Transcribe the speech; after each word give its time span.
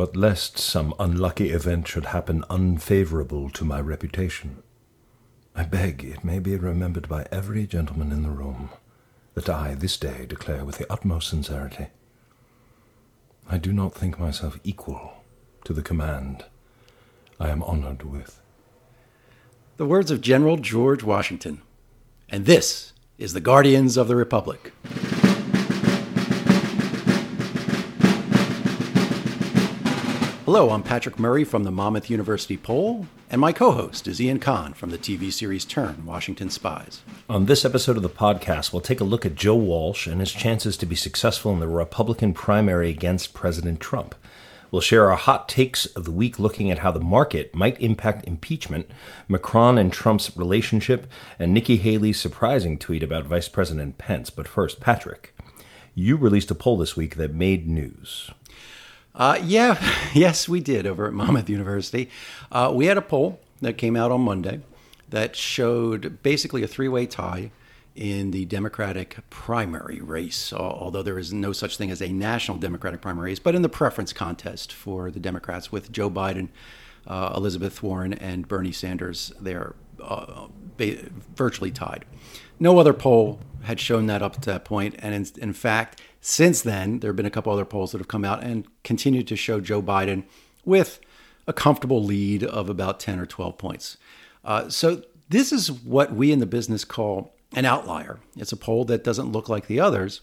but 0.00 0.16
lest 0.16 0.56
some 0.56 0.94
unlucky 0.98 1.50
event 1.50 1.86
should 1.86 2.06
happen 2.06 2.42
unfavorable 2.48 3.50
to 3.50 3.66
my 3.66 3.78
reputation, 3.78 4.62
I 5.54 5.64
beg 5.64 6.02
it 6.02 6.24
may 6.24 6.38
be 6.38 6.56
remembered 6.56 7.06
by 7.06 7.26
every 7.30 7.66
gentleman 7.66 8.10
in 8.10 8.22
the 8.22 8.30
room 8.30 8.70
that 9.34 9.50
I 9.50 9.74
this 9.74 9.98
day 9.98 10.24
declare 10.24 10.64
with 10.64 10.78
the 10.78 10.90
utmost 10.90 11.28
sincerity 11.28 11.88
I 13.46 13.58
do 13.58 13.74
not 13.74 13.92
think 13.92 14.18
myself 14.18 14.58
equal 14.64 15.22
to 15.64 15.74
the 15.74 15.82
command 15.82 16.46
I 17.38 17.50
am 17.50 17.62
honored 17.62 18.02
with. 18.02 18.40
The 19.76 19.84
words 19.84 20.10
of 20.10 20.22
General 20.22 20.56
George 20.56 21.02
Washington. 21.02 21.60
And 22.30 22.46
this 22.46 22.94
is 23.18 23.34
the 23.34 23.40
Guardians 23.40 23.98
of 23.98 24.08
the 24.08 24.16
Republic. 24.16 24.72
Hello, 30.52 30.70
I'm 30.70 30.82
Patrick 30.82 31.16
Murray 31.16 31.44
from 31.44 31.62
the 31.62 31.70
Monmouth 31.70 32.10
University 32.10 32.56
Poll, 32.56 33.06
and 33.30 33.40
my 33.40 33.52
co 33.52 33.70
host 33.70 34.08
is 34.08 34.20
Ian 34.20 34.40
Kahn 34.40 34.74
from 34.74 34.90
the 34.90 34.98
TV 34.98 35.32
series 35.32 35.64
Turn 35.64 36.04
Washington 36.04 36.50
Spies. 36.50 37.02
On 37.28 37.46
this 37.46 37.64
episode 37.64 37.96
of 37.96 38.02
the 38.02 38.10
podcast, 38.10 38.72
we'll 38.72 38.82
take 38.82 39.00
a 39.00 39.04
look 39.04 39.24
at 39.24 39.36
Joe 39.36 39.54
Walsh 39.54 40.08
and 40.08 40.18
his 40.18 40.32
chances 40.32 40.76
to 40.78 40.86
be 40.86 40.96
successful 40.96 41.52
in 41.52 41.60
the 41.60 41.68
Republican 41.68 42.34
primary 42.34 42.90
against 42.90 43.32
President 43.32 43.78
Trump. 43.78 44.16
We'll 44.72 44.80
share 44.80 45.08
our 45.08 45.16
hot 45.16 45.48
takes 45.48 45.86
of 45.86 46.04
the 46.04 46.10
week 46.10 46.40
looking 46.40 46.68
at 46.68 46.80
how 46.80 46.90
the 46.90 46.98
market 46.98 47.54
might 47.54 47.80
impact 47.80 48.26
impeachment, 48.26 48.90
Macron 49.28 49.78
and 49.78 49.92
Trump's 49.92 50.36
relationship, 50.36 51.06
and 51.38 51.54
Nikki 51.54 51.76
Haley's 51.76 52.18
surprising 52.18 52.76
tweet 52.76 53.04
about 53.04 53.24
Vice 53.24 53.48
President 53.48 53.98
Pence. 53.98 54.30
But 54.30 54.48
first, 54.48 54.80
Patrick, 54.80 55.32
you 55.94 56.16
released 56.16 56.50
a 56.50 56.56
poll 56.56 56.76
this 56.76 56.96
week 56.96 57.14
that 57.14 57.32
made 57.32 57.68
news. 57.68 58.32
Uh, 59.20 59.38
yeah, 59.44 59.78
yes, 60.14 60.48
we 60.48 60.60
did 60.60 60.86
over 60.86 61.06
at 61.06 61.12
Monmouth 61.12 61.50
University. 61.50 62.08
Uh, 62.50 62.72
we 62.74 62.86
had 62.86 62.96
a 62.96 63.02
poll 63.02 63.38
that 63.60 63.74
came 63.74 63.94
out 63.94 64.10
on 64.10 64.22
Monday 64.22 64.60
that 65.10 65.36
showed 65.36 66.22
basically 66.22 66.62
a 66.62 66.66
three 66.66 66.88
way 66.88 67.04
tie 67.04 67.50
in 67.94 68.30
the 68.30 68.46
Democratic 68.46 69.18
primary 69.28 70.00
race, 70.00 70.54
although 70.54 71.02
there 71.02 71.18
is 71.18 71.34
no 71.34 71.52
such 71.52 71.76
thing 71.76 71.90
as 71.90 72.00
a 72.00 72.08
national 72.08 72.56
Democratic 72.56 73.02
primary 73.02 73.32
race, 73.32 73.38
but 73.38 73.54
in 73.54 73.60
the 73.60 73.68
preference 73.68 74.14
contest 74.14 74.72
for 74.72 75.10
the 75.10 75.20
Democrats 75.20 75.70
with 75.70 75.92
Joe 75.92 76.08
Biden, 76.08 76.48
uh, 77.06 77.34
Elizabeth 77.36 77.82
Warren, 77.82 78.14
and 78.14 78.48
Bernie 78.48 78.72
Sanders. 78.72 79.34
They're 79.38 79.74
uh, 80.02 80.46
virtually 81.36 81.72
tied. 81.72 82.06
No 82.58 82.78
other 82.78 82.94
poll 82.94 83.40
had 83.64 83.80
shown 83.80 84.06
that 84.06 84.22
up 84.22 84.40
to 84.40 84.46
that 84.46 84.64
point, 84.64 84.94
and 85.00 85.14
in, 85.14 85.42
in 85.42 85.52
fact, 85.52 86.00
since 86.20 86.60
then, 86.62 87.00
there 87.00 87.10
have 87.10 87.16
been 87.16 87.26
a 87.26 87.30
couple 87.30 87.52
other 87.52 87.64
polls 87.64 87.92
that 87.92 87.98
have 87.98 88.08
come 88.08 88.24
out 88.24 88.42
and 88.42 88.66
continue 88.84 89.22
to 89.22 89.36
show 89.36 89.60
Joe 89.60 89.82
Biden 89.82 90.24
with 90.64 91.00
a 91.46 91.52
comfortable 91.52 92.02
lead 92.02 92.44
of 92.44 92.68
about 92.68 93.00
10 93.00 93.18
or 93.18 93.26
12 93.26 93.58
points. 93.58 93.96
Uh, 94.44 94.68
so, 94.68 95.02
this 95.28 95.52
is 95.52 95.70
what 95.70 96.12
we 96.12 96.32
in 96.32 96.40
the 96.40 96.46
business 96.46 96.84
call 96.84 97.32
an 97.52 97.64
outlier. 97.64 98.18
It's 98.36 98.52
a 98.52 98.56
poll 98.56 98.84
that 98.86 99.04
doesn't 99.04 99.32
look 99.32 99.48
like 99.48 99.66
the 99.66 99.80
others, 99.80 100.20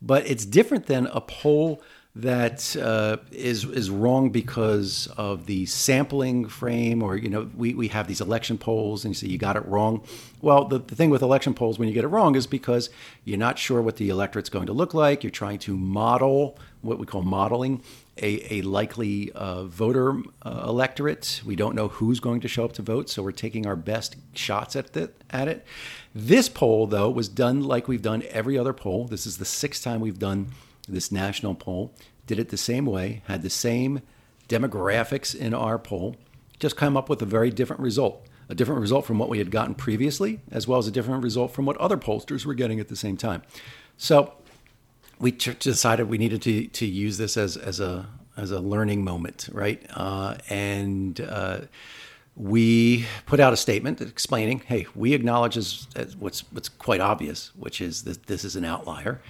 but 0.00 0.26
it's 0.26 0.44
different 0.44 0.86
than 0.86 1.06
a 1.06 1.20
poll 1.20 1.82
that 2.16 2.76
uh, 2.76 3.18
is 3.30 3.64
is 3.64 3.88
wrong 3.88 4.30
because 4.30 5.06
of 5.16 5.46
the 5.46 5.64
sampling 5.66 6.48
frame, 6.48 7.02
or 7.02 7.16
you 7.16 7.28
know, 7.28 7.48
we, 7.56 7.72
we 7.74 7.88
have 7.88 8.08
these 8.08 8.20
election 8.20 8.58
polls, 8.58 9.04
and 9.04 9.14
you 9.14 9.14
say 9.14 9.28
you 9.28 9.38
got 9.38 9.56
it 9.56 9.64
wrong. 9.66 10.02
Well, 10.42 10.64
the, 10.64 10.80
the 10.80 10.96
thing 10.96 11.10
with 11.10 11.22
election 11.22 11.54
polls 11.54 11.78
when 11.78 11.86
you 11.86 11.94
get 11.94 12.02
it 12.02 12.08
wrong 12.08 12.34
is 12.34 12.48
because 12.48 12.90
you're 13.24 13.38
not 13.38 13.58
sure 13.58 13.80
what 13.80 13.96
the 13.96 14.08
electorate's 14.08 14.48
going 14.48 14.66
to 14.66 14.72
look 14.72 14.92
like. 14.92 15.22
You're 15.22 15.30
trying 15.30 15.60
to 15.60 15.76
model 15.76 16.58
what 16.82 16.98
we 16.98 17.06
call 17.06 17.22
modeling 17.22 17.82
a, 18.16 18.54
a 18.54 18.62
likely 18.62 19.30
uh, 19.32 19.64
voter 19.64 20.20
uh, 20.42 20.64
electorate. 20.66 21.42
We 21.44 21.54
don't 21.54 21.76
know 21.76 21.88
who's 21.88 22.18
going 22.18 22.40
to 22.40 22.48
show 22.48 22.64
up 22.64 22.72
to 22.72 22.82
vote, 22.82 23.08
so 23.08 23.22
we're 23.22 23.32
taking 23.32 23.66
our 23.66 23.76
best 23.76 24.16
shots 24.34 24.74
at 24.74 24.96
it. 24.96 25.22
At 25.30 25.46
it. 25.46 25.64
This 26.12 26.48
poll, 26.48 26.88
though, 26.88 27.08
was 27.08 27.28
done 27.28 27.62
like 27.62 27.86
we've 27.86 28.02
done 28.02 28.24
every 28.30 28.58
other 28.58 28.72
poll. 28.72 29.06
This 29.06 29.26
is 29.26 29.38
the 29.38 29.44
sixth 29.44 29.84
time 29.84 30.00
we've 30.00 30.18
done 30.18 30.48
this 30.88 31.12
national 31.12 31.54
poll, 31.54 31.94
did 32.30 32.38
it 32.38 32.50
the 32.50 32.56
same 32.56 32.86
way, 32.86 33.22
had 33.26 33.42
the 33.42 33.50
same 33.50 34.02
demographics 34.48 35.34
in 35.34 35.52
our 35.52 35.80
poll, 35.80 36.14
just 36.60 36.76
come 36.76 36.96
up 36.96 37.08
with 37.08 37.20
a 37.20 37.26
very 37.26 37.50
different 37.50 37.82
result. 37.82 38.24
A 38.48 38.54
different 38.54 38.80
result 38.80 39.04
from 39.04 39.18
what 39.18 39.28
we 39.28 39.38
had 39.38 39.50
gotten 39.50 39.74
previously, 39.74 40.38
as 40.52 40.68
well 40.68 40.78
as 40.78 40.86
a 40.86 40.92
different 40.92 41.24
result 41.24 41.52
from 41.52 41.66
what 41.66 41.76
other 41.78 41.96
pollsters 41.96 42.46
were 42.46 42.54
getting 42.54 42.78
at 42.78 42.86
the 42.86 42.94
same 42.94 43.16
time. 43.16 43.42
So 43.96 44.32
we 45.18 45.32
decided 45.32 46.08
we 46.08 46.18
needed 46.18 46.40
to, 46.42 46.68
to 46.68 46.86
use 46.86 47.18
this 47.18 47.36
as, 47.36 47.56
as, 47.56 47.80
a, 47.80 48.06
as 48.36 48.52
a 48.52 48.60
learning 48.60 49.02
moment, 49.02 49.48
right? 49.50 49.84
Uh, 49.90 50.36
and 50.48 51.20
uh, 51.20 51.62
we 52.36 53.06
put 53.26 53.40
out 53.40 53.52
a 53.52 53.56
statement 53.56 54.00
explaining, 54.00 54.60
hey, 54.60 54.86
we 54.94 55.14
acknowledge 55.14 55.56
as, 55.56 55.88
as 55.96 56.16
what's, 56.16 56.44
what's 56.52 56.68
quite 56.68 57.00
obvious, 57.00 57.50
which 57.56 57.80
is 57.80 58.04
that 58.04 58.26
this 58.26 58.44
is 58.44 58.54
an 58.54 58.64
outlier. 58.64 59.20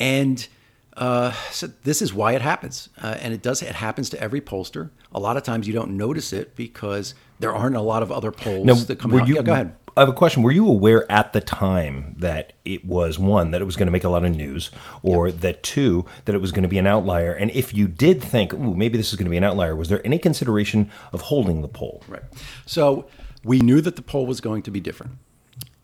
And 0.00 0.48
uh, 0.96 1.32
so 1.50 1.68
this 1.84 2.02
is 2.02 2.12
why 2.12 2.32
it 2.34 2.42
happens, 2.42 2.88
uh, 3.00 3.16
and 3.20 3.32
it 3.32 3.42
does. 3.42 3.62
It 3.62 3.74
happens 3.74 4.10
to 4.10 4.20
every 4.20 4.40
pollster. 4.40 4.90
A 5.12 5.20
lot 5.20 5.36
of 5.36 5.42
times 5.42 5.66
you 5.66 5.72
don't 5.72 5.96
notice 5.96 6.32
it 6.32 6.56
because 6.56 7.14
there 7.38 7.54
aren't 7.54 7.76
a 7.76 7.80
lot 7.80 8.02
of 8.02 8.10
other 8.10 8.32
polls 8.32 8.66
now, 8.66 8.74
that 8.74 8.98
come 8.98 9.14
out. 9.14 9.28
You, 9.28 9.36
yeah, 9.36 9.42
go 9.42 9.52
ahead. 9.52 9.76
I 9.96 10.00
have 10.00 10.08
a 10.08 10.12
question. 10.14 10.42
Were 10.42 10.52
you 10.52 10.68
aware 10.68 11.10
at 11.10 11.32
the 11.32 11.40
time 11.40 12.14
that 12.18 12.52
it 12.64 12.84
was 12.84 13.18
one 13.18 13.50
that 13.50 13.60
it 13.60 13.64
was 13.64 13.76
going 13.76 13.86
to 13.86 13.92
make 13.92 14.04
a 14.04 14.08
lot 14.08 14.24
of 14.24 14.34
news, 14.34 14.70
or 15.02 15.28
yep. 15.28 15.40
that 15.40 15.62
two 15.62 16.06
that 16.24 16.34
it 16.34 16.40
was 16.40 16.52
going 16.52 16.62
to 16.62 16.68
be 16.68 16.78
an 16.78 16.86
outlier? 16.86 17.32
And 17.32 17.50
if 17.52 17.72
you 17.74 17.86
did 17.88 18.22
think, 18.22 18.52
"Ooh, 18.52 18.74
maybe 18.74 18.96
this 18.96 19.10
is 19.10 19.16
going 19.16 19.26
to 19.26 19.30
be 19.30 19.36
an 19.36 19.44
outlier," 19.44 19.76
was 19.76 19.88
there 19.88 20.04
any 20.04 20.18
consideration 20.18 20.90
of 21.12 21.22
holding 21.22 21.62
the 21.62 21.68
poll? 21.68 22.02
Right. 22.08 22.22
So 22.66 23.06
we 23.44 23.60
knew 23.60 23.80
that 23.80 23.96
the 23.96 24.02
poll 24.02 24.26
was 24.26 24.40
going 24.40 24.62
to 24.62 24.70
be 24.70 24.80
different. 24.80 25.12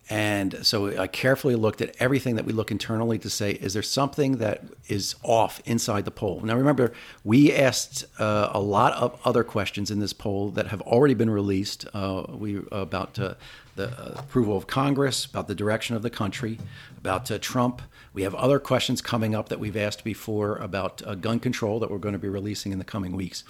And 0.09 0.65
so 0.65 0.97
I 0.97 1.07
carefully 1.07 1.55
looked 1.55 1.81
at 1.81 1.93
everything 1.99 2.35
that 2.35 2.45
we 2.45 2.53
look 2.53 2.71
internally 2.71 3.17
to 3.19 3.29
say, 3.29 3.51
is 3.51 3.73
there 3.73 3.83
something 3.83 4.37
that 4.37 4.63
is 4.87 5.15
off 5.21 5.61
inside 5.65 6.05
the 6.05 6.11
poll? 6.11 6.39
Now, 6.41 6.55
remember, 6.55 6.93
we 7.25 7.53
asked 7.53 8.05
uh, 8.17 8.49
a 8.53 8.59
lot 8.59 8.93
of 8.93 9.19
other 9.25 9.43
questions 9.43 9.91
in 9.91 9.99
this 9.99 10.13
poll 10.13 10.49
that 10.51 10.67
have 10.67 10.81
already 10.81 11.13
been 11.13 11.29
released. 11.29 11.85
Uh, 11.93 12.23
we 12.29 12.61
about 12.71 13.19
uh, 13.19 13.33
the 13.75 14.17
approval 14.17 14.55
of 14.55 14.65
Congress, 14.65 15.25
about 15.25 15.47
the 15.49 15.55
direction 15.55 15.95
of 15.95 16.01
the 16.03 16.09
country, 16.09 16.57
about 16.97 17.29
uh, 17.29 17.37
Trump. 17.39 17.81
We 18.13 18.23
have 18.23 18.33
other 18.35 18.59
questions 18.59 19.01
coming 19.01 19.35
up 19.35 19.49
that 19.49 19.59
we've 19.59 19.77
asked 19.77 20.05
before 20.05 20.55
about 20.55 21.01
uh, 21.05 21.15
gun 21.15 21.39
control 21.39 21.79
that 21.81 21.91
we're 21.91 21.97
going 21.97 22.13
to 22.13 22.19
be 22.19 22.29
releasing 22.29 22.71
in 22.71 22.79
the 22.79 22.85
coming 22.85 23.11
weeks. 23.11 23.43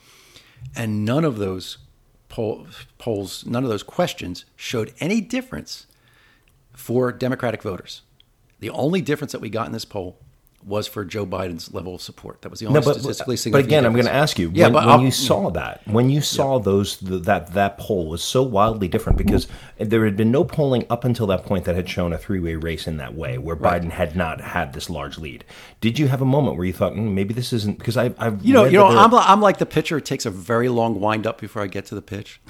And 0.75 1.05
none 1.05 1.23
of 1.23 1.37
those 1.37 1.77
poll, 2.29 2.67
polls, 2.97 3.45
none 3.45 3.63
of 3.63 3.69
those 3.69 3.83
questions 3.83 4.43
showed 4.55 4.91
any 4.99 5.21
difference 5.21 5.85
for 6.77 7.11
Democratic 7.11 7.63
voters. 7.63 8.03
The 8.59 8.69
only 8.69 9.01
difference 9.01 9.31
that 9.31 9.41
we 9.41 9.49
got 9.49 9.65
in 9.65 9.73
this 9.73 9.83
poll 9.83 10.19
was 10.63 10.85
for 10.85 11.03
Joe 11.03 11.25
Biden's 11.25 11.73
level 11.73 11.95
of 11.95 12.01
support. 12.01 12.41
That 12.41 12.49
was 12.49 12.59
the 12.59 12.67
only 12.67 12.79
no, 12.79 12.85
but, 12.85 12.99
statistically 12.99 13.37
significant. 13.37 13.51
But 13.51 13.67
again, 13.67 13.83
difference. 13.83 14.07
I'm 14.07 14.11
going 14.11 14.15
to 14.15 14.21
ask 14.21 14.37
you. 14.37 14.51
Yeah, 14.53 14.65
when, 14.65 14.73
but 14.73 14.87
when 14.87 14.99
you 15.01 15.11
saw 15.11 15.49
that, 15.51 15.81
when 15.87 16.09
you 16.09 16.21
saw 16.21 16.57
yeah. 16.57 16.63
those 16.63 16.97
the, 16.97 17.17
that 17.19 17.53
that 17.53 17.77
poll 17.79 18.07
was 18.09 18.23
so 18.23 18.43
wildly 18.43 18.87
different 18.87 19.17
because 19.17 19.47
there 19.77 20.05
had 20.05 20.15
been 20.15 20.31
no 20.31 20.43
polling 20.43 20.85
up 20.89 21.03
until 21.03 21.25
that 21.27 21.45
point 21.45 21.65
that 21.65 21.75
had 21.75 21.89
shown 21.89 22.13
a 22.13 22.17
three 22.17 22.39
way 22.39 22.55
race 22.55 22.85
in 22.85 22.97
that 22.97 23.15
way, 23.15 23.37
where 23.37 23.55
right. 23.55 23.81
Biden 23.81 23.91
had 23.91 24.15
not 24.15 24.39
had 24.41 24.73
this 24.73 24.89
large 24.89 25.17
lead. 25.17 25.45
Did 25.81 25.97
you 25.97 26.09
have 26.09 26.21
a 26.21 26.25
moment 26.25 26.57
where 26.57 26.65
you 26.65 26.73
thought 26.73 26.93
mm, 26.93 27.11
maybe 27.11 27.33
this 27.33 27.53
isn't 27.53 27.79
because 27.79 27.97
I, 27.97 28.13
I've 28.19 28.43
you 28.45 28.53
know 28.53 28.65
you 28.65 28.77
know 28.77 28.87
I'm, 28.87 29.13
I'm 29.13 29.41
like 29.41 29.57
the 29.57 29.65
pitcher. 29.65 29.97
It 29.97 30.05
takes 30.05 30.25
a 30.25 30.31
very 30.31 30.69
long 30.69 30.99
wind 30.99 31.25
up 31.25 31.41
before 31.41 31.63
I 31.63 31.67
get 31.67 31.85
to 31.87 31.95
the 31.95 32.03
pitch. 32.03 32.39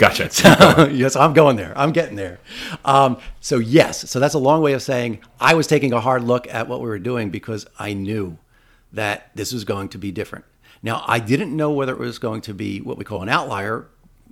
Gotcha. 0.00 0.30
So, 0.30 0.88
yes, 0.92 1.14
I'm 1.14 1.34
going 1.34 1.56
there. 1.56 1.76
I'm 1.76 1.92
getting 1.92 2.16
there. 2.16 2.40
Um, 2.86 3.18
so 3.40 3.58
yes, 3.58 4.08
so 4.10 4.18
that's 4.18 4.32
a 4.32 4.38
long 4.38 4.62
way 4.62 4.72
of 4.72 4.80
saying 4.80 5.20
I 5.38 5.52
was 5.52 5.66
taking 5.66 5.92
a 5.92 6.00
hard 6.00 6.24
look 6.24 6.46
at 6.52 6.68
what 6.68 6.80
we 6.80 6.88
were 6.88 6.98
doing 6.98 7.28
because 7.28 7.66
I 7.78 7.92
knew 7.92 8.38
that 8.94 9.30
this 9.34 9.52
was 9.52 9.64
going 9.64 9.90
to 9.90 9.98
be 9.98 10.10
different. 10.10 10.46
Now 10.82 11.04
I 11.06 11.18
didn't 11.18 11.54
know 11.54 11.70
whether 11.70 11.92
it 11.92 11.98
was 11.98 12.18
going 12.18 12.40
to 12.42 12.54
be 12.54 12.80
what 12.80 12.96
we 12.96 13.04
call 13.04 13.20
an 13.20 13.28
outlier, 13.28 13.88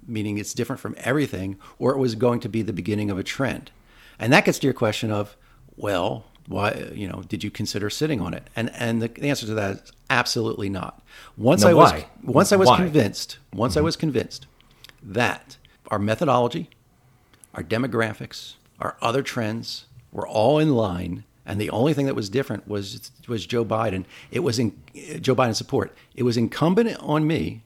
meaning 0.06 0.38
it's 0.38 0.54
different 0.54 0.80
from 0.80 0.94
everything, 1.00 1.58
or 1.78 1.92
it 1.92 1.98
was 1.98 2.14
going 2.14 2.40
to 2.40 2.48
be 2.48 2.62
the 2.62 2.72
beginning 2.72 3.10
of 3.10 3.18
a 3.18 3.22
trend. 3.22 3.70
And 4.18 4.32
that 4.32 4.46
gets 4.46 4.58
to 4.60 4.66
your 4.66 4.72
question 4.72 5.10
of, 5.10 5.36
well, 5.76 6.24
why 6.46 6.90
you 6.94 7.06
know 7.06 7.22
did 7.28 7.44
you 7.44 7.50
consider 7.50 7.90
sitting 7.90 8.22
on 8.22 8.32
it 8.32 8.48
and 8.56 8.70
and 8.74 9.02
the, 9.02 9.22
answer 9.22 9.44
to 9.44 9.52
that 9.52 9.82
is 9.82 9.92
absolutely 10.08 10.70
not 10.70 11.02
once 11.36 11.62
now, 11.62 11.68
i 11.68 11.74
was 11.74 11.92
why? 11.92 12.06
once 12.22 12.52
i 12.52 12.56
was 12.56 12.68
why? 12.68 12.76
convinced 12.78 13.36
once 13.52 13.72
mm-hmm. 13.72 13.80
i 13.80 13.82
was 13.82 13.96
convinced 13.96 14.46
that 15.02 15.57
our 15.88 15.98
methodology, 15.98 16.70
our 17.54 17.62
demographics, 17.62 18.54
our 18.78 18.96
other 19.00 19.22
trends 19.22 19.86
were 20.12 20.26
all 20.26 20.58
in 20.58 20.74
line. 20.74 21.24
And 21.44 21.60
the 21.60 21.70
only 21.70 21.94
thing 21.94 22.06
that 22.06 22.14
was 22.14 22.28
different 22.28 22.68
was 22.68 23.10
was 23.26 23.46
Joe 23.46 23.64
Biden. 23.64 24.04
It 24.30 24.40
was 24.40 24.58
in 24.58 24.78
Joe 25.20 25.34
Biden's 25.34 25.58
support. 25.58 25.96
It 26.14 26.22
was 26.22 26.36
incumbent 26.36 26.96
on 27.00 27.26
me 27.26 27.62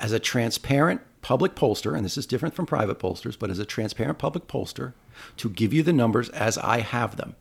as 0.00 0.12
a 0.12 0.18
transparent 0.18 1.00
public 1.22 1.54
pollster, 1.54 1.96
and 1.96 2.04
this 2.04 2.18
is 2.18 2.26
different 2.26 2.54
from 2.54 2.66
private 2.66 2.98
pollsters, 2.98 3.38
but 3.38 3.48
as 3.48 3.60
a 3.60 3.64
transparent 3.64 4.18
public 4.18 4.48
pollster, 4.48 4.92
to 5.36 5.48
give 5.48 5.72
you 5.72 5.84
the 5.84 5.92
numbers 5.92 6.28
as 6.30 6.58
I 6.58 6.80
have 6.80 7.16
them. 7.16 7.36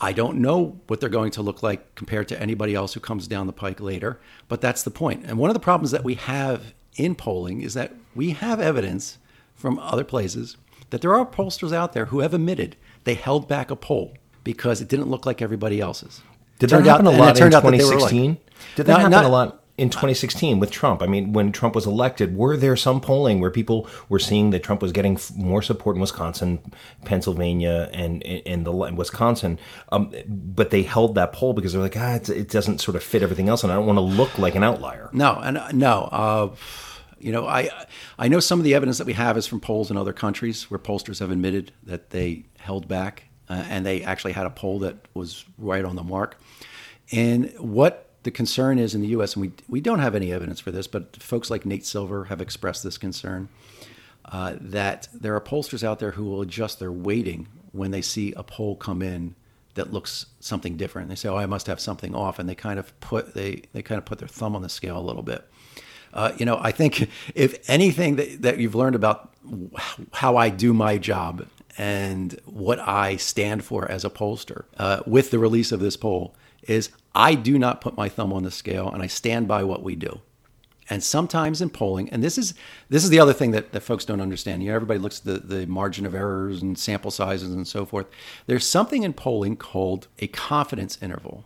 I 0.00 0.12
don't 0.12 0.38
know 0.38 0.78
what 0.86 1.00
they're 1.00 1.08
going 1.08 1.32
to 1.32 1.42
look 1.42 1.62
like 1.62 1.94
compared 1.94 2.28
to 2.28 2.40
anybody 2.40 2.74
else 2.74 2.94
who 2.94 3.00
comes 3.00 3.26
down 3.26 3.46
the 3.46 3.52
pike 3.52 3.80
later, 3.80 4.20
but 4.46 4.60
that's 4.60 4.82
the 4.82 4.90
point. 4.90 5.24
And 5.26 5.38
one 5.38 5.50
of 5.50 5.54
the 5.54 5.60
problems 5.60 5.90
that 5.90 6.04
we 6.04 6.14
have 6.14 6.74
in 6.96 7.14
polling 7.14 7.62
is 7.62 7.74
that 7.74 7.94
we 8.14 8.30
have 8.30 8.60
evidence 8.60 9.18
from 9.58 9.78
other 9.80 10.04
places 10.04 10.56
that 10.90 11.02
there 11.02 11.14
are 11.14 11.26
pollsters 11.26 11.72
out 11.72 11.92
there 11.92 12.06
who 12.06 12.20
have 12.20 12.32
admitted 12.32 12.76
they 13.04 13.14
held 13.14 13.48
back 13.48 13.70
a 13.70 13.76
poll 13.76 14.14
because 14.44 14.80
it 14.80 14.88
didn't 14.88 15.10
look 15.10 15.26
like 15.26 15.42
everybody 15.42 15.80
else's. 15.80 16.22
Did 16.58 16.70
that 16.70 16.84
happen 16.84 17.06
out, 17.06 17.14
a 17.14 17.16
lot 17.16 17.38
in 17.38 17.50
2016? 17.50 18.30
Like, 18.30 18.40
Did 18.76 18.86
that 18.86 18.98
happen 18.98 19.10
not, 19.10 19.24
a 19.24 19.28
lot 19.28 19.62
in 19.76 19.90
2016 19.90 20.58
with 20.58 20.70
Trump? 20.70 21.02
I 21.02 21.06
mean, 21.06 21.32
when 21.32 21.52
Trump 21.52 21.74
was 21.74 21.86
elected, 21.86 22.36
were 22.36 22.56
there 22.56 22.74
some 22.74 23.00
polling 23.00 23.40
where 23.40 23.50
people 23.50 23.88
were 24.08 24.18
seeing 24.18 24.50
that 24.50 24.62
Trump 24.62 24.82
was 24.82 24.90
getting 24.90 25.18
more 25.36 25.62
support 25.62 25.96
in 25.96 26.00
Wisconsin, 26.00 26.60
Pennsylvania, 27.04 27.88
and 27.92 28.22
in 28.22 28.64
the 28.64 28.72
Wisconsin, 28.72 29.58
um, 29.92 30.12
but 30.26 30.70
they 30.70 30.82
held 30.82 31.14
that 31.14 31.32
poll 31.32 31.52
because 31.52 31.72
they're 31.72 31.82
like, 31.82 31.96
ah, 31.96 32.18
it 32.28 32.48
doesn't 32.48 32.80
sort 32.80 32.96
of 32.96 33.02
fit 33.02 33.22
everything 33.22 33.48
else, 33.48 33.62
and 33.62 33.72
I 33.72 33.76
don't 33.76 33.86
want 33.86 33.98
to 33.98 34.02
look 34.02 34.36
like 34.38 34.54
an 34.54 34.64
outlier. 34.64 35.10
No, 35.12 35.34
and 35.34 35.58
uh, 35.58 35.70
no. 35.72 36.08
Uh, 36.10 36.54
you 37.20 37.32
know, 37.32 37.46
I 37.46 37.70
I 38.18 38.28
know 38.28 38.40
some 38.40 38.58
of 38.60 38.64
the 38.64 38.74
evidence 38.74 38.98
that 38.98 39.06
we 39.06 39.12
have 39.14 39.36
is 39.36 39.46
from 39.46 39.60
polls 39.60 39.90
in 39.90 39.96
other 39.96 40.12
countries 40.12 40.70
where 40.70 40.78
pollsters 40.78 41.20
have 41.20 41.30
admitted 41.30 41.72
that 41.84 42.10
they 42.10 42.44
held 42.58 42.88
back, 42.88 43.24
uh, 43.48 43.64
and 43.68 43.84
they 43.84 44.02
actually 44.02 44.32
had 44.32 44.46
a 44.46 44.50
poll 44.50 44.78
that 44.80 44.96
was 45.14 45.44
right 45.56 45.84
on 45.84 45.96
the 45.96 46.02
mark. 46.02 46.38
And 47.12 47.52
what 47.58 48.10
the 48.22 48.30
concern 48.30 48.78
is 48.78 48.94
in 48.94 49.00
the 49.00 49.08
U.S., 49.08 49.34
and 49.34 49.42
we 49.42 49.52
we 49.68 49.80
don't 49.80 50.00
have 50.00 50.14
any 50.14 50.32
evidence 50.32 50.60
for 50.60 50.70
this, 50.70 50.86
but 50.86 51.16
folks 51.16 51.50
like 51.50 51.64
Nate 51.64 51.86
Silver 51.86 52.24
have 52.24 52.40
expressed 52.40 52.82
this 52.82 52.98
concern 52.98 53.48
uh, 54.26 54.54
that 54.60 55.08
there 55.12 55.34
are 55.34 55.40
pollsters 55.40 55.82
out 55.82 55.98
there 55.98 56.12
who 56.12 56.24
will 56.24 56.42
adjust 56.42 56.78
their 56.78 56.92
weighting 56.92 57.48
when 57.72 57.90
they 57.90 58.02
see 58.02 58.32
a 58.34 58.42
poll 58.42 58.76
come 58.76 59.02
in 59.02 59.34
that 59.74 59.92
looks 59.92 60.26
something 60.40 60.76
different. 60.76 61.08
They 61.08 61.14
say, 61.14 61.28
"Oh, 61.28 61.36
I 61.36 61.46
must 61.46 61.66
have 61.68 61.80
something 61.80 62.14
off," 62.14 62.38
and 62.38 62.48
they 62.48 62.54
kind 62.54 62.78
of 62.78 62.98
put 63.00 63.34
they 63.34 63.62
they 63.72 63.82
kind 63.82 63.98
of 63.98 64.04
put 64.04 64.18
their 64.18 64.28
thumb 64.28 64.54
on 64.54 64.62
the 64.62 64.68
scale 64.68 64.98
a 64.98 65.00
little 65.00 65.22
bit. 65.22 65.48
Uh, 66.12 66.32
you 66.36 66.46
know, 66.46 66.58
I 66.60 66.72
think 66.72 67.08
if 67.34 67.68
anything 67.68 68.16
that, 68.16 68.42
that 68.42 68.58
you've 68.58 68.74
learned 68.74 68.96
about 68.96 69.32
how 70.12 70.36
I 70.36 70.50
do 70.50 70.72
my 70.72 70.98
job 70.98 71.46
and 71.76 72.38
what 72.44 72.80
I 72.80 73.16
stand 73.16 73.64
for 73.64 73.90
as 73.90 74.04
a 74.04 74.10
pollster 74.10 74.64
uh, 74.78 75.02
with 75.06 75.30
the 75.30 75.38
release 75.38 75.72
of 75.72 75.80
this 75.80 75.96
poll 75.96 76.34
is 76.62 76.90
I 77.14 77.34
do 77.34 77.58
not 77.58 77.80
put 77.80 77.96
my 77.96 78.08
thumb 78.08 78.32
on 78.32 78.42
the 78.42 78.50
scale 78.50 78.90
and 78.90 79.02
I 79.02 79.06
stand 79.06 79.48
by 79.48 79.62
what 79.62 79.82
we 79.82 79.94
do. 79.94 80.20
And 80.90 81.04
sometimes 81.04 81.60
in 81.60 81.68
polling, 81.68 82.08
and 82.08 82.22
this 82.22 82.38
is 82.38 82.54
this 82.88 83.04
is 83.04 83.10
the 83.10 83.20
other 83.20 83.34
thing 83.34 83.50
that, 83.50 83.72
that 83.72 83.82
folks 83.82 84.06
don't 84.06 84.22
understand. 84.22 84.62
You 84.62 84.70
know, 84.70 84.76
everybody 84.76 84.98
looks 84.98 85.18
at 85.18 85.24
the, 85.24 85.56
the 85.56 85.66
margin 85.66 86.06
of 86.06 86.14
errors 86.14 86.62
and 86.62 86.78
sample 86.78 87.10
sizes 87.10 87.52
and 87.52 87.68
so 87.68 87.84
forth. 87.84 88.06
There's 88.46 88.66
something 88.66 89.02
in 89.02 89.12
polling 89.12 89.56
called 89.56 90.08
a 90.18 90.28
confidence 90.28 90.98
interval. 91.02 91.44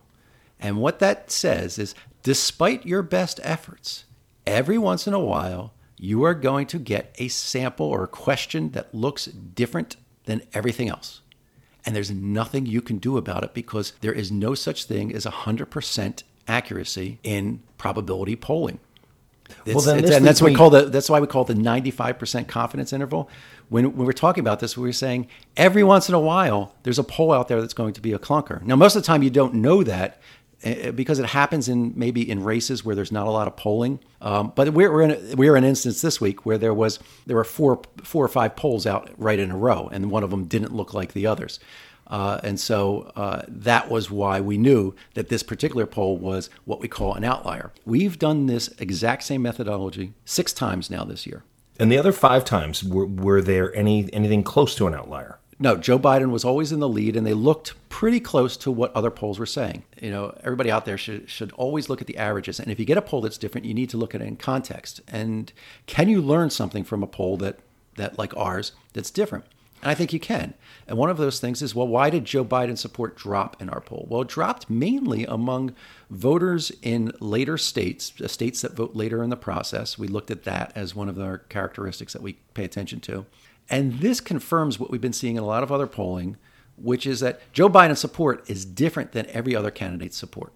And 0.60 0.76
what 0.76 1.00
that 1.00 1.32
says 1.32 1.76
is 1.76 1.94
despite 2.22 2.86
your 2.86 3.02
best 3.02 3.40
efforts, 3.42 4.04
every 4.46 4.78
once 4.78 5.06
in 5.06 5.14
a 5.14 5.20
while, 5.20 5.72
you 5.96 6.24
are 6.24 6.34
going 6.34 6.66
to 6.66 6.78
get 6.78 7.14
a 7.18 7.28
sample 7.28 7.86
or 7.86 8.02
a 8.02 8.08
question 8.08 8.70
that 8.70 8.94
looks 8.94 9.26
different 9.26 9.96
than 10.24 10.42
everything 10.52 10.88
else. 10.88 11.20
And 11.84 11.96
there's 11.96 12.10
nothing 12.10 12.66
you 12.66 12.80
can 12.80 12.98
do 12.98 13.16
about 13.16 13.44
it 13.44 13.54
because 13.54 13.92
there 14.00 14.12
is 14.12 14.30
no 14.30 14.54
such 14.54 14.84
thing 14.84 15.14
as 15.14 15.26
100% 15.26 16.22
accuracy 16.46 17.18
in 17.22 17.62
probability 17.78 18.36
polling. 18.36 18.78
It's, 19.66 19.74
well, 19.74 19.84
then 19.84 20.12
and 20.12 20.24
that's 20.24 20.40
we 20.40 20.54
call 20.54 20.70
the 20.70 20.86
that's 20.86 21.10
why 21.10 21.20
we 21.20 21.26
call 21.26 21.42
it 21.42 21.48
the 21.48 21.54
95% 21.54 22.48
confidence 22.48 22.92
interval. 22.92 23.28
When, 23.68 23.96
when 23.96 24.06
we're 24.06 24.12
talking 24.12 24.40
about 24.40 24.60
this, 24.60 24.76
we 24.76 24.88
are 24.88 24.94
saying 24.94 25.28
every 25.56 25.84
once 25.84 26.08
in 26.08 26.14
a 26.14 26.20
while 26.20 26.74
there's 26.82 26.98
a 26.98 27.04
poll 27.04 27.32
out 27.32 27.48
there 27.48 27.60
that's 27.60 27.74
going 27.74 27.92
to 27.94 28.00
be 28.00 28.12
a 28.12 28.18
clunker. 28.18 28.62
Now, 28.62 28.76
most 28.76 28.96
of 28.96 29.02
the 29.02 29.06
time 29.06 29.22
you 29.22 29.30
don't 29.30 29.54
know 29.54 29.82
that 29.82 30.20
because 30.62 31.18
it 31.18 31.26
happens 31.26 31.68
in 31.68 31.92
maybe 31.96 32.28
in 32.28 32.42
races 32.44 32.84
where 32.84 32.94
there's 32.94 33.12
not 33.12 33.26
a 33.26 33.30
lot 33.30 33.48
of 33.48 33.56
polling. 33.56 33.98
Um, 34.20 34.52
but 34.54 34.72
we're, 34.72 34.92
we're 34.92 35.02
in 35.02 35.10
a, 35.10 35.36
we're 35.36 35.56
in 35.56 35.64
an 35.64 35.70
instance 35.70 36.00
this 36.02 36.20
week 36.20 36.46
where 36.46 36.58
there 36.58 36.74
was 36.74 36.98
there 37.26 37.36
were 37.36 37.44
four 37.44 37.82
four 38.02 38.24
or 38.24 38.28
five 38.28 38.56
polls 38.56 38.86
out 38.86 39.10
right 39.16 39.38
in 39.38 39.50
a 39.50 39.56
row, 39.56 39.88
and 39.92 40.10
one 40.10 40.22
of 40.22 40.30
them 40.30 40.44
didn't 40.44 40.74
look 40.74 40.94
like 40.94 41.12
the 41.12 41.26
others. 41.26 41.58
Uh, 42.06 42.38
and 42.42 42.60
so 42.60 43.10
uh, 43.16 43.42
that 43.48 43.90
was 43.90 44.10
why 44.10 44.40
we 44.40 44.58
knew 44.58 44.94
that 45.14 45.30
this 45.30 45.42
particular 45.42 45.86
poll 45.86 46.18
was 46.18 46.50
what 46.64 46.78
we 46.78 46.86
call 46.86 47.14
an 47.14 47.24
outlier. 47.24 47.72
We've 47.86 48.18
done 48.18 48.46
this 48.46 48.68
exact 48.78 49.22
same 49.22 49.40
methodology 49.40 50.12
six 50.24 50.52
times 50.52 50.90
now 50.90 51.04
this 51.04 51.26
year. 51.26 51.42
And 51.78 51.90
the 51.90 51.96
other 51.96 52.12
five 52.12 52.44
times, 52.44 52.84
were, 52.84 53.06
were 53.06 53.40
there 53.40 53.74
any 53.74 54.12
anything 54.12 54.42
close 54.42 54.74
to 54.76 54.86
an 54.86 54.94
outlier? 54.94 55.38
No, 55.58 55.76
Joe 55.76 55.98
Biden 55.98 56.30
was 56.30 56.44
always 56.44 56.72
in 56.72 56.80
the 56.80 56.88
lead, 56.88 57.16
and 57.16 57.26
they 57.26 57.34
looked 57.34 57.74
pretty 57.88 58.20
close 58.20 58.56
to 58.58 58.70
what 58.70 58.94
other 58.96 59.10
polls 59.10 59.38
were 59.38 59.46
saying. 59.46 59.84
You 60.00 60.10
know, 60.10 60.36
everybody 60.42 60.70
out 60.70 60.86
there 60.86 60.98
should 60.98 61.28
should 61.30 61.52
always 61.52 61.88
look 61.88 62.00
at 62.00 62.06
the 62.06 62.16
averages, 62.16 62.58
and 62.58 62.70
if 62.70 62.80
you 62.80 62.84
get 62.84 62.98
a 62.98 63.02
poll 63.02 63.20
that's 63.20 63.38
different, 63.38 63.66
you 63.66 63.74
need 63.74 63.90
to 63.90 63.96
look 63.96 64.14
at 64.14 64.22
it 64.22 64.26
in 64.28 64.36
context. 64.36 65.00
And 65.08 65.52
can 65.86 66.08
you 66.08 66.20
learn 66.20 66.50
something 66.50 66.84
from 66.84 67.02
a 67.02 67.06
poll 67.06 67.36
that 67.38 67.58
that 67.96 68.18
like 68.18 68.36
ours 68.36 68.72
that's 68.92 69.10
different? 69.10 69.44
And 69.82 69.90
I 69.90 69.94
think 69.94 70.12
you 70.12 70.20
can. 70.20 70.54
And 70.86 70.96
one 70.96 71.10
of 71.10 71.16
those 71.16 71.40
things 71.40 71.60
is, 71.60 71.74
well, 71.74 71.88
why 71.88 72.08
did 72.08 72.24
Joe 72.24 72.44
Biden 72.44 72.78
support 72.78 73.16
drop 73.16 73.60
in 73.60 73.68
our 73.68 73.80
poll? 73.80 74.06
Well, 74.08 74.22
it 74.22 74.28
dropped 74.28 74.70
mainly 74.70 75.26
among 75.26 75.74
voters 76.08 76.70
in 76.82 77.12
later 77.18 77.58
states, 77.58 78.12
uh, 78.22 78.28
states 78.28 78.62
that 78.62 78.74
vote 78.74 78.94
later 78.94 79.24
in 79.24 79.30
the 79.30 79.36
process. 79.36 79.98
We 79.98 80.06
looked 80.06 80.30
at 80.30 80.44
that 80.44 80.72
as 80.76 80.94
one 80.94 81.08
of 81.08 81.18
our 81.18 81.38
characteristics 81.38 82.12
that 82.12 82.22
we 82.22 82.34
pay 82.54 82.64
attention 82.64 83.00
to. 83.00 83.26
And 83.68 84.00
this 84.00 84.20
confirms 84.20 84.78
what 84.78 84.90
we've 84.90 85.00
been 85.00 85.12
seeing 85.12 85.36
in 85.36 85.42
a 85.42 85.46
lot 85.46 85.62
of 85.62 85.72
other 85.72 85.86
polling, 85.86 86.36
which 86.76 87.06
is 87.06 87.20
that 87.20 87.40
Joe 87.52 87.68
Biden's 87.68 88.00
support 88.00 88.48
is 88.48 88.64
different 88.64 89.12
than 89.12 89.26
every 89.26 89.54
other 89.54 89.70
candidate's 89.70 90.16
support. 90.16 90.52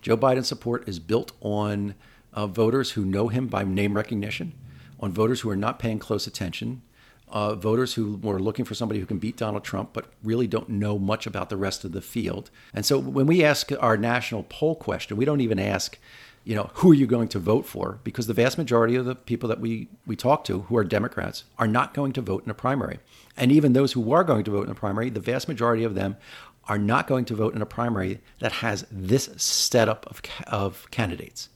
Joe 0.00 0.16
Biden's 0.16 0.48
support 0.48 0.88
is 0.88 0.98
built 0.98 1.32
on 1.40 1.94
uh, 2.32 2.46
voters 2.46 2.92
who 2.92 3.04
know 3.04 3.28
him 3.28 3.48
by 3.48 3.64
name 3.64 3.94
recognition, 3.94 4.54
on 4.98 5.12
voters 5.12 5.40
who 5.40 5.50
are 5.50 5.56
not 5.56 5.78
paying 5.78 5.98
close 5.98 6.26
attention, 6.26 6.82
uh, 7.28 7.54
voters 7.54 7.94
who 7.94 8.16
were 8.16 8.40
looking 8.40 8.64
for 8.64 8.74
somebody 8.74 9.00
who 9.00 9.06
can 9.06 9.18
beat 9.18 9.36
Donald 9.36 9.64
Trump 9.64 9.90
but 9.92 10.06
really 10.22 10.46
don't 10.46 10.68
know 10.68 10.98
much 10.98 11.26
about 11.26 11.48
the 11.48 11.56
rest 11.56 11.84
of 11.84 11.92
the 11.92 12.02
field. 12.02 12.50
And 12.74 12.84
so 12.84 12.98
when 12.98 13.26
we 13.26 13.44
ask 13.44 13.70
our 13.78 13.96
national 13.96 14.44
poll 14.48 14.74
question, 14.74 15.16
we 15.16 15.24
don't 15.24 15.40
even 15.40 15.58
ask, 15.58 15.98
you 16.44 16.54
know, 16.54 16.70
who 16.74 16.90
are 16.90 16.94
you 16.94 17.06
going 17.06 17.28
to 17.28 17.38
vote 17.38 17.66
for? 17.66 18.00
Because 18.02 18.26
the 18.26 18.34
vast 18.34 18.56
majority 18.56 18.96
of 18.96 19.04
the 19.04 19.14
people 19.14 19.48
that 19.48 19.60
we, 19.60 19.88
we 20.06 20.16
talk 20.16 20.44
to 20.44 20.62
who 20.62 20.76
are 20.76 20.84
Democrats 20.84 21.44
are 21.58 21.66
not 21.66 21.94
going 21.94 22.12
to 22.14 22.22
vote 22.22 22.44
in 22.44 22.50
a 22.50 22.54
primary. 22.54 22.98
And 23.36 23.52
even 23.52 23.72
those 23.72 23.92
who 23.92 24.12
are 24.12 24.24
going 24.24 24.44
to 24.44 24.50
vote 24.50 24.64
in 24.64 24.70
a 24.70 24.74
primary, 24.74 25.10
the 25.10 25.20
vast 25.20 25.48
majority 25.48 25.84
of 25.84 25.94
them 25.94 26.16
are 26.64 26.78
not 26.78 27.06
going 27.06 27.24
to 27.26 27.34
vote 27.34 27.54
in 27.54 27.62
a 27.62 27.66
primary 27.66 28.20
that 28.38 28.52
has 28.52 28.86
this 28.90 29.30
setup 29.36 30.06
of, 30.06 30.22
of 30.46 30.90
candidates 30.90 31.48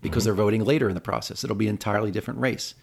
because 0.00 0.22
mm-hmm. 0.22 0.28
they're 0.28 0.44
voting 0.44 0.64
later 0.64 0.88
in 0.88 0.94
the 0.94 1.00
process. 1.00 1.42
It'll 1.42 1.56
be 1.56 1.66
an 1.66 1.74
entirely 1.74 2.10
different 2.10 2.40
race. 2.40 2.74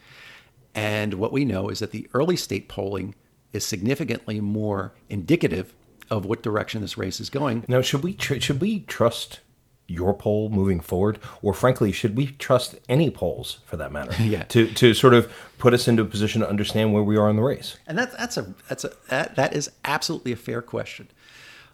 And 0.73 1.13
what 1.15 1.31
we 1.31 1.45
know 1.45 1.69
is 1.69 1.79
that 1.79 1.91
the 1.91 2.09
early 2.13 2.35
state 2.35 2.67
polling 2.67 3.15
is 3.53 3.65
significantly 3.65 4.41
more 4.41 4.93
indicative 5.09 5.73
of 6.09 6.25
what 6.25 6.43
direction 6.43 6.81
this 6.81 6.97
race 6.97 7.19
is 7.19 7.29
going. 7.29 7.63
Now, 7.67 7.81
should 7.81 8.03
we 8.03 8.13
tr- 8.13 8.39
should 8.39 8.61
we 8.61 8.81
trust 8.81 9.39
your 9.87 10.13
poll 10.13 10.49
moving 10.49 10.79
forward, 10.79 11.19
or 11.41 11.53
frankly, 11.53 11.91
should 11.91 12.17
we 12.17 12.27
trust 12.27 12.75
any 12.89 13.09
polls 13.09 13.59
for 13.65 13.77
that 13.77 13.91
matter? 13.91 14.11
yeah. 14.23 14.43
To 14.43 14.67
to 14.67 14.93
sort 14.93 15.13
of 15.13 15.31
put 15.57 15.73
us 15.73 15.87
into 15.87 16.03
a 16.03 16.05
position 16.05 16.41
to 16.41 16.49
understand 16.49 16.93
where 16.93 17.03
we 17.03 17.17
are 17.17 17.29
in 17.29 17.35
the 17.35 17.43
race. 17.43 17.77
And 17.87 17.97
that's 17.97 18.15
that's 18.15 18.37
a 18.37 18.53
that's 18.67 18.83
a 18.83 18.91
that, 19.09 19.35
that 19.35 19.55
is 19.55 19.71
absolutely 19.83 20.31
a 20.31 20.37
fair 20.37 20.61
question. 20.61 21.09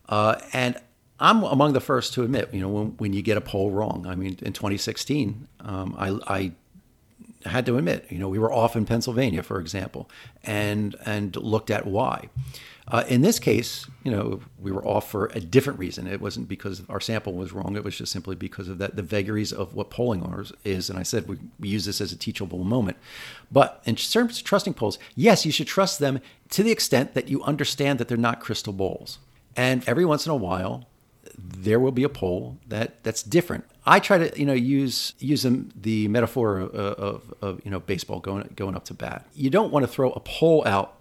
Uh, 0.10 0.40
and 0.52 0.78
I'm 1.22 1.44
among 1.44 1.74
the 1.74 1.80
first 1.80 2.14
to 2.16 2.24
admit, 2.24 2.50
you 2.52 2.60
know, 2.60 2.68
when, 2.68 2.88
when 2.98 3.14
you 3.14 3.22
get 3.22 3.38
a 3.38 3.42
poll 3.42 3.70
wrong. 3.70 4.06
I 4.08 4.16
mean, 4.16 4.40
in 4.42 4.54
2016, 4.54 5.48
um, 5.60 5.96
I, 5.98 6.20
I 6.28 6.52
had 7.48 7.66
to 7.68 7.78
admit, 7.78 8.08
you 8.10 8.18
know, 8.18 8.28
we 8.28 8.40
were 8.40 8.52
off 8.52 8.76
in 8.76 8.86
Pennsylvania, 8.86 9.44
for 9.44 9.60
example, 9.60 10.10
and 10.44 10.96
and 11.06 11.36
looked 11.36 11.70
at 11.70 11.86
why. 11.86 12.30
Uh, 12.88 13.04
in 13.08 13.22
this 13.22 13.40
case, 13.40 13.88
you 14.04 14.12
know, 14.12 14.42
we 14.60 14.72
were 14.72 14.86
off 14.86 15.10
for 15.10 15.28
a 15.28 15.40
different 15.40 15.80
reason. 15.80 16.08
It 16.08 16.20
wasn't 16.20 16.48
because 16.48 16.82
our 16.90 17.00
sample 17.00 17.34
was 17.34 17.54
wrong. 17.54 17.76
It 17.76 17.84
was 17.84 17.98
just 17.98 18.12
simply 18.12 18.36
because 18.36 18.68
of 18.68 18.80
that 18.80 18.96
the 18.96 19.04
vagaries 19.04 19.54
of 19.54 19.76
what 19.76 19.90
polling 19.90 20.22
is. 20.64 20.90
And 20.90 20.98
I 20.98 21.04
said 21.04 21.28
we, 21.28 21.38
we 21.60 21.70
use 21.70 21.86
this 21.86 22.02
as 22.02 22.12
a 22.12 22.18
teachable 22.18 22.64
moment. 22.64 22.98
But 23.52 23.82
in 23.86 23.96
terms 23.96 24.40
of 24.40 24.44
trusting 24.44 24.74
polls, 24.74 24.98
yes, 25.16 25.46
you 25.46 25.52
should 25.52 25.68
trust 25.68 26.00
them 26.00 26.20
to 26.50 26.64
the 26.64 26.72
extent 26.72 27.14
that 27.14 27.28
you 27.28 27.44
understand 27.44 28.00
that 28.00 28.08
they're 28.08 28.18
not 28.18 28.40
crystal 28.40 28.74
balls. 28.74 29.20
And 29.56 29.88
every 29.88 30.06
once 30.06 30.26
in 30.26 30.32
a 30.32 30.36
while, 30.36 30.88
there 31.38 31.80
will 31.80 31.92
be 31.92 32.04
a 32.04 32.10
poll 32.10 32.58
that 32.68 33.04
that's 33.04 33.24
different. 33.24 33.66
I 33.86 34.00
try 34.00 34.18
to 34.18 34.40
you 34.40 34.46
know 34.46 34.54
use 34.54 35.14
use 35.20 35.46
the 35.76 36.08
metaphor 36.08 36.60
of, 36.60 36.76
of, 36.76 37.34
of, 37.42 37.62
you 37.64 37.72
know 37.72 37.80
baseball 37.80 38.20
going 38.20 38.52
going 38.56 38.76
up 38.76 38.86
to 38.86 38.94
bat. 38.94 39.28
You 39.34 39.50
don't 39.50 39.72
want 39.72 39.84
to 39.84 39.88
throw 39.88 40.12
a 40.12 40.20
poll 40.20 40.64
out 40.66 40.96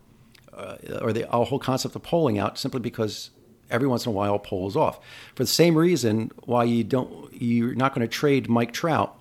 or 1.02 1.12
the 1.12 1.26
whole 1.26 1.58
concept 1.58 1.96
of 1.96 2.02
polling 2.02 2.38
out 2.38 2.58
simply 2.58 2.80
because 2.80 3.30
every 3.70 3.86
once 3.86 4.06
in 4.06 4.10
a 4.10 4.12
while 4.12 4.34
a 4.34 4.38
poll 4.38 4.68
is 4.68 4.76
off. 4.76 4.98
For 5.34 5.42
the 5.42 5.48
same 5.48 5.76
reason 5.76 6.30
why 6.44 6.64
you 6.64 6.84
don't 6.84 7.32
you're 7.32 7.74
not 7.74 7.94
going 7.94 8.06
to 8.06 8.12
trade 8.12 8.48
Mike 8.48 8.72
Trout 8.72 9.16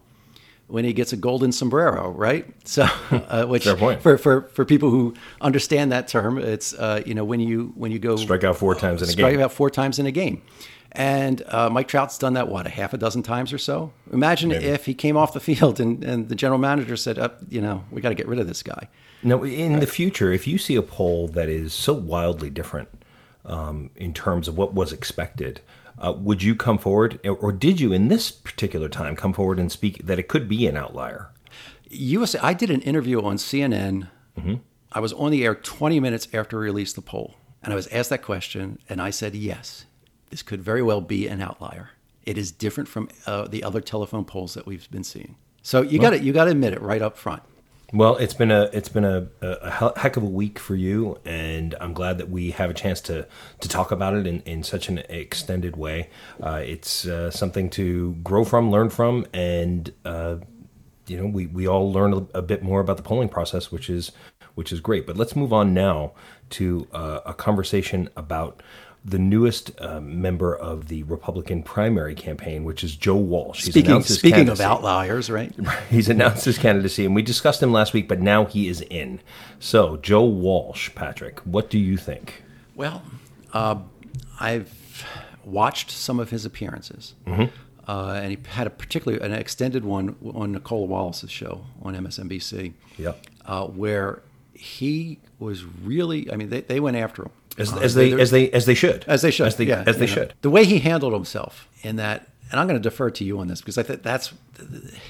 when 0.67 0.85
he 0.85 0.93
gets 0.93 1.11
a 1.13 1.17
golden 1.17 1.51
sombrero, 1.51 2.11
right? 2.11 2.45
So, 2.65 2.87
uh, 3.11 3.45
which 3.47 3.63
Fair 3.63 3.75
point. 3.75 4.01
for 4.01 4.17
for 4.17 4.41
for 4.41 4.63
people 4.63 4.91
who 4.91 5.15
understand 5.41 5.91
that 5.91 6.07
term, 6.07 6.37
it's 6.37 6.73
uh, 6.73 7.01
you 7.05 7.15
know 7.15 7.23
when 7.25 7.39
you 7.39 7.73
when 7.75 7.91
you 7.91 7.99
go 7.99 8.15
Strike 8.15 8.43
out 8.43 8.57
four 8.57 8.75
times 8.75 9.01
in 9.01 9.07
a 9.09 9.11
strike 9.11 9.17
game. 9.17 9.33
Strike 9.35 9.45
out 9.45 9.51
four 9.51 9.69
times 9.69 9.97
in 9.97 10.05
a 10.05 10.11
game. 10.11 10.41
And 10.91 11.43
uh, 11.47 11.69
Mike 11.69 11.87
Trout's 11.87 12.17
done 12.17 12.33
that 12.33 12.47
what 12.47 12.65
a 12.65 12.69
half 12.69 12.93
a 12.93 12.97
dozen 12.97 13.21
times 13.21 13.53
or 13.53 13.59
so. 13.59 13.91
Imagine 14.11 14.51
if 14.51 14.85
he 14.85 14.95
came 14.95 15.17
off 15.17 15.33
the 15.33 15.39
field 15.39 15.79
and, 15.79 16.03
and 16.03 16.29
the 16.29 16.35
general 16.35 16.59
manager 16.59 16.95
said, 16.95 17.19
uh, 17.19 17.29
"You 17.47 17.61
know, 17.61 17.83
we 17.91 18.01
got 18.01 18.09
to 18.09 18.15
get 18.15 18.27
rid 18.27 18.39
of 18.39 18.47
this 18.47 18.63
guy." 18.63 18.87
Now, 19.21 19.43
in 19.43 19.79
the 19.79 19.87
future, 19.87 20.31
if 20.31 20.47
you 20.47 20.57
see 20.57 20.75
a 20.75 20.81
poll 20.81 21.27
that 21.29 21.49
is 21.49 21.73
so 21.73 21.93
wildly 21.93 22.49
different 22.49 22.89
um, 23.45 23.89
in 23.95 24.13
terms 24.13 24.47
of 24.47 24.57
what 24.57 24.73
was 24.73 24.93
expected, 24.93 25.61
uh, 25.97 26.13
would 26.13 26.41
you 26.41 26.55
come 26.55 26.77
forward, 26.77 27.19
or 27.27 27.51
did 27.51 27.81
you 27.81 27.91
in 27.91 28.07
this 28.07 28.31
particular 28.31 28.87
time 28.87 29.15
come 29.15 29.33
forward 29.33 29.59
and 29.59 29.71
speak 29.71 30.05
that 30.05 30.19
it 30.19 30.29
could 30.29 30.47
be 30.47 30.65
an 30.67 30.77
outlier? 30.77 31.29
USA. 31.89 32.39
I 32.39 32.53
did 32.53 32.69
an 32.69 32.81
interview 32.81 33.21
on 33.21 33.35
CNN. 33.35 34.07
I 34.91 34.99
was 34.99 35.13
on 35.13 35.31
the 35.31 35.43
air 35.43 35.55
20 35.55 35.99
minutes 35.99 36.27
after 36.33 36.57
we 36.57 36.65
released 36.65 36.95
the 36.95 37.01
poll, 37.01 37.35
and 37.61 37.73
I 37.73 37.75
was 37.75 37.87
asked 37.87 38.09
that 38.11 38.21
question, 38.21 38.79
and 38.87 39.01
I 39.01 39.09
said 39.09 39.35
yes. 39.35 39.85
This 40.29 40.41
could 40.41 40.61
very 40.61 40.81
well 40.81 41.01
be 41.01 41.27
an 41.27 41.41
outlier. 41.41 41.91
It 42.25 42.37
is 42.37 42.51
different 42.51 42.87
from 42.87 43.09
uh, 43.25 43.47
the 43.47 43.63
other 43.63 43.81
telephone 43.81 44.23
polls 44.23 44.53
that 44.53 44.65
we've 44.65 44.89
been 44.91 45.03
seeing. 45.03 45.35
So 45.61 45.81
you 45.81 45.99
got 45.99 46.11
to 46.11 46.19
you 46.19 46.31
got 46.31 46.45
to 46.45 46.51
admit 46.51 46.73
it 46.73 46.81
right 46.81 47.01
up 47.01 47.17
front. 47.17 47.43
Well, 47.91 48.17
it's 48.17 48.35
been 48.35 48.51
a 48.51 48.69
it's 48.71 48.89
been 48.89 49.03
a, 49.03 49.27
a 49.41 49.99
heck 49.99 50.15
of 50.15 50.21
a 50.21 50.27
week 50.27 50.59
for 50.59 50.75
you, 50.75 51.17
and 51.25 51.73
I'm 51.81 51.93
glad 51.93 52.19
that 52.19 52.29
we 52.29 52.51
have 52.51 52.69
a 52.69 52.73
chance 52.73 53.01
to 53.01 53.27
to 53.61 53.67
talk 53.67 53.91
about 53.91 54.13
it 54.13 54.27
in, 54.27 54.41
in 54.41 54.61
such 54.61 54.89
an 54.89 54.99
extended 55.09 55.75
way. 55.75 56.09
Uh, 56.41 56.61
it's 56.63 57.07
uh, 57.07 57.31
something 57.31 57.67
to 57.71 58.13
grow 58.23 58.45
from, 58.45 58.69
learn 58.69 58.91
from, 58.91 59.25
and 59.33 59.91
uh, 60.05 60.35
you 61.07 61.17
know 61.17 61.25
we, 61.25 61.47
we 61.47 61.67
all 61.67 61.91
learn 61.91 62.13
a, 62.13 62.37
a 62.37 62.41
bit 62.43 62.61
more 62.61 62.79
about 62.79 62.97
the 62.97 63.03
polling 63.03 63.29
process, 63.29 63.71
which 63.71 63.89
is 63.89 64.11
which 64.53 64.71
is 64.71 64.81
great. 64.81 65.07
But 65.07 65.17
let's 65.17 65.35
move 65.35 65.51
on 65.51 65.73
now 65.73 66.11
to 66.51 66.87
uh, 66.93 67.21
a 67.25 67.33
conversation 67.33 68.07
about 68.15 68.61
the 69.05 69.19
newest 69.19 69.71
uh, 69.79 70.01
member 70.01 70.53
of 70.55 70.87
the 70.89 71.03
Republican 71.03 71.63
primary 71.63 72.13
campaign, 72.13 72.63
which 72.65 72.83
is 72.83 72.95
Joe 72.95 73.15
Walsh. 73.15 73.63
He's 73.63 73.73
Speaking 73.73 73.91
announced 73.91 74.09
his 74.09 74.19
speaking 74.19 74.49
of 74.49 74.59
outliers, 74.59 75.29
right? 75.29 75.53
He's 75.89 76.09
announced 76.09 76.43
his 76.45 76.57
candidacy, 76.57 77.05
and 77.05 77.15
we 77.15 77.21
discussed 77.21 77.63
him 77.63 77.71
last 77.71 77.93
week, 77.93 78.07
but 78.07 78.19
now 78.19 78.45
he 78.45 78.67
is 78.67 78.81
in. 78.81 79.21
So, 79.59 79.97
Joe 79.97 80.25
Walsh, 80.25 80.89
Patrick, 80.95 81.39
what 81.41 81.69
do 81.69 81.79
you 81.79 81.95
think? 81.97 82.43
Well, 82.75 83.01
uh, 83.53 83.75
I've 84.39 85.05
watched 85.45 85.91
some 85.91 86.19
of 86.19 86.29
his 86.29 86.45
appearances, 86.45 87.13
uh, 87.25 87.41
and 88.21 88.31
he 88.31 88.37
had 88.49 88.67
a 88.67 88.69
particularly 88.69 89.23
an 89.25 89.31
extended 89.33 89.85
one 89.85 90.15
on 90.33 90.51
Nicolle 90.51 90.87
Wallace's 90.87 91.31
show 91.31 91.65
on 91.81 91.95
MSNBC, 91.95 92.73
Yep. 92.97 93.25
uh, 93.45 93.65
where 93.65 94.21
he 94.53 95.19
was 95.39 95.63
really. 95.63 96.29
I 96.31 96.35
mean, 96.35 96.49
they, 96.49 96.61
they 96.61 96.79
went 96.81 96.97
after 96.97 97.23
him 97.23 97.31
As, 97.59 97.73
Uh, 97.73 97.77
as 97.77 97.93
they 97.95 98.09
there- 98.11 98.19
as 98.19 98.31
they 98.31 98.49
as 98.51 98.65
they 98.65 98.73
should 98.73 99.03
as 99.07 99.21
they 99.21 99.31
should, 99.31 99.47
as 99.47 99.55
they 99.57 99.65
yeah, 99.65 99.83
as 99.85 99.97
they 99.97 100.05
know. 100.07 100.13
should. 100.13 100.33
The 100.41 100.49
way 100.49 100.63
he 100.65 100.79
handled 100.79 101.13
himself 101.13 101.67
in 101.83 101.97
that, 101.97 102.27
and 102.51 102.59
I'm 102.59 102.67
going 102.67 102.81
to 102.81 102.89
defer 102.89 103.09
to 103.11 103.23
you 103.23 103.37
on 103.39 103.47
this 103.47 103.59
because 103.61 103.77
I 103.77 103.83
think 103.83 104.01
that's 104.03 104.31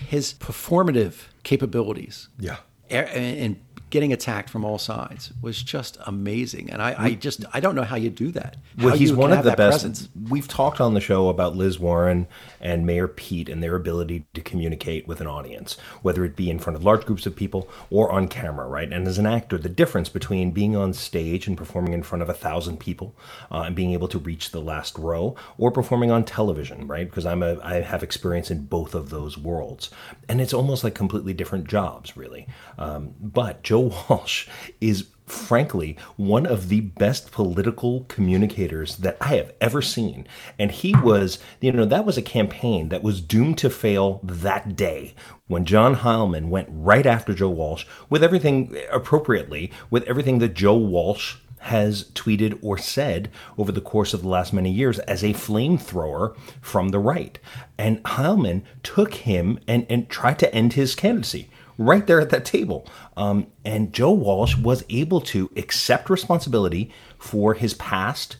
his 0.07 0.33
performative 0.33 1.13
capabilities. 1.43 2.27
Yeah. 2.39 2.57
and 2.89 3.55
getting 3.89 4.13
attacked 4.13 4.49
from 4.49 4.63
all 4.63 4.77
sides 4.77 5.31
was 5.41 5.61
just 5.63 5.97
amazing. 6.05 6.69
And 6.71 6.81
I, 6.81 6.95
I 6.97 7.13
just 7.13 7.45
I 7.53 7.59
don't 7.59 7.75
know 7.75 7.83
how 7.83 7.95
you 7.95 8.09
do 8.09 8.31
that. 8.31 8.57
Well, 8.77 8.89
How 8.89 8.95
he's 8.95 9.13
one 9.13 9.31
of 9.31 9.43
the 9.43 9.51
best. 9.51 9.57
presence. 9.81 10.09
We've 10.29 10.47
talked 10.47 10.79
on 10.79 10.93
the 10.93 11.01
show 11.01 11.29
about 11.29 11.55
Liz 11.55 11.79
Warren 11.79 12.27
and 12.61 12.85
Mayor 12.85 13.07
Pete 13.07 13.49
and 13.49 13.61
their 13.63 13.75
ability 13.75 14.25
to 14.33 14.41
communicate 14.41 15.07
with 15.07 15.21
an 15.21 15.27
audience, 15.27 15.77
whether 16.01 16.23
it 16.23 16.35
be 16.35 16.49
in 16.49 16.59
front 16.59 16.75
of 16.77 16.83
large 16.83 17.05
groups 17.05 17.25
of 17.25 17.35
people 17.35 17.69
or 17.89 18.11
on 18.11 18.27
camera, 18.27 18.67
right? 18.67 18.91
And 18.91 19.07
as 19.07 19.17
an 19.17 19.25
actor, 19.25 19.57
the 19.57 19.69
difference 19.69 20.09
between 20.09 20.51
being 20.51 20.75
on 20.75 20.93
stage 20.93 21.47
and 21.47 21.57
performing 21.57 21.93
in 21.93 22.03
front 22.03 22.21
of 22.21 22.29
a 22.29 22.33
thousand 22.33 22.79
people 22.79 23.15
uh, 23.51 23.61
and 23.61 23.75
being 23.75 23.93
able 23.93 24.07
to 24.09 24.19
reach 24.19 24.51
the 24.51 24.61
last 24.61 24.97
row, 24.97 25.35
or 25.57 25.71
performing 25.71 26.11
on 26.11 26.23
television, 26.23 26.87
right? 26.87 27.09
Because 27.09 27.25
I'm 27.25 27.43
a 27.43 27.59
I 27.63 27.81
have 27.81 28.03
experience 28.03 28.51
in 28.51 28.65
both 28.65 28.93
of 28.95 29.09
those 29.09 29.37
worlds, 29.37 29.89
and 30.27 30.39
it's 30.41 30.53
almost 30.53 30.83
like 30.83 30.95
completely 30.95 31.33
different 31.33 31.67
jobs, 31.67 32.15
really. 32.17 32.47
Um, 32.77 33.13
but 33.19 33.63
Joe 33.63 33.78
Walsh 33.79 34.47
is 34.79 35.07
frankly, 35.31 35.95
one 36.17 36.45
of 36.45 36.69
the 36.69 36.81
best 36.81 37.31
political 37.31 38.05
communicators 38.07 38.97
that 38.97 39.17
I 39.21 39.35
have 39.35 39.53
ever 39.61 39.81
seen. 39.81 40.27
And 40.57 40.71
he 40.71 40.95
was, 40.95 41.39
you 41.61 41.71
know, 41.71 41.85
that 41.85 42.05
was 42.05 42.17
a 42.17 42.21
campaign 42.21 42.89
that 42.89 43.03
was 43.03 43.21
doomed 43.21 43.57
to 43.59 43.69
fail 43.69 44.19
that 44.23 44.75
day 44.75 45.13
when 45.47 45.65
John 45.65 45.97
Heilemann 45.97 46.49
went 46.49 46.69
right 46.71 47.05
after 47.05 47.33
Joe 47.33 47.49
Walsh 47.49 47.85
with 48.09 48.23
everything 48.23 48.75
appropriately, 48.91 49.71
with 49.89 50.03
everything 50.03 50.39
that 50.39 50.53
Joe 50.53 50.77
Walsh 50.77 51.35
has 51.59 52.05
tweeted 52.11 52.57
or 52.61 52.77
said 52.77 53.29
over 53.57 53.71
the 53.71 53.81
course 53.81 54.13
of 54.13 54.21
the 54.21 54.29
last 54.29 54.53
many 54.53 54.71
years 54.71 54.97
as 54.99 55.23
a 55.23 55.33
flamethrower 55.33 56.35
from 56.61 56.89
the 56.89 56.99
right. 56.99 57.37
And 57.77 58.01
Heilemann 58.03 58.63
took 58.81 59.13
him 59.13 59.59
and, 59.67 59.85
and 59.89 60.09
tried 60.09 60.39
to 60.39 60.55
end 60.55 60.73
his 60.73 60.95
candidacy 60.95 61.49
right 61.79 62.05
there 62.05 62.19
at 62.19 62.29
that 62.29 62.45
table. 62.45 62.85
Um, 63.17 63.47
and 63.65 63.91
Joe 63.93 64.11
Walsh 64.11 64.55
was 64.57 64.83
able 64.89 65.21
to 65.21 65.49
accept 65.55 66.09
responsibility 66.09 66.91
for 67.17 67.55
his 67.55 67.73
past 67.73 68.35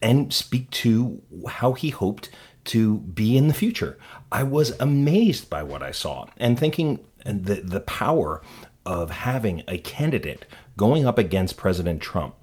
and 0.00 0.32
speak 0.32 0.70
to 0.70 1.20
how 1.48 1.72
he 1.72 1.90
hoped 1.90 2.30
to 2.66 2.98
be 2.98 3.36
in 3.36 3.48
the 3.48 3.54
future. 3.54 3.98
I 4.32 4.44
was 4.44 4.78
amazed 4.80 5.50
by 5.50 5.62
what 5.62 5.82
I 5.82 5.90
saw 5.90 6.26
and 6.36 6.58
thinking 6.58 7.00
the, 7.26 7.60
the 7.62 7.80
power 7.80 8.42
of 8.86 9.10
having 9.10 9.62
a 9.66 9.78
candidate 9.78 10.46
going 10.76 11.06
up 11.06 11.18
against 11.18 11.56
President 11.56 12.00
Trump. 12.00 12.36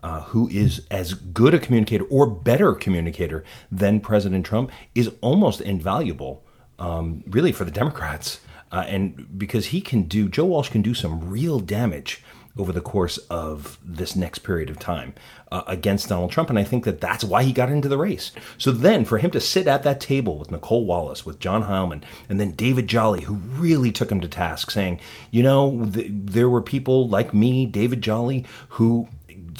Uh, 0.00 0.20
who 0.20 0.48
is 0.50 0.86
as 0.92 1.12
good 1.12 1.54
a 1.54 1.58
communicator 1.58 2.04
or 2.04 2.24
better 2.24 2.72
communicator 2.72 3.42
than 3.72 3.98
President 3.98 4.46
Trump 4.46 4.70
is 4.94 5.10
almost 5.20 5.60
invaluable, 5.60 6.44
um, 6.78 7.24
really, 7.26 7.50
for 7.50 7.64
the 7.64 7.72
Democrats. 7.72 8.38
Uh, 8.70 8.84
and 8.86 9.38
because 9.38 9.66
he 9.66 9.80
can 9.80 10.02
do, 10.02 10.28
Joe 10.28 10.44
Walsh 10.44 10.68
can 10.68 10.82
do 10.82 10.94
some 10.94 11.28
real 11.30 11.60
damage 11.60 12.22
over 12.58 12.72
the 12.72 12.80
course 12.80 13.18
of 13.30 13.78
this 13.84 14.16
next 14.16 14.40
period 14.40 14.68
of 14.68 14.78
time 14.78 15.14
uh, 15.52 15.62
against 15.68 16.08
Donald 16.08 16.32
Trump. 16.32 16.50
And 16.50 16.58
I 16.58 16.64
think 16.64 16.84
that 16.84 17.00
that's 17.00 17.22
why 17.22 17.44
he 17.44 17.52
got 17.52 17.70
into 17.70 17.88
the 17.88 17.96
race. 17.96 18.32
So 18.58 18.72
then 18.72 19.04
for 19.04 19.18
him 19.18 19.30
to 19.30 19.40
sit 19.40 19.68
at 19.68 19.84
that 19.84 20.00
table 20.00 20.38
with 20.38 20.50
Nicolle 20.50 20.84
Wallace, 20.84 21.24
with 21.24 21.38
John 21.38 21.62
Heilemann, 21.62 22.02
and 22.28 22.40
then 22.40 22.52
David 22.52 22.88
Jolly, 22.88 23.22
who 23.22 23.34
really 23.34 23.92
took 23.92 24.10
him 24.10 24.20
to 24.20 24.28
task, 24.28 24.72
saying, 24.72 25.00
you 25.30 25.42
know, 25.42 25.88
th- 25.92 26.10
there 26.10 26.48
were 26.48 26.62
people 26.62 27.08
like 27.08 27.32
me, 27.32 27.64
David 27.64 28.02
Jolly, 28.02 28.44
who 28.70 29.08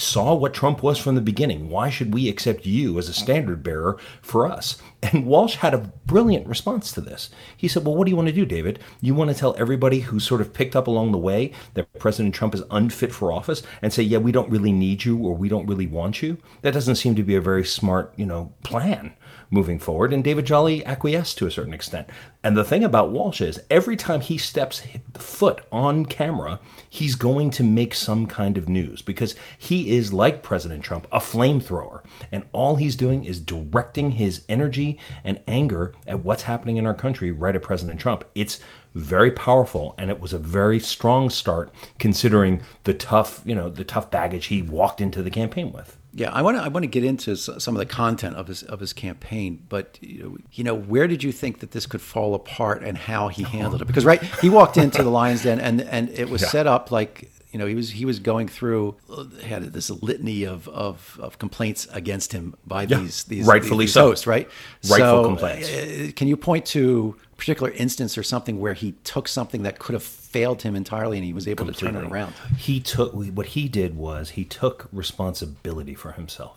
saw 0.01 0.35
what 0.35 0.55
Trump 0.55 0.83
was 0.83 0.99
from 0.99 1.15
the 1.15 1.21
beginning. 1.21 1.69
Why 1.69 1.91
should 1.91 2.15
we 2.15 2.29
accept 2.29 2.67
you 2.67 2.99
as 2.99 3.09
a 3.09 3.13
standard 3.13 3.63
bearer 3.63 3.99
for 4.23 4.47
us? 4.47 4.81
And 5.01 5.27
Walsh 5.27 5.57
had 5.57 5.75
a 5.75 5.93
brilliant 6.07 6.47
response 6.49 6.91
to 6.93 7.01
this. 7.01 7.31
He 7.57 7.69
said, 7.69 7.85
Well, 7.85 7.95
what 7.95 8.05
do 8.05 8.11
you 8.11 8.17
want 8.17 8.29
to 8.29 8.35
do, 8.35 8.45
David? 8.45 8.81
You 9.01 9.15
want 9.15 9.31
to 9.31 9.37
tell 9.37 9.55
everybody 9.57 10.01
who 10.01 10.19
sort 10.19 10.41
of 10.41 10.53
picked 10.53 10.75
up 10.75 10.89
along 10.89 11.13
the 11.13 11.19
way 11.19 11.53
that 11.75 11.93
President 12.01 12.35
Trump 12.35 12.55
is 12.55 12.65
unfit 12.71 13.13
for 13.13 13.31
office 13.31 13.63
and 13.81 13.93
say, 13.93 14.03
Yeah, 14.03 14.19
we 14.19 14.33
don't 14.33 14.51
really 14.51 14.73
need 14.73 15.05
you 15.05 15.17
or 15.19 15.35
we 15.35 15.49
don't 15.49 15.67
really 15.67 15.87
want 15.87 16.21
you? 16.21 16.39
That 16.63 16.75
doesn't 16.75 16.97
seem 16.97 17.15
to 17.15 17.23
be 17.23 17.37
a 17.37 17.41
very 17.41 17.65
smart, 17.65 18.13
you 18.17 18.27
know, 18.27 18.53
plan 18.65 19.15
moving 19.51 19.79
forward. 19.79 20.13
And 20.13 20.23
David 20.23 20.47
Jolly 20.47 20.85
acquiesced 20.85 21.39
to 21.39 21.47
a 21.47 21.51
certain 21.51 21.73
extent. 21.73 22.09
And 22.43 22.57
the 22.57 22.65
thing 22.65 22.85
about 22.85 23.11
Walsh 23.11 23.41
is 23.41 23.61
every 23.71 23.97
time 23.97 24.21
he 24.21 24.39
steps 24.39 24.83
foot 25.15 25.63
on 25.73 26.07
camera, 26.07 26.61
he's 26.89 27.15
going 27.15 27.51
to 27.53 27.65
make 27.65 27.95
some 27.95 28.27
kind 28.27 28.57
of 28.57 28.69
news 28.69 29.03
because 29.03 29.35
he 29.57 29.97
is 29.97 30.13
like 30.13 30.43
President 30.43 30.83
Trump, 30.85 31.07
a 31.11 31.19
flamethrower. 31.19 32.03
And 32.31 32.45
all 32.53 32.77
he's 32.77 32.97
doing 32.97 33.25
is 33.25 33.41
directing 33.41 34.13
his 34.13 34.45
energy 34.49 34.99
and 35.25 35.41
anger 35.47 35.95
at 36.07 36.25
what's 36.25 36.45
happening 36.45 36.77
in 36.77 36.87
our 36.87 36.95
country 36.95 37.31
right 37.31 37.57
at 37.57 37.63
President 37.63 38.01
Trump. 38.01 38.25
It's 38.35 38.61
very 38.95 39.31
powerful 39.31 39.95
and 39.99 40.11
it 40.11 40.21
was 40.21 40.33
a 40.33 40.39
very 40.39 40.81
strong 40.81 41.31
start 41.31 41.73
considering 41.99 42.63
the 42.85 42.95
tough, 42.95 43.43
you 43.45 43.55
know, 43.55 43.69
the 43.69 43.85
tough 43.85 44.11
baggage 44.11 44.47
he 44.47 44.63
walked 44.63 45.01
into 45.01 45.23
the 45.23 45.31
campaign 45.31 45.73
with. 45.73 45.98
Yeah, 46.15 46.31
I 46.33 46.41
want 46.43 46.57
to 46.57 46.63
I 46.63 46.69
want 46.69 46.85
to 46.85 46.89
get 46.89 47.05
into 47.05 47.37
some 47.37 47.75
of 47.77 47.79
the 47.79 47.87
content 47.87 48.37
of 48.37 48.49
his 48.49 48.63
of 48.63 48.81
his 48.81 48.93
campaign, 48.93 49.63
but 49.69 49.99
you 50.01 50.65
know, 50.65 50.75
where 50.75 51.07
did 51.07 51.23
you 51.23 51.33
think 51.33 51.61
that 51.61 51.73
this 51.73 51.87
could 51.87 52.01
fall 52.01 52.35
apart 52.35 52.83
and 52.83 52.97
how 52.97 53.29
he 53.29 53.43
handled 53.43 53.83
it? 53.83 53.87
Because 53.87 54.05
right, 54.07 54.23
he 54.41 54.49
walked 54.49 54.77
into 54.79 55.03
the 55.03 55.11
Lions 55.11 55.43
Den 55.43 55.61
and 55.61 55.81
and 55.83 56.09
it 56.11 56.31
was 56.31 56.43
Yeah. 56.43 56.49
set 56.49 56.67
up 56.67 56.91
like 56.91 57.31
you 57.53 57.59
know 57.59 57.67
he 57.67 57.75
was 57.75 57.91
he 57.91 58.05
was 58.07 58.19
going 58.21 58.49
through 58.49 58.97
had 59.45 59.65
this 59.73 59.91
litany 59.91 60.45
of 60.45 60.67
of, 60.69 61.19
of 61.23 61.39
complaints 61.39 61.87
against 61.93 62.33
him 62.33 62.55
by 62.67 62.83
Yeah, 62.83 62.99
these 63.01 63.25
these 63.25 63.47
rightfully 63.47 63.85
these 63.85 63.93
so. 63.93 64.09
hosts, 64.09 64.27
right? 64.27 64.49
Rightful 64.89 64.99
so, 65.23 65.25
complaints. 65.25 65.69
uh, 65.71 66.11
Can 66.17 66.27
you 66.29 66.37
point 66.39 66.65
to 66.67 67.17
particular 67.39 67.71
instance 67.73 68.19
or 68.19 68.23
something 68.23 68.61
where 68.61 68.75
he 68.75 68.93
took 69.05 69.29
something 69.29 69.63
that 69.63 69.79
could 69.79 69.95
have 69.95 70.03
failed 70.03 70.61
him 70.61 70.77
entirely 70.77 71.17
and 71.17 71.25
he 71.25 71.33
was 71.33 71.49
able 71.49 71.65
to 71.65 71.73
turn 71.73 71.97
it 71.97 72.05
around? 72.05 72.35
He 72.59 72.79
took 72.81 73.15
what 73.15 73.47
he 73.47 73.69
did 73.69 73.97
was 73.97 74.31
he 74.31 74.45
took 74.45 74.89
responsibility 74.93 75.95
for 75.95 76.13
himself. 76.13 76.57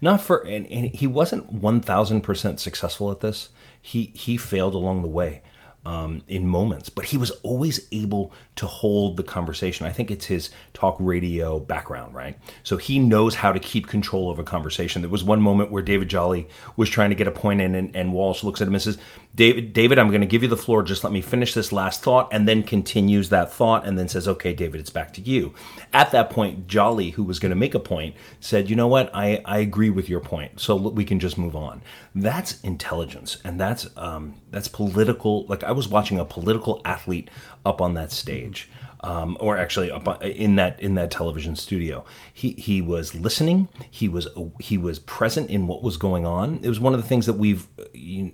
Not 0.00 0.20
for 0.20 0.38
and, 0.46 0.66
and 0.66 0.86
he 0.94 1.06
wasn't 1.06 1.50
one 1.50 1.80
thousand 1.80 2.20
percent 2.20 2.60
successful 2.60 3.10
at 3.10 3.20
this. 3.20 3.48
He 3.80 4.12
he 4.14 4.36
failed 4.36 4.74
along 4.74 5.02
the 5.02 5.08
way. 5.08 5.42
um, 5.88 6.22
in 6.28 6.46
moments, 6.46 6.90
but 6.90 7.06
he 7.06 7.16
was 7.16 7.30
always 7.42 7.86
able 7.92 8.30
to 8.56 8.66
hold 8.66 9.16
the 9.16 9.22
conversation. 9.22 9.86
I 9.86 9.90
think 9.90 10.10
it's 10.10 10.26
his 10.26 10.50
talk 10.74 10.96
radio 10.98 11.58
background, 11.60 12.14
right? 12.14 12.36
So 12.62 12.76
he 12.76 12.98
knows 12.98 13.36
how 13.36 13.52
to 13.52 13.58
keep 13.58 13.86
control 13.86 14.30
of 14.30 14.38
a 14.38 14.44
conversation. 14.44 15.00
There 15.00 15.10
was 15.10 15.24
one 15.24 15.40
moment 15.40 15.70
where 15.70 15.82
David 15.82 16.08
Jolly 16.08 16.46
was 16.76 16.90
trying 16.90 17.08
to 17.08 17.16
get 17.16 17.26
a 17.26 17.30
point 17.30 17.62
in, 17.62 17.74
and, 17.74 17.96
and 17.96 18.12
Walsh 18.12 18.44
looks 18.44 18.60
at 18.60 18.68
him 18.68 18.74
and 18.74 18.82
says, 18.82 18.98
David, 19.34 19.72
David, 19.72 19.98
I'm 19.98 20.08
going 20.08 20.22
to 20.22 20.26
give 20.26 20.42
you 20.42 20.48
the 20.48 20.56
floor. 20.56 20.82
Just 20.82 21.04
let 21.04 21.12
me 21.12 21.20
finish 21.20 21.54
this 21.54 21.70
last 21.70 22.02
thought, 22.02 22.28
and 22.32 22.48
then 22.48 22.62
continues 22.62 23.28
that 23.28 23.52
thought, 23.52 23.86
and 23.86 23.98
then 23.98 24.08
says, 24.08 24.26
"Okay, 24.26 24.52
David, 24.52 24.80
it's 24.80 24.90
back 24.90 25.12
to 25.14 25.20
you." 25.20 25.54
At 25.92 26.10
that 26.10 26.30
point, 26.30 26.66
Jolly, 26.66 27.10
who 27.10 27.22
was 27.22 27.38
going 27.38 27.50
to 27.50 27.56
make 27.56 27.74
a 27.74 27.80
point, 27.80 28.16
said, 28.40 28.68
"You 28.68 28.74
know 28.74 28.88
what? 28.88 29.10
I, 29.14 29.40
I 29.44 29.58
agree 29.58 29.90
with 29.90 30.08
your 30.08 30.20
point, 30.20 30.58
so 30.60 30.74
we 30.74 31.04
can 31.04 31.20
just 31.20 31.38
move 31.38 31.54
on." 31.54 31.82
That's 32.14 32.60
intelligence, 32.62 33.38
and 33.44 33.60
that's 33.60 33.86
um, 33.96 34.34
that's 34.50 34.66
political. 34.68 35.46
Like 35.46 35.62
I 35.62 35.72
was 35.72 35.88
watching 35.88 36.18
a 36.18 36.24
political 36.24 36.80
athlete 36.84 37.30
up 37.64 37.80
on 37.80 37.94
that 37.94 38.10
stage. 38.10 38.68
Um, 39.00 39.36
or 39.38 39.56
actually 39.56 39.92
up 39.92 40.24
in 40.24 40.56
that 40.56 40.80
in 40.80 40.96
that 40.96 41.12
television 41.12 41.54
studio. 41.54 42.04
He 42.34 42.50
he 42.58 42.82
was 42.82 43.14
listening. 43.14 43.68
He 43.88 44.08
was 44.08 44.26
he 44.58 44.76
was 44.76 44.98
present 44.98 45.50
in 45.50 45.68
what 45.68 45.84
was 45.84 45.96
going 45.96 46.26
on. 46.26 46.58
It 46.64 46.68
was 46.68 46.80
one 46.80 46.94
of 46.94 47.00
the 47.00 47.06
things 47.06 47.26
that 47.26 47.34
we've 47.34 47.68
you, 47.92 48.32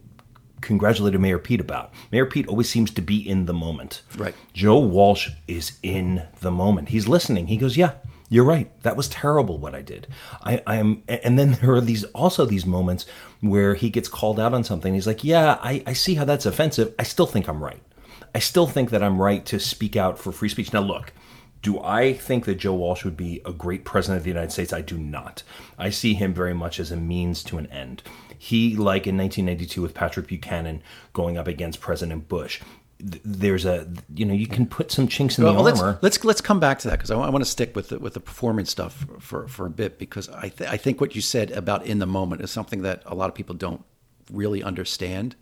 congratulated 0.65 1.21
Mayor 1.21 1.39
Pete 1.39 1.61
about. 1.61 1.93
Mayor 2.11 2.27
Pete 2.27 2.49
always 2.49 2.69
seems 2.69 2.91
to 2.93 3.03
be 3.03 3.17
in 3.17 3.47
the 3.47 3.55
moment. 3.55 4.03
Right. 4.17 4.35
Joe 4.53 4.79
Walsh 4.79 5.31
is 5.47 5.79
in 5.83 6.23
the 6.41 6.51
moment. 6.51 6.89
He's 6.89 7.07
listening. 7.07 7.47
He 7.47 7.57
goes, 7.57 7.77
"Yeah, 7.77 7.93
you're 8.29 8.45
right. 8.45 8.71
That 8.83 8.97
was 8.97 9.09
terrible 9.09 9.59
what 9.59 9.75
I 9.75 9.83
did." 9.83 10.09
I, 10.43 10.63
I 10.67 10.77
am, 10.77 11.03
and 11.07 11.39
then 11.39 11.53
there 11.61 11.73
are 11.73 11.81
these 11.81 12.05
also 12.05 12.45
these 12.47 12.67
moments 12.67 13.07
where 13.41 13.75
he 13.75 13.91
gets 13.91 14.09
called 14.09 14.41
out 14.41 14.55
on 14.55 14.65
something. 14.65 14.95
He's 14.95 15.07
like, 15.07 15.23
"Yeah, 15.23 15.59
I, 15.63 15.83
I 15.87 15.93
see 15.93 16.15
how 16.15 16.25
that's 16.25 16.47
offensive. 16.47 16.95
I 16.99 17.05
still 17.05 17.27
think 17.27 17.49
I'm 17.49 17.63
right. 17.63 17.83
I 18.35 18.41
still 18.41 18.67
think 18.67 18.91
that 18.91 19.03
I'm 19.03 19.21
right 19.21 19.45
to 19.47 19.61
speak 19.61 19.97
out 19.97 20.19
for 20.19 20.33
free 20.33 20.49
speech." 20.49 20.73
Now, 20.73 20.81
look. 20.81 21.13
Do 21.65 21.81
I 21.81 22.13
think 22.13 22.45
that 22.45 22.57
Joe 22.57 22.75
Walsh 22.75 23.05
would 23.05 23.17
be 23.17 23.41
a 23.47 23.51
great 23.51 23.87
president 23.87 24.19
of 24.19 24.25
the 24.25 24.29
United 24.29 24.53
States? 24.53 24.71
I 24.71 24.83
do 24.83 24.99
not. 24.99 25.43
I 25.79 25.89
see 25.89 26.13
him 26.13 26.35
very 26.35 26.53
much 26.53 26.79
as 26.79 26.93
a 26.93 26.97
means 26.97 27.43
to 27.45 27.57
an 27.57 27.67
end. 27.69 28.03
He, 28.39 28.77
like 28.77 29.07
in 29.07 29.17
1992 29.17 29.81
with 29.81 29.95
Patrick 29.95 30.27
Buchanan 30.27 30.83
going 31.15 31.39
up 31.39 31.49
against 31.49 31.81
President 31.81 32.29
Bush, 32.29 32.61
there's 33.01 33.65
a 33.65 33.89
you 34.15 34.27
know 34.27 34.35
you 34.35 34.47
can 34.47 34.67
put 34.67 34.93
some 34.93 35.09
chinks 35.09 35.39
in 35.39 35.45
well, 35.45 35.55
the 35.55 35.63
let's, 35.63 35.81
armor. 35.81 35.99
Let's 36.03 36.23
let's 36.23 36.43
come 36.43 36.61
back 36.61 36.81
to 36.81 36.89
that 36.89 36.99
because 36.99 37.11
I, 37.11 37.19
I, 37.19 37.31
want 37.31 37.43
to 37.43 37.51
stick 37.51 37.75
with 37.75 37.89
the, 37.89 37.99
with 37.99 38.13
the 38.13 38.21
performance 38.21 38.71
stuff 38.71 39.07
for 39.19 39.49
for 39.49 39.65
a 39.65 39.71
bit 39.71 39.99
because 39.99 40.29
I 40.29 40.51
th- 40.51 40.69
I 40.69 40.77
think 40.77 41.01
what 41.01 41.15
you 41.15 41.23
said 41.23 41.51
about 41.53 41.87
in 41.87 41.99
the 41.99 42.07
moment 42.07 42.43
is 42.43 42.51
something 42.51 42.83
that 42.83 43.03
a 43.07 43.15
lot 43.15 43.31
of 43.31 43.35
people 43.35 43.55
don't 43.55 43.83
really 44.31 44.63
understand. 44.63 45.35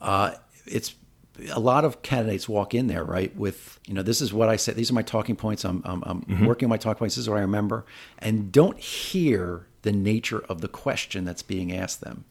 Uh, 0.00 0.34
it's 0.66 0.94
a 1.50 1.60
lot 1.60 1.84
of 1.84 2.02
candidates 2.02 2.48
walk 2.48 2.74
in 2.74 2.88
there 2.88 3.04
right 3.04 3.34
with 3.36 3.80
you 3.86 3.94
know 3.94 4.02
this 4.02 4.20
is 4.20 4.32
what 4.32 4.48
I 4.48 4.56
said 4.56 4.76
these 4.76 4.90
are 4.90 4.94
my 4.94 5.02
talking 5.02 5.34
points 5.34 5.64
I'm 5.64 5.82
I'm, 5.84 6.02
I'm 6.04 6.22
mm-hmm. 6.22 6.46
working 6.46 6.68
my 6.68 6.76
talking 6.76 6.98
points 6.98 7.14
this 7.14 7.22
is 7.22 7.28
what 7.28 7.38
I 7.38 7.42
remember 7.42 7.86
and 8.18 8.52
don't 8.52 8.78
hear 8.78 9.66
the 9.82 9.92
nature 9.92 10.40
of 10.48 10.60
the 10.60 10.68
question 10.68 11.24
that's 11.24 11.42
being 11.42 11.72
asked 11.72 12.00
them. 12.00 12.24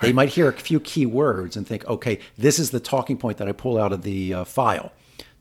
They 0.00 0.12
might 0.12 0.30
hear 0.30 0.48
a 0.48 0.52
few 0.52 0.80
key 0.80 1.06
words 1.06 1.56
and 1.56 1.66
think, 1.66 1.86
okay, 1.86 2.18
this 2.36 2.58
is 2.58 2.70
the 2.70 2.80
talking 2.80 3.16
point 3.16 3.38
that 3.38 3.48
I 3.48 3.52
pull 3.52 3.78
out 3.78 3.92
of 3.92 4.02
the 4.02 4.34
uh, 4.34 4.44
file 4.44 4.92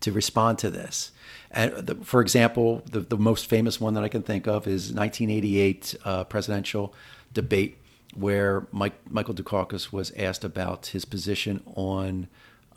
to 0.02 0.12
respond 0.12 0.60
to 0.60 0.70
this. 0.70 1.12
And 1.52 1.74
the, 1.74 1.96
for 1.96 2.22
example, 2.22 2.84
the, 2.90 3.00
the 3.00 3.18
most 3.18 3.46
famous 3.46 3.80
one 3.80 3.94
that 3.94 4.04
I 4.04 4.10
can 4.10 4.24
think 4.24 4.48
of 4.48 4.68
is 4.68 4.92
1988 4.92 5.96
uh, 6.04 6.24
presidential 6.26 6.94
debate 7.34 7.78
where 8.16 8.68
Mike, 8.72 8.96
Michael 9.10 9.34
Dukakis 9.34 9.92
was 9.92 10.12
asked 10.18 10.44
about 10.44 10.88
his 10.88 11.06
position 11.06 11.62
on 11.76 12.28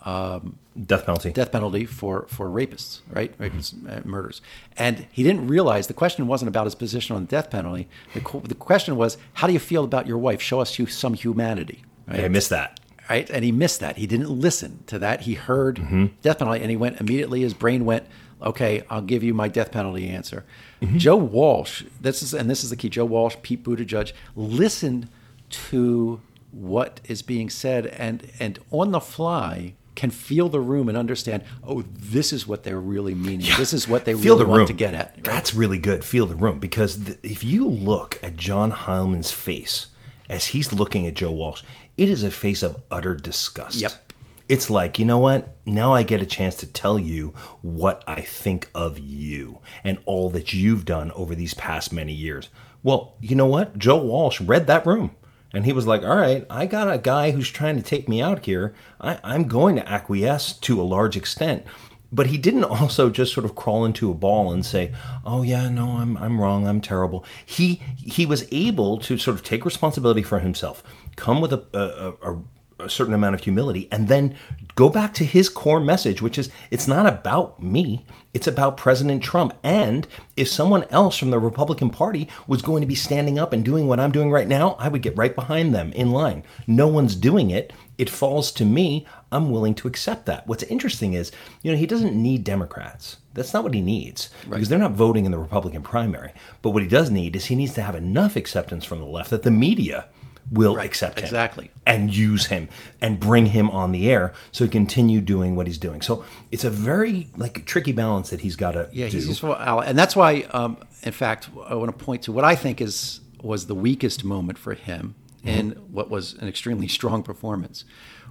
um, 0.04 0.58
death 0.86 1.04
penalty. 1.06 1.30
Death 1.32 1.52
penalty 1.52 1.84
for 1.84 2.26
for 2.28 2.48
rapists, 2.48 3.00
right? 3.10 3.36
Rapists, 3.38 3.74
mm-hmm. 3.74 4.08
murders. 4.08 4.40
And 4.76 5.06
he 5.10 5.22
didn't 5.22 5.46
realize 5.46 5.86
the 5.86 5.94
question 5.94 6.26
wasn't 6.26 6.48
about 6.48 6.64
his 6.64 6.74
position 6.74 7.16
on 7.16 7.22
the 7.26 7.28
death 7.28 7.50
penalty. 7.50 7.88
The, 8.14 8.40
the 8.44 8.54
question 8.54 8.96
was, 8.96 9.18
how 9.34 9.46
do 9.46 9.52
you 9.52 9.58
feel 9.58 9.84
about 9.84 10.06
your 10.06 10.18
wife? 10.18 10.40
Show 10.40 10.60
us 10.60 10.78
you 10.78 10.86
some 10.86 11.14
humanity. 11.14 11.82
Right? 12.06 12.24
I 12.24 12.28
missed 12.28 12.50
that. 12.50 12.80
Right, 13.08 13.28
and 13.28 13.44
he 13.44 13.50
missed 13.50 13.80
that. 13.80 13.96
He 13.96 14.06
didn't 14.06 14.30
listen 14.30 14.84
to 14.86 14.96
that. 15.00 15.22
He 15.22 15.34
heard 15.34 15.76
mm-hmm. 15.76 16.06
death 16.22 16.38
penalty, 16.38 16.60
and 16.60 16.70
he 16.70 16.76
went 16.76 17.00
immediately. 17.00 17.40
His 17.40 17.54
brain 17.54 17.84
went, 17.84 18.06
"Okay, 18.40 18.84
I'll 18.88 19.02
give 19.02 19.24
you 19.24 19.34
my 19.34 19.48
death 19.48 19.72
penalty 19.72 20.08
answer." 20.08 20.44
Mm-hmm. 20.80 20.98
Joe 20.98 21.16
Walsh, 21.16 21.82
this 22.00 22.22
is 22.22 22.32
and 22.32 22.48
this 22.48 22.62
is 22.62 22.70
the 22.70 22.76
key. 22.76 22.88
Joe 22.88 23.04
Walsh, 23.04 23.34
Pete 23.42 23.64
Buttigieg, 23.64 24.12
listened 24.36 25.08
to 25.50 26.20
what 26.52 27.00
is 27.04 27.22
being 27.22 27.50
said, 27.50 27.86
and 27.86 28.30
and 28.38 28.60
on 28.70 28.92
the 28.92 29.00
fly 29.00 29.74
can 29.94 30.10
feel 30.10 30.48
the 30.48 30.60
room 30.60 30.88
and 30.88 30.96
understand, 30.96 31.42
oh, 31.64 31.82
this 31.82 32.32
is 32.32 32.46
what 32.46 32.62
they're 32.62 32.80
really 32.80 33.14
meaning. 33.14 33.40
Yeah. 33.40 33.56
This 33.56 33.72
is 33.72 33.88
what 33.88 34.04
they 34.04 34.14
feel 34.14 34.36
really 34.36 34.44
the 34.44 34.50
want 34.50 34.68
to 34.68 34.72
get 34.72 34.94
at. 34.94 35.14
Right? 35.16 35.24
That's 35.24 35.54
really 35.54 35.78
good. 35.78 36.04
Feel 36.04 36.26
the 36.26 36.34
room. 36.36 36.58
Because 36.58 37.04
th- 37.04 37.18
if 37.22 37.44
you 37.44 37.66
look 37.66 38.18
at 38.22 38.36
John 38.36 38.70
Heilemann's 38.70 39.32
face 39.32 39.88
as 40.28 40.46
he's 40.46 40.72
looking 40.72 41.06
at 41.06 41.14
Joe 41.14 41.32
Walsh, 41.32 41.62
it 41.96 42.08
is 42.08 42.22
a 42.22 42.30
face 42.30 42.62
of 42.62 42.82
utter 42.90 43.14
disgust. 43.14 43.76
Yep. 43.76 44.12
It's 44.48 44.68
like, 44.68 44.98
you 44.98 45.04
know 45.04 45.18
what? 45.18 45.56
Now 45.64 45.92
I 45.92 46.02
get 46.02 46.22
a 46.22 46.26
chance 46.26 46.56
to 46.56 46.66
tell 46.66 46.98
you 46.98 47.34
what 47.62 48.02
I 48.06 48.20
think 48.20 48.68
of 48.74 48.98
you 48.98 49.60
and 49.84 49.98
all 50.06 50.28
that 50.30 50.52
you've 50.52 50.84
done 50.84 51.12
over 51.12 51.34
these 51.34 51.54
past 51.54 51.92
many 51.92 52.12
years. 52.12 52.48
Well, 52.82 53.16
you 53.20 53.36
know 53.36 53.46
what? 53.46 53.78
Joe 53.78 54.02
Walsh 54.02 54.40
read 54.40 54.66
that 54.66 54.86
room. 54.86 55.14
And 55.52 55.64
he 55.64 55.72
was 55.72 55.86
like, 55.86 56.02
All 56.02 56.16
right, 56.16 56.46
I 56.48 56.66
got 56.66 56.92
a 56.92 56.98
guy 56.98 57.30
who's 57.30 57.50
trying 57.50 57.76
to 57.76 57.82
take 57.82 58.08
me 58.08 58.22
out 58.22 58.44
here. 58.44 58.74
I, 59.00 59.18
I'm 59.24 59.44
going 59.44 59.76
to 59.76 59.88
acquiesce 59.88 60.52
to 60.52 60.80
a 60.80 60.82
large 60.82 61.16
extent. 61.16 61.64
But 62.12 62.26
he 62.26 62.38
didn't 62.38 62.64
also 62.80 63.10
just 63.10 63.32
sort 63.32 63.44
of 63.44 63.54
crawl 63.54 63.84
into 63.84 64.10
a 64.10 64.14
ball 64.14 64.52
and 64.52 64.64
say, 64.64 64.92
"Oh 65.24 65.42
yeah, 65.42 65.68
no, 65.68 65.90
I'm 65.98 66.16
I'm 66.16 66.40
wrong. 66.40 66.66
I'm 66.66 66.80
terrible." 66.80 67.24
He 67.44 67.82
he 67.96 68.26
was 68.26 68.46
able 68.50 68.98
to 68.98 69.16
sort 69.16 69.36
of 69.36 69.44
take 69.44 69.64
responsibility 69.64 70.22
for 70.22 70.40
himself, 70.40 70.82
come 71.16 71.40
with 71.40 71.52
a, 71.52 71.64
a, 71.72 72.32
a 72.32 72.38
a 72.80 72.88
certain 72.88 73.14
amount 73.14 73.34
of 73.34 73.42
humility 73.42 73.88
and 73.92 74.08
then 74.08 74.36
go 74.74 74.88
back 74.88 75.14
to 75.14 75.24
his 75.24 75.48
core 75.48 75.80
message, 75.80 76.22
which 76.22 76.38
is 76.38 76.50
it's 76.70 76.88
not 76.88 77.06
about 77.06 77.62
me, 77.62 78.04
it's 78.32 78.46
about 78.46 78.76
President 78.76 79.22
Trump. 79.22 79.54
And 79.62 80.06
if 80.36 80.48
someone 80.48 80.84
else 80.84 81.16
from 81.16 81.30
the 81.30 81.38
Republican 81.38 81.90
Party 81.90 82.28
was 82.46 82.62
going 82.62 82.80
to 82.80 82.86
be 82.86 82.94
standing 82.94 83.38
up 83.38 83.52
and 83.52 83.64
doing 83.64 83.88
what 83.88 83.98
I'm 83.98 84.12
doing 84.12 84.30
right 84.30 84.46
now, 84.46 84.76
I 84.78 84.88
would 84.88 85.02
get 85.02 85.16
right 85.16 85.34
behind 85.34 85.74
them 85.74 85.92
in 85.92 86.10
line. 86.10 86.44
No 86.66 86.86
one's 86.86 87.16
doing 87.16 87.50
it. 87.50 87.72
It 87.98 88.08
falls 88.08 88.52
to 88.52 88.64
me. 88.64 89.06
I'm 89.32 89.50
willing 89.50 89.74
to 89.76 89.88
accept 89.88 90.26
that. 90.26 90.46
What's 90.46 90.62
interesting 90.64 91.12
is, 91.14 91.32
you 91.62 91.70
know, 91.70 91.78
he 91.78 91.86
doesn't 91.86 92.14
need 92.14 92.44
Democrats. 92.44 93.18
That's 93.34 93.52
not 93.52 93.64
what 93.64 93.74
he 93.74 93.80
needs 93.80 94.30
right. 94.46 94.52
because 94.52 94.68
they're 94.68 94.78
not 94.78 94.92
voting 94.92 95.24
in 95.24 95.32
the 95.32 95.38
Republican 95.38 95.82
primary. 95.82 96.32
But 96.62 96.70
what 96.70 96.82
he 96.82 96.88
does 96.88 97.10
need 97.10 97.36
is 97.36 97.46
he 97.46 97.54
needs 97.56 97.74
to 97.74 97.82
have 97.82 97.94
enough 97.94 98.36
acceptance 98.36 98.84
from 98.84 99.00
the 99.00 99.06
left 99.06 99.30
that 99.30 99.42
the 99.42 99.50
media 99.50 100.06
will 100.50 100.76
right, 100.76 100.86
accept 100.86 101.18
him 101.18 101.24
exactly 101.24 101.70
and 101.86 102.14
use 102.14 102.46
him 102.46 102.68
and 103.00 103.20
bring 103.20 103.46
him 103.46 103.70
on 103.70 103.92
the 103.92 104.10
air 104.10 104.32
so 104.52 104.64
he 104.64 104.70
continue 104.70 105.20
doing 105.20 105.56
what 105.56 105.66
he's 105.66 105.78
doing. 105.78 106.02
So 106.02 106.24
it's 106.50 106.64
a 106.64 106.70
very 106.70 107.28
like 107.36 107.64
tricky 107.66 107.92
balance 107.92 108.30
that 108.30 108.40
he's 108.40 108.56
got 108.56 108.72
to 108.72 108.88
yeah 108.92 109.08
do. 109.08 109.16
he's 109.16 109.28
useful, 109.28 109.54
and 109.54 109.98
that's 109.98 110.16
why 110.16 110.42
um, 110.50 110.78
in 111.02 111.12
fact 111.12 111.50
I 111.66 111.74
want 111.74 111.96
to 111.96 112.04
point 112.04 112.22
to 112.22 112.32
what 112.32 112.44
I 112.44 112.54
think 112.54 112.80
is 112.80 113.20
was 113.42 113.66
the 113.66 113.74
weakest 113.74 114.24
moment 114.24 114.58
for 114.58 114.74
him 114.74 115.14
mm-hmm. 115.38 115.48
in 115.48 115.70
what 115.90 116.10
was 116.10 116.34
an 116.34 116.48
extremely 116.48 116.88
strong 116.98 117.22
performance, 117.22 117.84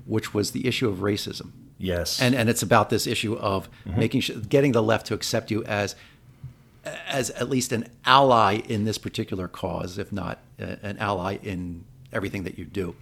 which 0.05 0.33
was 0.33 0.51
the 0.51 0.67
issue 0.67 0.89
of 0.89 0.97
racism. 0.97 1.51
Yes, 1.77 2.21
and 2.21 2.35
and 2.35 2.49
it's 2.49 2.61
about 2.61 2.89
this 2.89 3.07
issue 3.07 3.35
of 3.35 3.69
mm-hmm. 3.85 3.99
making 3.99 4.21
sure 4.21 4.35
getting 4.37 4.73
the 4.73 4.83
left 4.83 5.07
to 5.07 5.13
accept 5.13 5.49
you 5.49 5.63
as 5.63 5.95
as 7.07 7.29
at 7.31 7.49
least 7.49 7.71
an 7.71 7.87
ally 8.05 8.55
in 8.67 8.85
this 8.85 8.97
particular 8.97 9.47
cause, 9.47 9.97
if 9.97 10.11
not 10.11 10.39
uh, 10.61 10.75
an 10.81 10.97
ally 10.97 11.37
in 11.43 11.85
everything 12.11 12.43
that 12.43 12.57
you 12.57 12.65
do. 12.65 12.95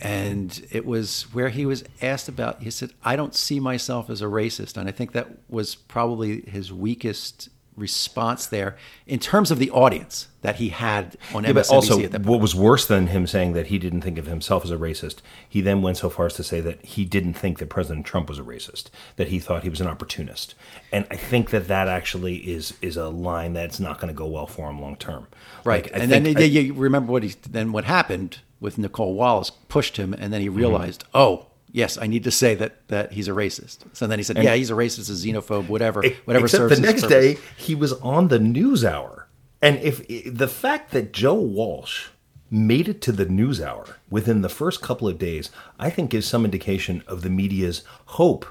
And 0.00 0.66
it 0.70 0.84
was 0.84 1.22
where 1.32 1.48
he 1.48 1.66
was 1.66 1.84
asked 2.02 2.28
about, 2.28 2.62
he 2.62 2.70
said, 2.70 2.90
I 3.04 3.16
don't 3.16 3.34
see 3.34 3.60
myself 3.60 4.10
as 4.10 4.20
a 4.20 4.26
racist. 4.26 4.76
And 4.76 4.88
I 4.88 4.92
think 4.92 5.12
that 5.12 5.28
was 5.48 5.74
probably 5.74 6.42
his 6.42 6.72
weakest 6.72 7.48
response 7.76 8.46
there 8.46 8.76
in 9.06 9.18
terms 9.18 9.50
of 9.50 9.58
the 9.58 9.70
audience 9.70 10.28
that 10.42 10.56
he 10.56 10.68
had 10.68 11.16
on 11.34 11.44
yeah, 11.44 11.50
MSNBC 11.50 11.54
but 11.54 11.70
also, 11.70 12.00
at 12.00 12.12
that 12.12 12.18
point. 12.18 12.26
What 12.26 12.40
was 12.40 12.54
worse 12.54 12.86
than 12.86 13.08
him 13.08 13.26
saying 13.26 13.54
that 13.54 13.68
he 13.68 13.78
didn't 13.78 14.02
think 14.02 14.18
of 14.18 14.26
himself 14.26 14.64
as 14.64 14.70
a 14.70 14.76
racist, 14.76 15.16
he 15.48 15.60
then 15.60 15.82
went 15.82 15.96
so 15.96 16.10
far 16.10 16.26
as 16.26 16.34
to 16.34 16.44
say 16.44 16.60
that 16.60 16.84
he 16.84 17.04
didn't 17.04 17.34
think 17.34 17.58
that 17.58 17.68
President 17.68 18.06
Trump 18.06 18.28
was 18.28 18.38
a 18.38 18.42
racist, 18.42 18.90
that 19.16 19.28
he 19.28 19.38
thought 19.38 19.62
he 19.62 19.70
was 19.70 19.80
an 19.80 19.86
opportunist. 19.86 20.54
And 20.92 21.06
I 21.10 21.16
think 21.16 21.50
that 21.50 21.68
that 21.68 21.88
actually 21.88 22.36
is 22.36 22.74
is 22.82 22.96
a 22.96 23.08
line 23.08 23.54
that's 23.54 23.80
not 23.80 23.98
going 23.98 24.08
to 24.08 24.14
go 24.16 24.26
well 24.26 24.46
for 24.46 24.68
him 24.68 24.80
long 24.80 24.96
term. 24.96 25.26
Right. 25.64 25.84
Like, 25.84 26.02
and 26.02 26.10
then 26.10 26.26
I, 26.36 26.40
you 26.42 26.74
remember 26.74 27.12
what 27.12 27.22
he 27.22 27.34
then 27.48 27.72
what 27.72 27.84
happened 27.84 28.40
with 28.60 28.78
Nicolle 28.78 29.14
Wallace 29.14 29.50
pushed 29.50 29.96
him, 29.96 30.14
and 30.14 30.32
then 30.32 30.40
he 30.40 30.48
mm-hmm. 30.48 30.56
realized, 30.56 31.04
mm-hmm. 31.04 31.18
oh, 31.18 31.46
yes, 31.74 31.98
I 31.98 32.06
need 32.06 32.24
to 32.24 32.30
say 32.30 32.54
that 32.54 32.88
that 32.88 33.12
he's 33.12 33.28
a 33.28 33.32
racist. 33.32 33.80
So 33.92 34.06
then 34.06 34.18
he 34.18 34.22
said, 34.22 34.36
and 34.36 34.44
yeah, 34.44 34.54
he's 34.54 34.70
a 34.70 34.74
racist, 34.74 35.10
a 35.10 35.12
xenophobe, 35.12 35.68
whatever, 35.68 36.02
whatever. 36.24 36.46
Except 36.46 36.70
the 36.70 36.80
next 36.80 37.02
day, 37.02 37.36
he 37.58 37.74
was 37.74 37.92
on 37.94 38.28
the 38.28 38.38
NewsHour, 38.38 39.24
and 39.60 39.78
if 39.80 40.06
the 40.32 40.48
fact 40.48 40.92
that 40.92 41.12
Joe 41.12 41.34
Walsh 41.34 42.08
made 42.50 42.88
it 42.88 43.00
to 43.02 43.12
the 43.12 43.26
news 43.26 43.60
hour 43.60 43.96
within 44.08 44.42
the 44.42 44.48
first 44.48 44.80
couple 44.80 45.08
of 45.08 45.18
days, 45.18 45.50
I 45.78 45.90
think 45.90 46.10
gives 46.10 46.26
some 46.26 46.44
indication 46.44 47.02
of 47.06 47.22
the 47.22 47.30
media's 47.30 47.82
hope 48.06 48.46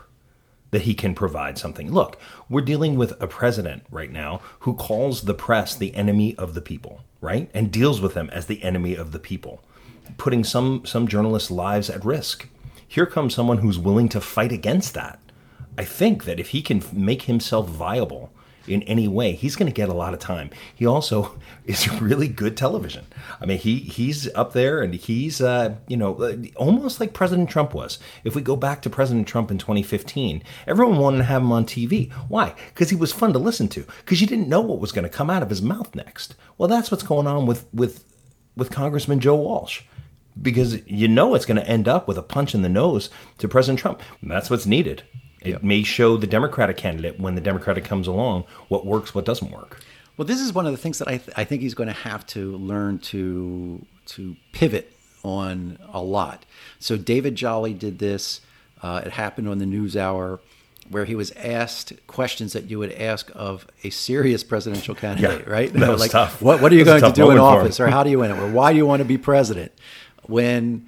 that 0.71 0.81
he 0.81 0.95
can 0.95 1.13
provide 1.13 1.57
something. 1.57 1.91
Look, 1.91 2.19
we're 2.49 2.61
dealing 2.61 2.97
with 2.97 3.13
a 3.21 3.27
president 3.27 3.83
right 3.91 4.11
now 4.11 4.41
who 4.61 4.73
calls 4.73 5.21
the 5.21 5.35
press 5.35 5.75
the 5.75 5.95
enemy 5.95 6.35
of 6.35 6.55
the 6.55 6.61
people, 6.61 7.01
right? 7.21 7.49
And 7.53 7.71
deals 7.71 8.01
with 8.01 8.15
them 8.15 8.29
as 8.31 8.47
the 8.47 8.63
enemy 8.63 8.95
of 8.95 9.11
the 9.11 9.19
people, 9.19 9.63
putting 10.17 10.43
some 10.43 10.83
some 10.83 11.07
journalists' 11.07 11.51
lives 11.51 11.89
at 11.89 12.03
risk. 12.03 12.47
Here 12.93 13.07
comes 13.07 13.33
someone 13.33 13.57
who's 13.57 13.79
willing 13.79 14.07
to 14.09 14.21
fight 14.21 14.51
against 14.51 14.93
that. 14.93 15.19
I 15.79 15.83
think 15.83 16.25
that 16.25 16.39
if 16.39 16.49
he 16.49 16.61
can 16.61 16.83
make 16.93 17.23
himself 17.23 17.67
viable 17.67 18.31
in 18.67 18.83
any 18.83 19.07
way, 19.07 19.31
he's 19.31 19.55
going 19.55 19.65
to 19.65 19.73
get 19.73 19.89
a 19.89 19.95
lot 19.95 20.13
of 20.13 20.19
time. 20.19 20.51
He 20.75 20.85
also 20.85 21.39
is 21.65 21.91
really 21.99 22.27
good 22.27 22.55
television. 22.55 23.07
I 23.41 23.47
mean, 23.47 23.57
he 23.57 23.79
he's 23.79 24.31
up 24.35 24.53
there 24.53 24.83
and 24.83 24.93
he's 24.93 25.41
uh, 25.41 25.73
you 25.87 25.97
know 25.97 26.21
uh, 26.21 26.37
almost 26.55 26.99
like 26.99 27.15
President 27.15 27.49
Trump 27.49 27.73
was. 27.73 27.97
If 28.23 28.35
we 28.35 28.43
go 28.43 28.55
back 28.55 28.83
to 28.83 28.91
President 28.91 29.27
Trump 29.27 29.49
in 29.49 29.57
2015, 29.57 30.43
everyone 30.67 30.99
wanted 30.99 31.17
to 31.17 31.23
have 31.23 31.41
him 31.41 31.51
on 31.51 31.65
TV. 31.65 32.11
Why? 32.27 32.53
Because 32.67 32.91
he 32.91 32.95
was 32.95 33.11
fun 33.11 33.33
to 33.33 33.39
listen 33.39 33.69
to. 33.69 33.87
Because 34.01 34.21
you 34.21 34.27
didn't 34.27 34.49
know 34.49 34.61
what 34.61 34.77
was 34.77 34.91
going 34.91 35.01
to 35.01 35.09
come 35.09 35.31
out 35.31 35.41
of 35.41 35.49
his 35.49 35.63
mouth 35.63 35.95
next. 35.95 36.35
Well, 36.59 36.69
that's 36.69 36.91
what's 36.91 37.01
going 37.01 37.25
on 37.25 37.47
with 37.47 37.65
with 37.73 38.05
with 38.55 38.69
Congressman 38.69 39.19
Joe 39.19 39.37
Walsh 39.37 39.81
because 40.41 40.85
you 40.87 41.07
know 41.07 41.35
it's 41.35 41.45
going 41.45 41.57
to 41.57 41.67
end 41.67 41.87
up 41.87 42.07
with 42.07 42.17
a 42.17 42.23
punch 42.23 42.55
in 42.55 42.61
the 42.61 42.69
nose 42.69 43.09
to 43.37 43.47
President 43.47 43.79
Trump. 43.79 44.01
And 44.21 44.31
that's 44.31 44.49
what's 44.49 44.65
needed. 44.65 45.03
It 45.41 45.49
yep. 45.49 45.63
may 45.63 45.83
show 45.83 46.17
the 46.17 46.27
Democratic 46.27 46.77
candidate 46.77 47.19
when 47.19 47.35
the 47.35 47.41
Democratic 47.41 47.83
comes 47.83 48.07
along 48.07 48.45
what 48.69 48.85
works, 48.85 49.13
what 49.13 49.25
doesn't 49.25 49.51
work. 49.51 49.81
Well, 50.15 50.25
this 50.25 50.39
is 50.39 50.53
one 50.53 50.65
of 50.65 50.71
the 50.71 50.77
things 50.77 50.99
that 50.99 51.07
I, 51.07 51.17
th- 51.17 51.35
I 51.35 51.43
think 51.43 51.61
he's 51.61 51.73
going 51.73 51.87
to 51.87 51.93
have 51.93 52.25
to 52.27 52.55
learn 52.57 52.99
to 52.99 53.85
to 54.05 54.35
pivot 54.51 54.91
on 55.23 55.79
a 55.91 56.01
lot. 56.01 56.45
So 56.79 56.97
David 56.97 57.35
Jolly 57.35 57.73
did 57.73 57.99
this. 57.99 58.41
Uh, 58.81 59.01
it 59.05 59.13
happened 59.13 59.47
on 59.47 59.59
the 59.59 59.65
News 59.65 59.95
Hour, 59.95 60.39
where 60.89 61.05
he 61.05 61.15
was 61.15 61.31
asked 61.31 61.93
questions 62.07 62.53
that 62.53 62.69
you 62.69 62.77
would 62.79 62.91
ask 62.91 63.31
of 63.33 63.65
a 63.83 63.89
serious 63.89 64.43
presidential 64.43 64.93
candidate, 64.93 65.45
yeah, 65.47 65.51
right? 65.51 65.73
That 65.73 65.89
was 65.89 66.01
like, 66.01 66.11
tough. 66.11 66.41
What, 66.41 66.61
what 66.61 66.71
are 66.71 66.75
you 66.75 66.83
going 66.83 67.01
to 67.01 67.11
do 67.11 67.31
in 67.31 67.37
office, 67.37 67.79
or 67.79 67.87
how 67.87 68.03
do 68.03 68.09
you 68.09 68.19
win 68.19 68.31
it, 68.31 68.37
or 68.37 68.51
why 68.51 68.71
do 68.71 68.77
you 68.77 68.85
want 68.85 68.99
to 68.99 69.05
be 69.05 69.17
president? 69.17 69.71
When 70.27 70.87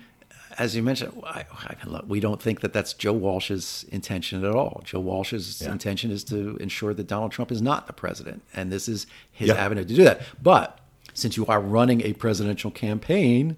as 0.58 0.76
you 0.76 0.84
mentioned, 0.84 1.21
I, 1.26 1.45
I, 1.52 2.02
we 2.08 2.19
don't 2.19 2.41
think 2.41 2.62
that 2.62 2.71
that's 2.71 2.93
Joe 2.93 3.13
Walsh's 3.13 3.86
intention 3.91 4.43
at 4.45 4.56
all. 4.56 4.82
Joe 4.86 5.02
Walsh's 5.02 5.62
yeah. 5.62 5.71
intention 5.71 6.12
is 6.12 6.24
to 6.26 6.56
ensure 6.58 6.93
that 6.93 7.08
Donald 7.08 7.32
Trump 7.32 7.52
is 7.52 7.62
not 7.62 7.88
the 7.88 7.93
president, 7.93 8.43
and 8.54 8.71
this 8.71 8.88
is 8.88 9.06
his 9.32 9.50
yeah. 9.50 9.56
avenue 9.56 9.84
to 9.84 9.93
do 9.93 10.04
that. 10.04 10.21
But 10.41 10.80
since 11.13 11.38
you 11.38 11.45
are 11.48 11.60
running 11.60 12.02
a 12.02 12.13
presidential 12.13 12.71
campaign, 12.71 13.58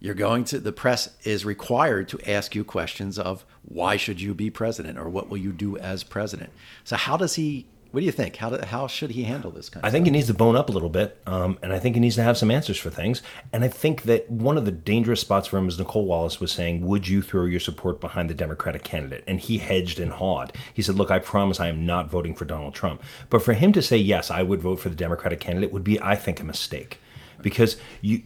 you're 0.00 0.14
going 0.14 0.44
to 0.44 0.58
the 0.58 0.72
press 0.72 1.10
is 1.24 1.44
required 1.44 2.08
to 2.08 2.30
ask 2.30 2.54
you 2.54 2.64
questions 2.64 3.18
of 3.18 3.44
why 3.62 3.96
should 3.96 4.20
you 4.20 4.34
be 4.34 4.50
president 4.50 4.98
or 4.98 5.08
what 5.08 5.28
will 5.28 5.38
you 5.38 5.52
do 5.52 5.76
as 5.78 6.02
president. 6.02 6.50
So 6.84 6.96
how 6.96 7.16
does 7.16 7.36
he 7.36 7.66
what 7.92 8.00
do 8.00 8.06
you 8.06 8.12
think? 8.12 8.36
How, 8.36 8.48
do, 8.48 8.64
how 8.64 8.86
should 8.86 9.10
he 9.10 9.24
handle 9.24 9.50
this 9.50 9.68
kind 9.68 9.84
of 9.84 9.88
I 9.88 9.92
think 9.92 10.06
he 10.06 10.10
needs 10.10 10.26
to 10.28 10.34
bone 10.34 10.56
up 10.56 10.70
a 10.70 10.72
little 10.72 10.88
bit, 10.88 11.18
um, 11.26 11.58
and 11.62 11.74
I 11.74 11.78
think 11.78 11.94
he 11.94 12.00
needs 12.00 12.16
to 12.16 12.22
have 12.22 12.38
some 12.38 12.50
answers 12.50 12.78
for 12.78 12.88
things. 12.88 13.20
And 13.52 13.62
I 13.62 13.68
think 13.68 14.04
that 14.04 14.30
one 14.30 14.56
of 14.56 14.64
the 14.64 14.72
dangerous 14.72 15.20
spots 15.20 15.46
for 15.46 15.58
him, 15.58 15.68
as 15.68 15.78
Nicolle 15.78 16.06
Wallace 16.06 16.40
was 16.40 16.50
saying, 16.50 16.86
would 16.86 17.06
you 17.06 17.20
throw 17.20 17.44
your 17.44 17.60
support 17.60 18.00
behind 18.00 18.30
the 18.30 18.34
Democratic 18.34 18.82
candidate? 18.82 19.24
And 19.26 19.38
he 19.38 19.58
hedged 19.58 20.00
and 20.00 20.10
hawed. 20.10 20.56
He 20.72 20.80
said, 20.80 20.94
Look, 20.94 21.10
I 21.10 21.18
promise 21.18 21.60
I 21.60 21.68
am 21.68 21.84
not 21.84 22.10
voting 22.10 22.34
for 22.34 22.46
Donald 22.46 22.74
Trump. 22.74 23.02
But 23.28 23.42
for 23.42 23.52
him 23.52 23.72
to 23.74 23.82
say, 23.82 23.98
Yes, 23.98 24.30
I 24.30 24.42
would 24.42 24.62
vote 24.62 24.80
for 24.80 24.88
the 24.88 24.96
Democratic 24.96 25.40
candidate 25.40 25.72
would 25.72 25.84
be, 25.84 26.00
I 26.00 26.16
think, 26.16 26.40
a 26.40 26.44
mistake 26.44 26.98
because 27.42 27.76
you 28.00 28.22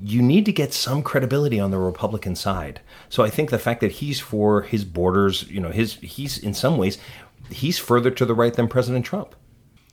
you 0.00 0.22
need 0.22 0.46
to 0.46 0.52
get 0.52 0.72
some 0.72 1.02
credibility 1.02 1.60
on 1.60 1.70
the 1.70 1.78
Republican 1.78 2.36
side. 2.36 2.80
So 3.08 3.22
I 3.22 3.30
think 3.30 3.50
the 3.50 3.58
fact 3.58 3.80
that 3.80 3.92
he's 3.92 4.20
for 4.20 4.62
his 4.62 4.84
borders, 4.84 5.48
you 5.50 5.60
know, 5.60 5.70
his 5.70 5.94
he's 5.94 6.38
in 6.38 6.54
some 6.54 6.78
ways 6.78 6.98
he's 7.52 7.78
further 7.78 8.10
to 8.10 8.24
the 8.24 8.34
right 8.34 8.52
than 8.52 8.68
President 8.68 9.04
Trump. 9.04 9.34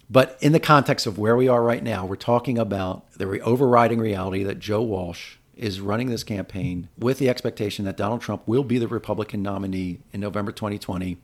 But 0.10 0.38
in 0.40 0.54
the 0.54 0.60
context 0.60 1.06
of 1.06 1.18
where 1.18 1.36
we 1.36 1.48
are 1.48 1.62
right 1.62 1.84
now, 1.84 2.06
we're 2.06 2.16
talking 2.16 2.58
about 2.58 3.12
the 3.14 3.42
overriding 3.42 4.00
reality 4.00 4.44
that 4.44 4.60
Joe 4.60 4.82
Walsh 4.82 5.36
is 5.56 5.82
running 5.82 6.10
this 6.10 6.24
campaign 6.24 6.88
with 6.98 7.18
the 7.18 7.30
expectation 7.30 7.84
that 7.86 7.98
Donald 7.98 8.22
Trump 8.22 8.44
will 8.48 8.64
be 8.64 8.78
the 8.78 8.88
Republican 8.88 9.42
nominee 9.42 10.00
in 10.14 10.22
November 10.22 10.52
2020, 10.52 11.18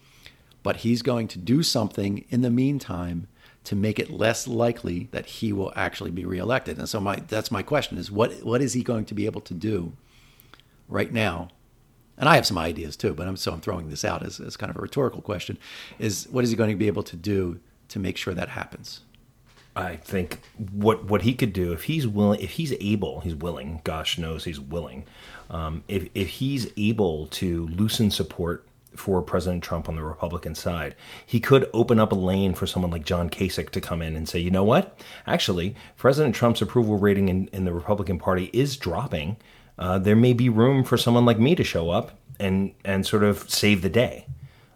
but 0.64 0.78
he's 0.78 1.02
going 1.02 1.28
to 1.30 1.40
do 1.40 1.64
something 1.64 2.26
in 2.30 2.42
the 2.42 2.50
meantime 2.50 3.28
to 3.64 3.76
make 3.76 4.00
it 4.00 4.10
less 4.10 4.48
likely 4.48 5.08
that 5.12 5.26
he 5.26 5.54
will 5.54 5.72
actually 5.76 6.12
be 6.12 6.26
reelected. 6.26 6.78
And 6.78 6.90
so 6.90 7.00
my 7.00 7.18
that's 7.28 7.52
my 7.52 7.64
question 7.64 7.98
is 7.98 8.12
what 8.12 8.44
what 8.44 8.62
is 8.62 8.74
he 8.74 8.84
going 8.84 9.06
to 9.06 9.14
be 9.14 9.26
able 9.26 9.42
to 9.42 9.54
do 9.54 9.94
right 10.90 11.14
now 11.14 11.50
and 12.18 12.30
I 12.30 12.36
have 12.36 12.46
some 12.46 12.58
ideas 12.58 12.96
too, 12.96 13.14
but 13.14 13.28
I'm 13.28 13.38
so 13.38 13.52
I'm 13.52 13.62
throwing 13.62 13.90
this 13.90 14.06
out 14.06 14.24
as, 14.24 14.40
as 14.40 14.58
kind 14.58 14.70
of 14.70 14.78
a 14.78 14.82
rhetorical 14.82 15.22
question, 15.22 15.58
is 16.00 16.28
what 16.30 16.44
is 16.44 16.50
he 16.50 16.56
going 16.56 16.70
to 16.70 16.76
be 16.76 16.88
able 16.88 17.04
to 17.04 17.16
do 17.16 17.60
to 17.90 18.00
make 18.00 18.18
sure 18.18 18.34
that 18.34 18.50
happens? 18.50 19.02
I 19.76 19.96
think 19.96 20.40
what 20.72 21.06
what 21.06 21.24
he 21.24 21.34
could 21.34 21.54
do 21.54 21.74
if 21.74 21.86
he's 21.86 22.08
willing, 22.08 22.40
if 22.40 22.52
he's 22.52 22.74
able, 22.80 23.22
he's 23.22 23.36
willing. 23.36 23.82
Gosh 23.84 24.18
knows 24.18 24.46
he's 24.46 24.60
willing. 24.60 25.06
Um, 25.50 25.84
if 25.88 26.10
if 26.14 26.30
he's 26.30 26.72
able 26.78 27.28
to 27.28 27.68
loosen 27.68 28.12
support 28.12 28.68
for 28.96 29.24
President 29.24 29.64
Trump 29.64 29.90
on 29.90 29.96
the 29.96 30.04
Republican 30.04 30.54
side, 30.54 30.96
he 31.26 31.40
could 31.40 31.68
open 31.74 32.00
up 32.00 32.12
a 32.12 32.16
lane 32.16 32.54
for 32.54 32.68
someone 32.68 32.92
like 32.92 33.06
John 33.06 33.30
Kasich 33.30 33.72
to 33.72 33.82
come 33.82 34.04
in 34.04 34.16
and 34.16 34.30
say, 34.30 34.38
you 34.38 34.52
know 34.52 34.64
what, 34.64 35.00
actually, 35.26 35.76
President 35.98 36.36
Trump's 36.36 36.62
approval 36.62 37.00
rating 37.00 37.28
in, 37.28 37.50
in 37.52 37.66
the 37.66 37.74
Republican 37.74 38.20
Party 38.20 38.52
is 38.54 38.78
dropping 38.78 39.38
uh, 39.84 40.00
there 40.00 40.16
may 40.16 40.32
be 40.32 40.48
room 40.48 40.82
for 40.86 40.96
someone 40.96 41.26
like 41.26 41.40
me 41.40 41.56
to 41.56 41.64
show 41.64 41.90
up 41.90 42.18
and 42.40 42.74
and 42.86 43.06
sort 43.06 43.22
of 43.22 43.50
save 43.50 43.82
the 43.82 43.90
day. 43.90 44.26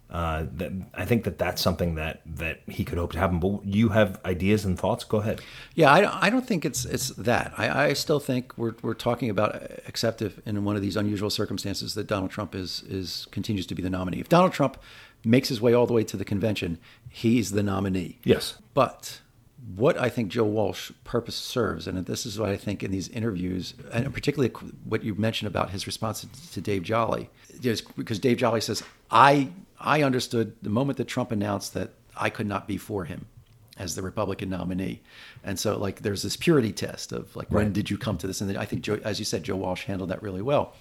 Uh, 0.10 0.46
that, 0.56 0.72
I 0.94 1.06
think 1.06 1.24
that 1.24 1.38
that's 1.38 1.62
something 1.62 1.96
that 1.96 2.20
that 2.26 2.60
he 2.68 2.84
could 2.84 2.98
hope 2.98 3.14
to 3.14 3.20
happen. 3.20 3.40
But 3.40 3.64
you 3.64 3.90
have 3.90 4.20
ideas 4.26 4.66
and 4.66 4.78
thoughts. 4.78 5.06
Go 5.06 5.20
ahead. 5.20 5.40
Yeah, 5.76 5.94
I, 5.94 6.28
I 6.28 6.30
don't 6.30 6.46
think 6.46 6.66
it's 6.66 6.84
it's 6.84 7.08
that. 7.12 7.54
I, 7.58 7.86
I 7.86 7.94
still 7.94 8.20
think 8.20 8.58
we're 8.58 8.76
we're 8.82 8.94
talking 8.94 9.30
about 9.30 9.72
except 9.88 10.22
if 10.22 10.46
in 10.46 10.66
one 10.66 10.76
of 10.76 10.82
these 10.82 10.98
unusual 10.98 11.30
circumstances 11.30 11.94
that 11.94 12.08
Donald 12.08 12.32
Trump 12.32 12.54
is 12.54 12.84
is 12.90 13.28
continues 13.32 13.66
to 13.68 13.76
be 13.76 13.82
the 13.82 13.90
nominee. 13.90 14.20
If 14.20 14.28
Donald 14.28 14.52
Trump 14.52 14.78
makes 15.24 15.48
his 15.48 15.62
way 15.62 15.74
all 15.74 15.88
the 15.88 15.94
way 15.94 16.04
to 16.04 16.18
the 16.18 16.26
convention, 16.26 16.80
he's 17.10 17.52
the 17.52 17.64
nominee. 17.64 18.20
Yes, 18.26 18.58
but 18.74 19.22
what 19.76 19.98
I 19.98 20.08
think 20.10 20.30
Joe 20.30 20.46
Walsh 20.46 20.92
purpose 21.04 21.36
serves, 21.36 21.88
and 21.88 22.06
this 22.06 22.26
is 22.26 22.40
what 22.40 22.50
I 22.50 22.58
think 22.58 22.84
in 22.84 22.92
these 22.92 23.10
interviews, 23.10 23.74
and 23.92 24.14
particularly 24.14 24.54
what 24.86 25.04
you 25.04 25.14
mentioned 25.16 25.48
about 25.48 25.72
his 25.72 25.86
response 25.86 26.26
to 26.54 26.62
Dave 26.62 26.84
Jolly, 26.84 27.30
because 27.98 28.20
Dave 28.20 28.38
Jolly 28.38 28.62
says, 28.62 28.82
"I 29.12 29.50
I 29.80 30.04
understood 30.04 30.56
the 30.62 30.70
moment 30.70 30.98
that 30.98 31.08
Trump 31.08 31.32
announced 31.32 31.74
that 31.74 31.92
I 32.16 32.30
could 32.30 32.48
not 32.48 32.68
be 32.68 32.78
for 32.78 33.06
him 33.06 33.26
as 33.78 33.94
the 33.96 34.02
Republican 34.02 34.50
nominee, 34.50 35.02
and 35.44 35.60
so 35.60 35.78
like 35.78 36.02
there's 36.02 36.24
this 36.24 36.38
purity 36.38 36.72
test 36.72 37.12
of 37.12 37.36
like 37.36 37.48
right. 37.52 37.64
when 37.66 37.74
did 37.74 37.90
you 37.90 37.98
come 37.98 38.18
to 38.20 38.28
this, 38.28 38.40
and 38.40 38.58
I 38.58 38.64
think 38.64 38.84
Joe, 38.84 39.02
as 39.04 39.20
you 39.20 39.26
said, 39.26 39.44
Joe 39.44 39.58
Walsh 39.58 39.84
handled 39.84 40.10
that 40.12 40.22
really 40.22 40.42
well. 40.42 40.76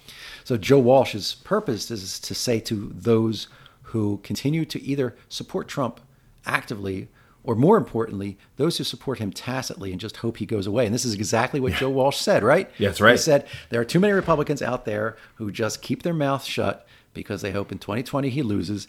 So 0.45 0.55
Joe 0.55 0.79
Walsh's 0.79 1.35
purpose 1.35 1.91
is 1.91 2.19
to 2.21 2.33
say 2.33 2.61
to 2.61 2.91
those 2.95 3.47
who 3.83 4.19
continue 4.23 4.63
to 4.65 4.81
either 4.81 5.15
support 5.27 5.67
Trump 5.67 5.99
actively 6.45 7.09
or 7.47 7.55
more 7.55 7.77
importantly, 7.77 8.37
those 8.57 8.77
who 8.77 8.83
support 8.83 9.19
him 9.19 9.31
tacitly 9.31 9.91
and 9.91 10.01
just 10.01 10.17
hope 10.17 10.37
he 10.37 10.45
goes 10.45 10.67
away. 10.67 10.85
And 10.85 10.93
this 10.93 11.05
is 11.05 11.13
exactly 11.13 11.61
what 11.61 11.71
yeah. 11.71 11.79
Joe 11.79 11.89
Walsh 11.89 12.17
said, 12.17 12.43
right? 12.43 12.69
Yeah, 12.77 12.89
that's 12.89 12.99
right. 12.99 13.13
He 13.13 13.17
said 13.17 13.47
there 13.69 13.79
are 13.79 13.85
too 13.85 14.01
many 14.01 14.11
Republicans 14.11 14.61
out 14.61 14.83
there 14.83 15.15
who 15.35 15.49
just 15.49 15.81
keep 15.81 16.03
their 16.03 16.13
mouth 16.13 16.43
shut 16.43 16.85
because 17.13 17.41
they 17.41 17.51
hope 17.51 17.71
in 17.71 17.79
2020 17.79 18.29
he 18.29 18.41
loses. 18.43 18.85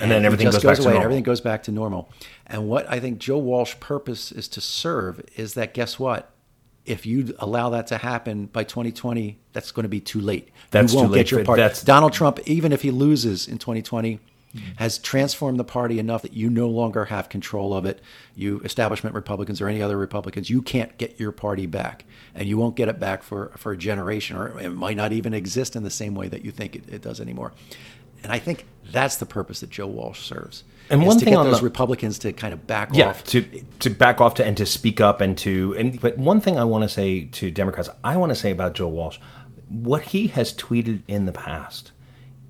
And, 0.00 0.10
and 0.10 0.10
then 0.10 0.24
everything 0.24 0.50
goes, 0.50 0.60
goes 0.60 0.84
away 0.84 0.96
and 0.96 1.04
everything 1.04 1.22
goes 1.22 1.40
back 1.40 1.62
to 1.64 1.70
normal. 1.70 2.10
And 2.48 2.68
what 2.68 2.90
I 2.90 2.98
think 2.98 3.20
Joe 3.20 3.38
Walsh's 3.38 3.76
purpose 3.78 4.32
is 4.32 4.48
to 4.48 4.60
serve 4.60 5.22
is 5.36 5.54
that 5.54 5.72
guess 5.72 5.96
what? 6.00 6.32
If 6.84 7.06
you 7.06 7.32
allow 7.38 7.70
that 7.70 7.86
to 7.88 7.98
happen 7.98 8.46
by 8.46 8.64
2020, 8.64 9.38
that's 9.52 9.70
going 9.70 9.84
to 9.84 9.88
be 9.88 10.00
too 10.00 10.20
late. 10.20 10.48
That's 10.72 10.92
you 10.92 10.98
won't 10.98 11.10
too 11.10 11.12
late. 11.12 11.18
get 11.20 11.30
your 11.30 11.44
part. 11.44 11.82
Donald 11.84 12.12
Trump, 12.12 12.40
even 12.46 12.72
if 12.72 12.82
he 12.82 12.90
loses 12.90 13.46
in 13.46 13.58
2020, 13.58 14.18
has 14.76 14.98
transformed 14.98 15.58
the 15.58 15.64
party 15.64 15.98
enough 15.98 16.22
that 16.22 16.32
you 16.32 16.50
no 16.50 16.68
longer 16.68 17.06
have 17.06 17.28
control 17.28 17.74
of 17.74 17.84
it. 17.84 18.00
You 18.34 18.60
establishment 18.60 19.14
Republicans 19.14 19.60
or 19.60 19.68
any 19.68 19.82
other 19.82 19.96
Republicans, 19.96 20.50
you 20.50 20.62
can't 20.62 20.96
get 20.98 21.20
your 21.20 21.32
party 21.32 21.66
back, 21.66 22.04
and 22.34 22.48
you 22.48 22.56
won't 22.58 22.76
get 22.76 22.88
it 22.88 22.98
back 22.98 23.22
for 23.22 23.52
for 23.56 23.72
a 23.72 23.76
generation, 23.76 24.36
or 24.36 24.58
it 24.60 24.70
might 24.70 24.96
not 24.96 25.12
even 25.12 25.34
exist 25.34 25.76
in 25.76 25.82
the 25.82 25.90
same 25.90 26.14
way 26.14 26.28
that 26.28 26.44
you 26.44 26.50
think 26.50 26.76
it, 26.76 26.84
it 26.88 27.02
does 27.02 27.20
anymore. 27.20 27.52
And 28.22 28.32
I 28.32 28.38
think 28.38 28.66
that's 28.92 29.16
the 29.16 29.26
purpose 29.26 29.60
that 29.60 29.70
Joe 29.70 29.86
Walsh 29.86 30.20
serves. 30.20 30.64
And 30.90 31.06
one 31.06 31.18
to 31.18 31.24
thing 31.24 31.34
get 31.34 31.40
on 31.40 31.46
those 31.46 31.60
the, 31.60 31.64
Republicans 31.64 32.18
to 32.20 32.32
kind 32.32 32.52
of 32.52 32.66
back 32.66 32.90
yeah, 32.92 33.10
off, 33.10 33.24
to 33.24 33.42
to 33.78 33.90
back 33.90 34.20
off 34.20 34.34
to 34.34 34.44
and 34.44 34.56
to 34.56 34.66
speak 34.66 35.00
up 35.00 35.20
and 35.20 35.38
to 35.38 35.74
and 35.78 36.00
but 36.00 36.18
one 36.18 36.40
thing 36.40 36.58
I 36.58 36.64
want 36.64 36.82
to 36.82 36.88
say 36.88 37.26
to 37.26 37.50
Democrats, 37.50 37.88
I 38.02 38.16
want 38.16 38.30
to 38.30 38.36
say 38.36 38.50
about 38.50 38.74
Joe 38.74 38.88
Walsh, 38.88 39.18
what 39.68 40.02
he 40.02 40.26
has 40.28 40.52
tweeted 40.52 41.02
in 41.06 41.26
the 41.26 41.32
past 41.32 41.92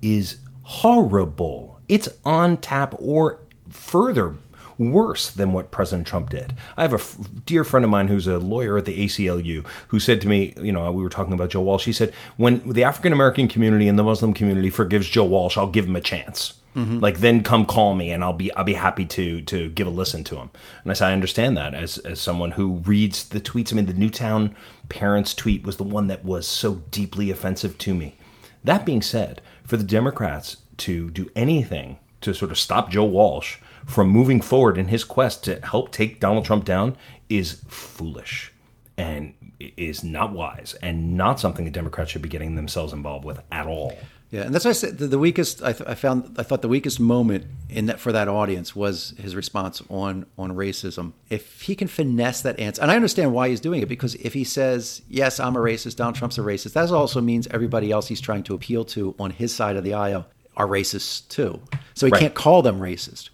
is 0.01 0.37
horrible 0.63 1.79
it's 1.91 2.07
on 2.23 2.55
tap 2.55 2.95
or 2.97 3.37
further 3.69 4.35
worse 4.77 5.29
than 5.29 5.51
what 5.51 5.71
President 5.71 6.07
Trump 6.07 6.29
did. 6.29 6.55
I 6.77 6.83
have 6.83 6.93
a 6.93 6.95
f- 6.95 7.17
dear 7.45 7.65
friend 7.65 7.83
of 7.83 7.91
mine 7.91 8.07
who's 8.07 8.27
a 8.27 8.39
lawyer 8.39 8.77
at 8.77 8.85
the 8.85 9.05
ACLU 9.05 9.67
who 9.89 9.99
said 9.99 10.21
to 10.21 10.27
me, 10.27 10.53
you 10.57 10.71
know, 10.71 10.89
we 10.91 11.03
were 11.03 11.09
talking 11.09 11.33
about 11.33 11.49
Joe 11.49 11.61
Walsh. 11.61 11.83
He 11.83 11.91
said, 11.91 12.13
when 12.37 12.67
the 12.67 12.85
African 12.85 13.11
American 13.11 13.49
community 13.49 13.89
and 13.89 13.99
the 13.99 14.03
Muslim 14.03 14.33
community 14.33 14.69
forgives 14.69 15.09
Joe 15.09 15.25
Walsh, 15.25 15.57
I'll 15.57 15.69
give 15.69 15.85
him 15.85 15.97
a 15.97 16.01
chance. 16.01 16.53
Mm-hmm. 16.77 16.99
Like 16.99 17.17
then 17.17 17.43
come 17.43 17.65
call 17.65 17.93
me 17.93 18.11
and 18.11 18.23
I'll 18.23 18.31
be 18.31 18.53
I'll 18.53 18.63
be 18.63 18.73
happy 18.73 19.05
to 19.05 19.41
to 19.41 19.69
give 19.71 19.87
a 19.87 19.89
listen 19.89 20.23
to 20.23 20.37
him. 20.37 20.49
And 20.83 20.91
I 20.91 20.93
said 20.93 21.09
I 21.09 21.13
understand 21.13 21.57
that 21.57 21.73
as 21.73 21.97
as 21.97 22.21
someone 22.21 22.51
who 22.51 22.75
reads 22.85 23.27
the 23.27 23.41
tweets. 23.41 23.73
I 23.73 23.75
mean 23.75 23.87
the 23.87 23.93
Newtown 23.93 24.55
parents 24.87 25.35
tweet 25.35 25.65
was 25.65 25.75
the 25.75 25.83
one 25.83 26.07
that 26.07 26.23
was 26.23 26.47
so 26.47 26.75
deeply 26.89 27.29
offensive 27.29 27.77
to 27.79 27.93
me. 27.93 28.15
That 28.63 28.85
being 28.85 29.01
said, 29.01 29.41
for 29.65 29.75
the 29.75 29.83
Democrats 29.83 30.57
to 30.77 31.09
do 31.11 31.29
anything 31.35 31.99
to 32.21 32.33
sort 32.33 32.51
of 32.51 32.59
stop 32.59 32.89
Joe 32.89 33.05
Walsh 33.05 33.57
from 33.85 34.09
moving 34.09 34.41
forward 34.41 34.77
in 34.77 34.87
his 34.87 35.03
quest 35.03 35.43
to 35.45 35.59
help 35.65 35.91
take 35.91 36.19
Donald 36.19 36.45
Trump 36.45 36.65
down 36.65 36.95
is 37.29 37.63
foolish 37.67 38.51
and 38.97 39.33
is 39.59 40.03
not 40.03 40.31
wise 40.31 40.75
and 40.81 41.17
not 41.17 41.39
something 41.39 41.65
the 41.65 41.71
Democrats 41.71 42.11
should 42.11 42.21
be 42.21 42.29
getting 42.29 42.55
themselves 42.55 42.93
involved 42.93 43.25
with 43.25 43.39
at 43.51 43.67
all. 43.67 43.97
Yeah, 44.31 44.43
and 44.43 44.55
that's 44.55 44.63
why 44.63 44.69
I 44.69 44.73
said 44.73 44.97
the, 44.97 45.19
weakest. 45.19 45.61
I, 45.61 45.73
th- 45.73 45.89
I, 45.89 45.93
found. 45.93 46.37
I 46.39 46.43
thought 46.43 46.61
the 46.61 46.69
weakest 46.69 47.01
moment 47.01 47.47
in 47.69 47.87
that 47.87 47.99
for 47.99 48.13
that 48.13 48.29
audience 48.29 48.73
was 48.73 49.13
his 49.17 49.35
response 49.35 49.83
on 49.89 50.25
on 50.37 50.53
racism. 50.53 51.11
If 51.29 51.63
he 51.63 51.75
can 51.75 51.89
finesse 51.89 52.41
that 52.43 52.57
answer, 52.57 52.81
and 52.81 52.89
I 52.89 52.95
understand 52.95 53.33
why 53.33 53.49
he's 53.49 53.59
doing 53.59 53.81
it, 53.81 53.89
because 53.89 54.15
if 54.15 54.33
he 54.33 54.45
says 54.45 55.01
yes, 55.09 55.37
I'm 55.41 55.57
a 55.57 55.59
racist, 55.59 55.97
Donald 55.97 56.15
Trump's 56.15 56.37
a 56.37 56.41
racist, 56.41 56.71
that 56.73 56.89
also 56.91 57.19
means 57.19 57.45
everybody 57.47 57.91
else 57.91 58.07
he's 58.07 58.21
trying 58.21 58.43
to 58.43 58.53
appeal 58.53 58.85
to 58.85 59.13
on 59.19 59.31
his 59.31 59.53
side 59.53 59.75
of 59.75 59.83
the 59.83 59.95
aisle 59.95 60.25
are 60.57 60.67
racist 60.67 61.27
too. 61.29 61.61
So 61.93 62.05
he 62.05 62.11
right. 62.11 62.19
can't 62.19 62.35
call 62.35 62.61
them 62.61 62.79
racist. 62.79 63.29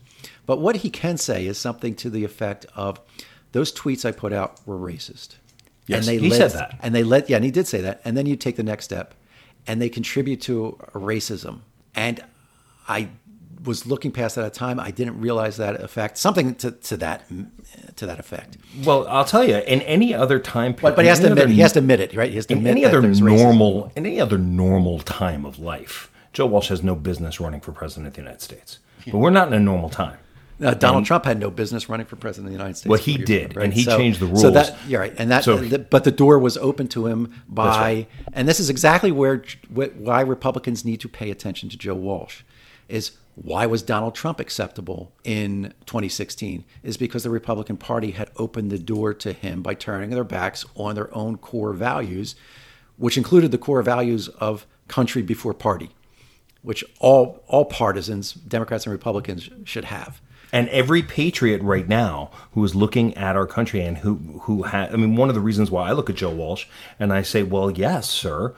But 0.46 0.60
what 0.60 0.78
he 0.78 0.90
can 0.90 1.18
say 1.18 1.46
is 1.46 1.58
something 1.58 1.96
to 1.96 2.10
the 2.10 2.24
effect 2.24 2.66
of, 2.76 3.00
"Those 3.52 3.74
tweets 3.74 4.06
I 4.06 4.12
put 4.12 4.34
out 4.34 4.66
were 4.66 4.78
racist." 4.78 5.36
Yes, 5.88 6.08
and 6.08 6.20
they 6.20 6.22
he 6.22 6.30
said 6.32 6.52
that. 6.52 6.78
And 6.82 6.94
they 6.94 7.04
let, 7.04 7.30
yeah, 7.30 7.38
and 7.38 7.46
he 7.46 7.52
did 7.52 7.68
say 7.68 7.82
that. 7.82 8.02
And 8.04 8.18
then 8.18 8.26
you 8.26 8.36
take 8.36 8.58
the 8.58 8.64
next 8.64 8.86
step 8.86 9.14
and 9.66 9.82
they 9.82 9.90
contribute 9.90 10.42
to 10.42 10.78
racism. 10.94 11.62
And 11.96 12.24
I 12.88 13.10
was 13.64 13.86
looking 13.86 14.12
past 14.12 14.36
that 14.36 14.46
at 14.46 14.52
a 14.52 14.56
time. 14.56 14.80
I 14.80 14.92
didn't 14.92 15.20
realize 15.20 15.58
that 15.58 15.82
effect. 15.82 16.18
Something 16.18 16.56
to, 16.56 16.72
to 16.72 16.98
that 16.98 17.24
to 17.96 18.06
that 18.06 18.20
effect. 18.20 18.58
Well, 18.84 19.08
I'll 19.08 19.26
tell 19.26 19.44
you. 19.44 19.56
In 19.56 19.82
any 19.82 20.14
other 20.14 20.40
time 20.40 20.74
period, 20.74 20.92
but, 20.92 20.96
but 20.98 21.06
he 21.06 21.10
has 21.10 21.20
to 21.20 21.28
admit. 21.28 21.46
Other, 21.46 21.54
he 21.54 21.62
has 21.62 21.74
to 21.74 21.80
admit 21.80 22.00
it, 22.00 22.16
right? 22.16 22.30
He 22.30 22.36
has 22.36 22.46
to 22.48 22.54
in 22.54 22.60
admit 22.60 22.72
any 22.72 22.86
other 22.86 23.02
normal, 23.02 23.92
in 23.96 24.06
any 24.06 24.20
other 24.20 24.38
normal 24.38 25.00
time 25.00 25.46
of 25.46 25.58
life, 25.60 26.12
Joe 26.38 26.46
Walsh 26.46 26.68
has 26.68 26.84
no 26.84 26.94
business 26.94 27.40
running 27.40 27.62
for 27.62 27.72
president 27.72 28.06
of 28.06 28.14
the 28.14 28.22
United 28.22 28.44
States. 28.44 28.78
But 29.08 29.18
we're 29.18 29.32
not 29.32 29.48
in 29.48 29.56
a 29.56 29.60
normal 29.60 29.90
time. 29.90 30.20
Uh, 30.62 30.76
Donald 30.76 31.04
Trump 31.04 31.26
had 31.26 31.40
no 31.40 31.50
business 31.50 31.90
running 31.90 32.06
for 32.06 32.16
president 32.16 32.46
of 32.46 32.52
the 32.52 32.58
United 32.60 32.78
States. 32.78 32.88
Well, 32.88 33.00
he 33.00 33.18
did, 33.18 33.56
right? 33.56 33.64
and 33.64 33.74
he 33.74 33.86
so, 33.86 33.98
changed 33.98 34.20
the 34.20 34.28
rules. 34.28 34.42
So 34.42 34.52
that 34.52 34.78
you're 34.88 35.02
right, 35.02 35.16
and 35.18 35.32
that. 35.32 35.46
So, 35.46 35.58
the, 35.58 35.80
but 35.80 36.04
the 36.04 36.12
door 36.12 36.38
was 36.38 36.56
open 36.58 36.90
to 36.90 37.08
him 37.08 37.34
by, 37.50 37.80
right. 37.80 38.08
and 38.34 38.48
this 38.48 38.60
is 38.60 38.70
exactly 38.70 39.12
where 39.12 39.44
why 39.70 40.22
Republicans 40.22 40.86
need 40.86 41.00
to 41.00 41.10
pay 41.10 41.32
attention 41.32 41.70
to 41.70 41.78
Joe 41.78 41.96
Walsh, 41.96 42.44
is 42.88 43.14
why 43.34 43.66
was 43.66 43.82
Donald 43.82 44.14
Trump 44.14 44.40
acceptable 44.40 45.12
in 45.24 45.74
2016? 45.88 46.66
Is 46.84 46.98
because 46.98 47.24
the 47.24 47.32
Republican 47.32 47.78
Party 47.78 48.12
had 48.12 48.30
opened 48.36 48.70
the 48.70 48.78
door 48.78 49.16
to 49.16 49.34
him 49.34 49.64
by 49.64 49.74
turning 49.74 50.12
their 50.12 50.24
backs 50.24 50.68
on 50.76 50.94
their 50.94 51.12
own 51.18 51.38
core 51.38 51.74
values, 51.74 52.36
which 52.98 53.18
included 53.18 53.50
the 53.50 53.58
core 53.58 53.82
values 53.82 54.28
of 54.28 54.68
country 54.88 55.24
before 55.24 55.54
party, 55.54 55.90
which 56.68 56.84
all 57.00 57.42
all 57.48 57.64
partisans, 57.64 58.34
Democrats 58.34 58.86
and 58.86 58.92
Republicans, 58.92 59.50
should 59.64 59.86
have. 59.86 60.20
And 60.52 60.68
every 60.68 61.02
patriot 61.02 61.62
right 61.62 61.88
now 61.88 62.30
who 62.52 62.64
is 62.66 62.76
looking 62.76 63.16
at 63.16 63.38
our 63.38 63.48
country 63.48 63.80
and 63.80 63.98
who 64.00 64.16
who 64.42 64.64
ha- 64.64 64.90
I 64.92 64.98
mean 64.98 65.16
one 65.16 65.30
of 65.30 65.36
the 65.36 65.40
reasons 65.40 65.72
why 65.72 65.88
I 65.88 65.94
look 65.94 66.10
at 66.10 66.18
Joe 66.18 66.30
Walsh 66.30 66.66
and 67.00 67.14
I 67.14 67.22
say 67.22 67.42
well 67.42 67.72
yes 67.72 68.10
sir 68.10 68.54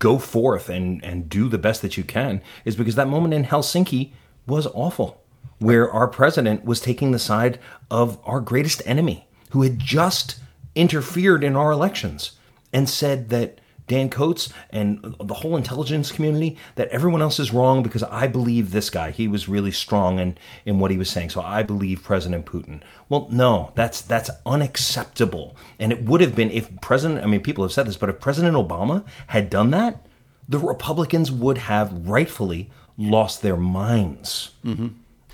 go 0.00 0.18
forth 0.18 0.68
and 0.68 1.04
and 1.04 1.28
do 1.28 1.48
the 1.48 1.56
best 1.56 1.82
that 1.82 1.96
you 1.96 2.02
can 2.02 2.42
is 2.64 2.74
because 2.74 2.96
that 2.96 3.06
moment 3.06 3.32
in 3.32 3.44
Helsinki 3.44 4.10
was 4.48 4.66
awful 4.74 5.22
where 5.60 5.88
our 5.88 6.08
president 6.08 6.64
was 6.64 6.80
taking 6.80 7.12
the 7.12 7.18
side 7.20 7.60
of 7.92 8.18
our 8.24 8.40
greatest 8.40 8.82
enemy 8.86 9.28
who 9.50 9.62
had 9.62 9.78
just 9.78 10.40
interfered 10.74 11.44
in 11.44 11.54
our 11.54 11.70
elections 11.70 12.32
and 12.72 12.88
said 12.88 13.28
that 13.28 13.60
Dan 13.90 14.08
Coats 14.08 14.52
and 14.70 15.16
the 15.18 15.34
whole 15.34 15.56
intelligence 15.56 16.12
community 16.12 16.56
that 16.76 16.86
everyone 16.90 17.20
else 17.20 17.40
is 17.40 17.52
wrong 17.52 17.82
because 17.82 18.04
I 18.04 18.28
believe 18.28 18.70
this 18.70 18.88
guy. 18.88 19.10
He 19.10 19.26
was 19.26 19.48
really 19.48 19.72
strong 19.72 20.20
in, 20.20 20.38
in 20.64 20.78
what 20.78 20.92
he 20.92 20.96
was 20.96 21.10
saying. 21.10 21.30
So 21.30 21.40
I 21.40 21.64
believe 21.64 22.04
President 22.04 22.46
Putin. 22.46 22.82
Well, 23.08 23.26
no, 23.32 23.72
that's 23.74 24.00
that's 24.00 24.30
unacceptable. 24.46 25.56
And 25.80 25.90
it 25.90 26.04
would 26.04 26.20
have 26.20 26.36
been 26.36 26.52
if 26.52 26.70
President 26.80 27.24
I 27.24 27.26
mean 27.26 27.40
people 27.40 27.64
have 27.64 27.72
said 27.72 27.88
this, 27.88 27.96
but 27.96 28.08
if 28.08 28.20
President 28.20 28.54
Obama 28.54 29.04
had 29.26 29.50
done 29.50 29.72
that, 29.72 30.06
the 30.48 30.60
Republicans 30.60 31.32
would 31.32 31.58
have 31.58 31.92
rightfully 32.06 32.70
lost 32.96 33.42
their 33.42 33.56
minds 33.56 34.52
mm-hmm. 34.64 34.88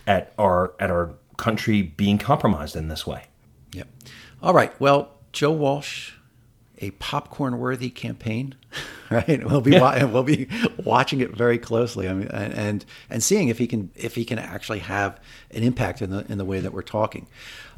at 0.06 0.32
our 0.38 0.72
at 0.80 0.90
our 0.90 1.10
country 1.36 1.82
being 1.82 2.16
compromised 2.16 2.74
in 2.74 2.88
this 2.88 3.06
way. 3.06 3.24
Yep. 3.74 3.88
All 4.42 4.54
right. 4.54 4.72
Well, 4.80 5.10
Joe 5.32 5.52
Walsh 5.52 6.12
a 6.78 6.90
popcorn 6.92 7.58
worthy 7.58 7.90
campaign, 7.90 8.54
right? 9.10 9.44
We'll 9.44 9.60
be 9.60 9.72
yeah. 9.72 10.04
we'll 10.04 10.22
be 10.22 10.48
watching 10.76 11.20
it 11.20 11.30
very 11.30 11.58
closely. 11.58 12.08
I 12.08 12.14
mean, 12.14 12.28
and 12.28 12.84
and 13.10 13.22
seeing 13.22 13.48
if 13.48 13.58
he 13.58 13.66
can 13.66 13.90
if 13.94 14.14
he 14.14 14.24
can 14.24 14.38
actually 14.38 14.80
have 14.80 15.20
an 15.50 15.62
impact 15.62 16.02
in 16.02 16.10
the 16.10 16.24
in 16.30 16.38
the 16.38 16.44
way 16.44 16.60
that 16.60 16.72
we're 16.72 16.82
talking. 16.82 17.26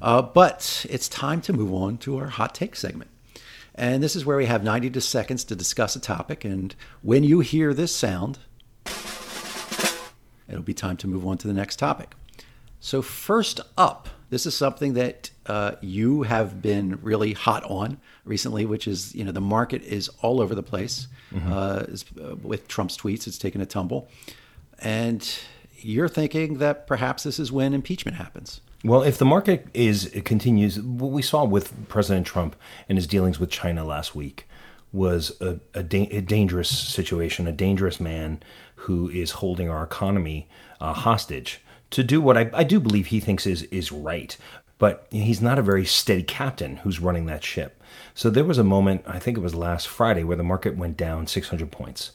Uh, 0.00 0.22
but 0.22 0.86
it's 0.88 1.08
time 1.08 1.40
to 1.42 1.52
move 1.52 1.72
on 1.72 1.98
to 1.98 2.18
our 2.18 2.28
hot 2.28 2.54
take 2.54 2.76
segment. 2.76 3.10
And 3.74 4.02
this 4.02 4.16
is 4.16 4.26
where 4.26 4.36
we 4.36 4.46
have 4.46 4.64
90 4.64 4.90
to 4.90 5.00
seconds 5.00 5.44
to 5.44 5.54
discuss 5.54 5.94
a 5.94 6.00
topic. 6.00 6.44
And 6.44 6.74
when 7.00 7.22
you 7.22 7.38
hear 7.40 7.72
this 7.72 7.94
sound, 7.94 8.40
it'll 10.48 10.62
be 10.64 10.74
time 10.74 10.96
to 10.96 11.06
move 11.06 11.24
on 11.24 11.38
to 11.38 11.46
the 11.46 11.54
next 11.54 11.76
topic. 11.76 12.16
So, 12.80 13.02
first 13.02 13.60
up, 13.76 14.08
this 14.30 14.46
is 14.46 14.56
something 14.56 14.94
that 14.94 15.30
uh, 15.46 15.72
you 15.80 16.22
have 16.22 16.60
been 16.60 16.98
really 17.02 17.32
hot 17.32 17.64
on 17.64 17.98
recently, 18.24 18.66
which 18.66 18.86
is 18.86 19.14
you 19.14 19.24
know 19.24 19.32
the 19.32 19.40
market 19.40 19.82
is 19.82 20.08
all 20.20 20.40
over 20.40 20.54
the 20.54 20.62
place. 20.62 21.08
Mm-hmm. 21.32 21.52
Uh, 21.52 22.24
uh, 22.24 22.36
with 22.36 22.68
Trump's 22.68 22.96
tweets, 22.96 23.26
it's 23.26 23.38
taken 23.38 23.60
a 23.60 23.66
tumble, 23.66 24.08
and 24.80 25.38
you're 25.76 26.08
thinking 26.08 26.58
that 26.58 26.86
perhaps 26.86 27.22
this 27.22 27.38
is 27.38 27.52
when 27.52 27.74
impeachment 27.74 28.16
happens. 28.16 28.60
Well, 28.84 29.02
if 29.02 29.18
the 29.18 29.24
market 29.24 29.66
is 29.74 30.06
it 30.06 30.24
continues, 30.24 30.80
what 30.80 31.10
we 31.10 31.22
saw 31.22 31.44
with 31.44 31.88
President 31.88 32.26
Trump 32.26 32.54
and 32.88 32.96
his 32.96 33.06
dealings 33.06 33.40
with 33.40 33.50
China 33.50 33.84
last 33.84 34.14
week 34.14 34.46
was 34.92 35.38
a, 35.40 35.60
a, 35.74 35.82
da- 35.82 36.08
a 36.10 36.20
dangerous 36.20 36.70
situation, 36.70 37.46
a 37.46 37.52
dangerous 37.52 38.00
man 38.00 38.40
who 38.76 39.10
is 39.10 39.32
holding 39.32 39.68
our 39.68 39.82
economy 39.82 40.48
uh, 40.80 40.92
hostage 40.92 41.60
to 41.90 42.02
do 42.02 42.20
what 42.20 42.36
I, 42.36 42.50
I 42.52 42.64
do 42.64 42.80
believe 42.80 43.06
he 43.06 43.20
thinks 43.20 43.46
is 43.46 43.62
is 43.64 43.92
right. 43.92 44.36
But 44.78 45.08
he's 45.10 45.42
not 45.42 45.58
a 45.58 45.62
very 45.62 45.84
steady 45.84 46.22
captain 46.22 46.76
who's 46.76 47.00
running 47.00 47.26
that 47.26 47.42
ship. 47.42 47.82
So 48.14 48.30
there 48.30 48.44
was 48.44 48.58
a 48.58 48.64
moment, 48.64 49.02
I 49.06 49.18
think 49.18 49.36
it 49.36 49.40
was 49.40 49.54
last 49.54 49.88
Friday, 49.88 50.22
where 50.22 50.36
the 50.36 50.44
market 50.44 50.76
went 50.76 50.96
down 50.96 51.26
600 51.26 51.72
points. 51.72 52.12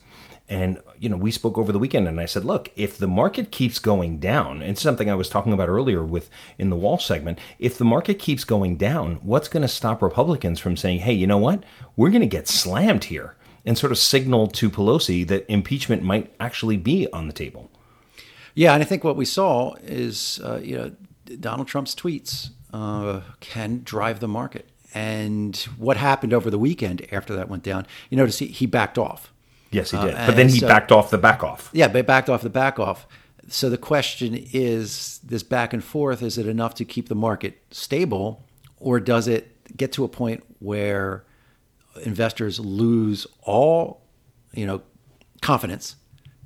And, 0.48 0.80
you 0.98 1.08
know, 1.08 1.16
we 1.16 1.30
spoke 1.30 1.56
over 1.56 1.72
the 1.72 1.78
weekend 1.78 2.06
and 2.06 2.20
I 2.20 2.26
said, 2.26 2.44
look, 2.44 2.70
if 2.76 2.98
the 2.98 3.06
market 3.06 3.50
keeps 3.50 3.78
going 3.78 4.18
down, 4.18 4.60
and 4.62 4.78
something 4.78 5.10
I 5.10 5.14
was 5.14 5.30
talking 5.30 5.54
about 5.54 5.70
earlier 5.70 6.04
with 6.04 6.28
in 6.58 6.68
the 6.68 6.76
wall 6.76 6.98
segment, 6.98 7.38
if 7.58 7.78
the 7.78 7.84
market 7.84 8.18
keeps 8.18 8.44
going 8.44 8.76
down, 8.76 9.16
what's 9.22 9.48
going 9.48 9.62
to 9.62 9.68
stop 9.68 10.02
Republicans 10.02 10.60
from 10.60 10.76
saying, 10.76 11.00
hey, 11.00 11.14
you 11.14 11.26
know 11.26 11.38
what? 11.38 11.64
We're 11.96 12.10
going 12.10 12.20
to 12.20 12.26
get 12.26 12.48
slammed 12.48 13.04
here 13.04 13.36
and 13.64 13.78
sort 13.78 13.92
of 13.92 13.98
signal 13.98 14.48
to 14.48 14.68
Pelosi 14.68 15.26
that 15.28 15.50
impeachment 15.50 16.02
might 16.02 16.34
actually 16.38 16.76
be 16.76 17.10
on 17.10 17.26
the 17.26 17.32
table. 17.32 17.70
Yeah, 18.54 18.74
and 18.74 18.82
I 18.82 18.86
think 18.86 19.04
what 19.04 19.16
we 19.16 19.24
saw 19.24 19.74
is, 19.82 20.40
uh, 20.44 20.60
you 20.62 20.76
know, 20.76 20.92
Donald 21.40 21.68
Trump's 21.68 21.94
tweets 21.94 22.50
uh, 22.72 23.20
can 23.40 23.82
drive 23.84 24.20
the 24.20 24.28
market. 24.28 24.68
And 24.94 25.56
what 25.76 25.96
happened 25.96 26.32
over 26.32 26.50
the 26.50 26.58
weekend 26.58 27.06
after 27.10 27.34
that 27.34 27.48
went 27.48 27.64
down, 27.64 27.86
you 28.10 28.16
notice 28.16 28.38
he, 28.38 28.46
he 28.46 28.66
backed 28.66 28.96
off. 28.96 29.32
Yes, 29.72 29.90
he 29.90 29.98
did. 29.98 30.14
Uh, 30.14 30.26
but 30.26 30.36
then 30.36 30.48
he 30.48 30.60
so, 30.60 30.68
backed 30.68 30.92
off 30.92 31.10
the 31.10 31.18
back 31.18 31.42
off. 31.42 31.68
Yeah, 31.72 31.88
but 31.88 32.06
backed 32.06 32.30
off 32.30 32.42
the 32.42 32.50
back 32.50 32.78
off. 32.78 33.08
So 33.48 33.68
the 33.68 33.78
question 33.78 34.34
is 34.52 35.18
this 35.24 35.42
back 35.42 35.72
and 35.72 35.82
forth, 35.82 36.22
is 36.22 36.38
it 36.38 36.46
enough 36.46 36.74
to 36.76 36.84
keep 36.84 37.08
the 37.08 37.16
market 37.16 37.60
stable? 37.72 38.44
Or 38.78 39.00
does 39.00 39.26
it 39.26 39.76
get 39.76 39.92
to 39.92 40.04
a 40.04 40.08
point 40.08 40.44
where 40.60 41.24
investors 42.02 42.60
lose 42.60 43.26
all, 43.42 44.02
you 44.52 44.66
know, 44.66 44.82
confidence 45.42 45.96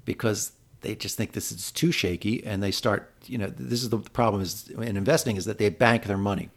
because 0.05 0.53
they 0.81 0.95
just 0.95 1.17
think 1.17 1.33
this 1.33 1.51
is 1.51 1.71
too 1.73 1.93
shaky 1.93 2.45
and 2.45 2.63
they 2.63 2.71
start 2.71 3.13
you 3.27 3.39
know 3.39 3.49
this 3.49 3.83
is 3.83 3.91
the 3.91 3.99
problem 3.99 4.43
is 4.43 4.69
in 4.71 4.97
investing 4.97 5.37
is 5.37 5.45
that 5.45 5.59
they 5.59 5.69
bank 5.69 6.05
their 6.05 6.19
money. 6.19 6.51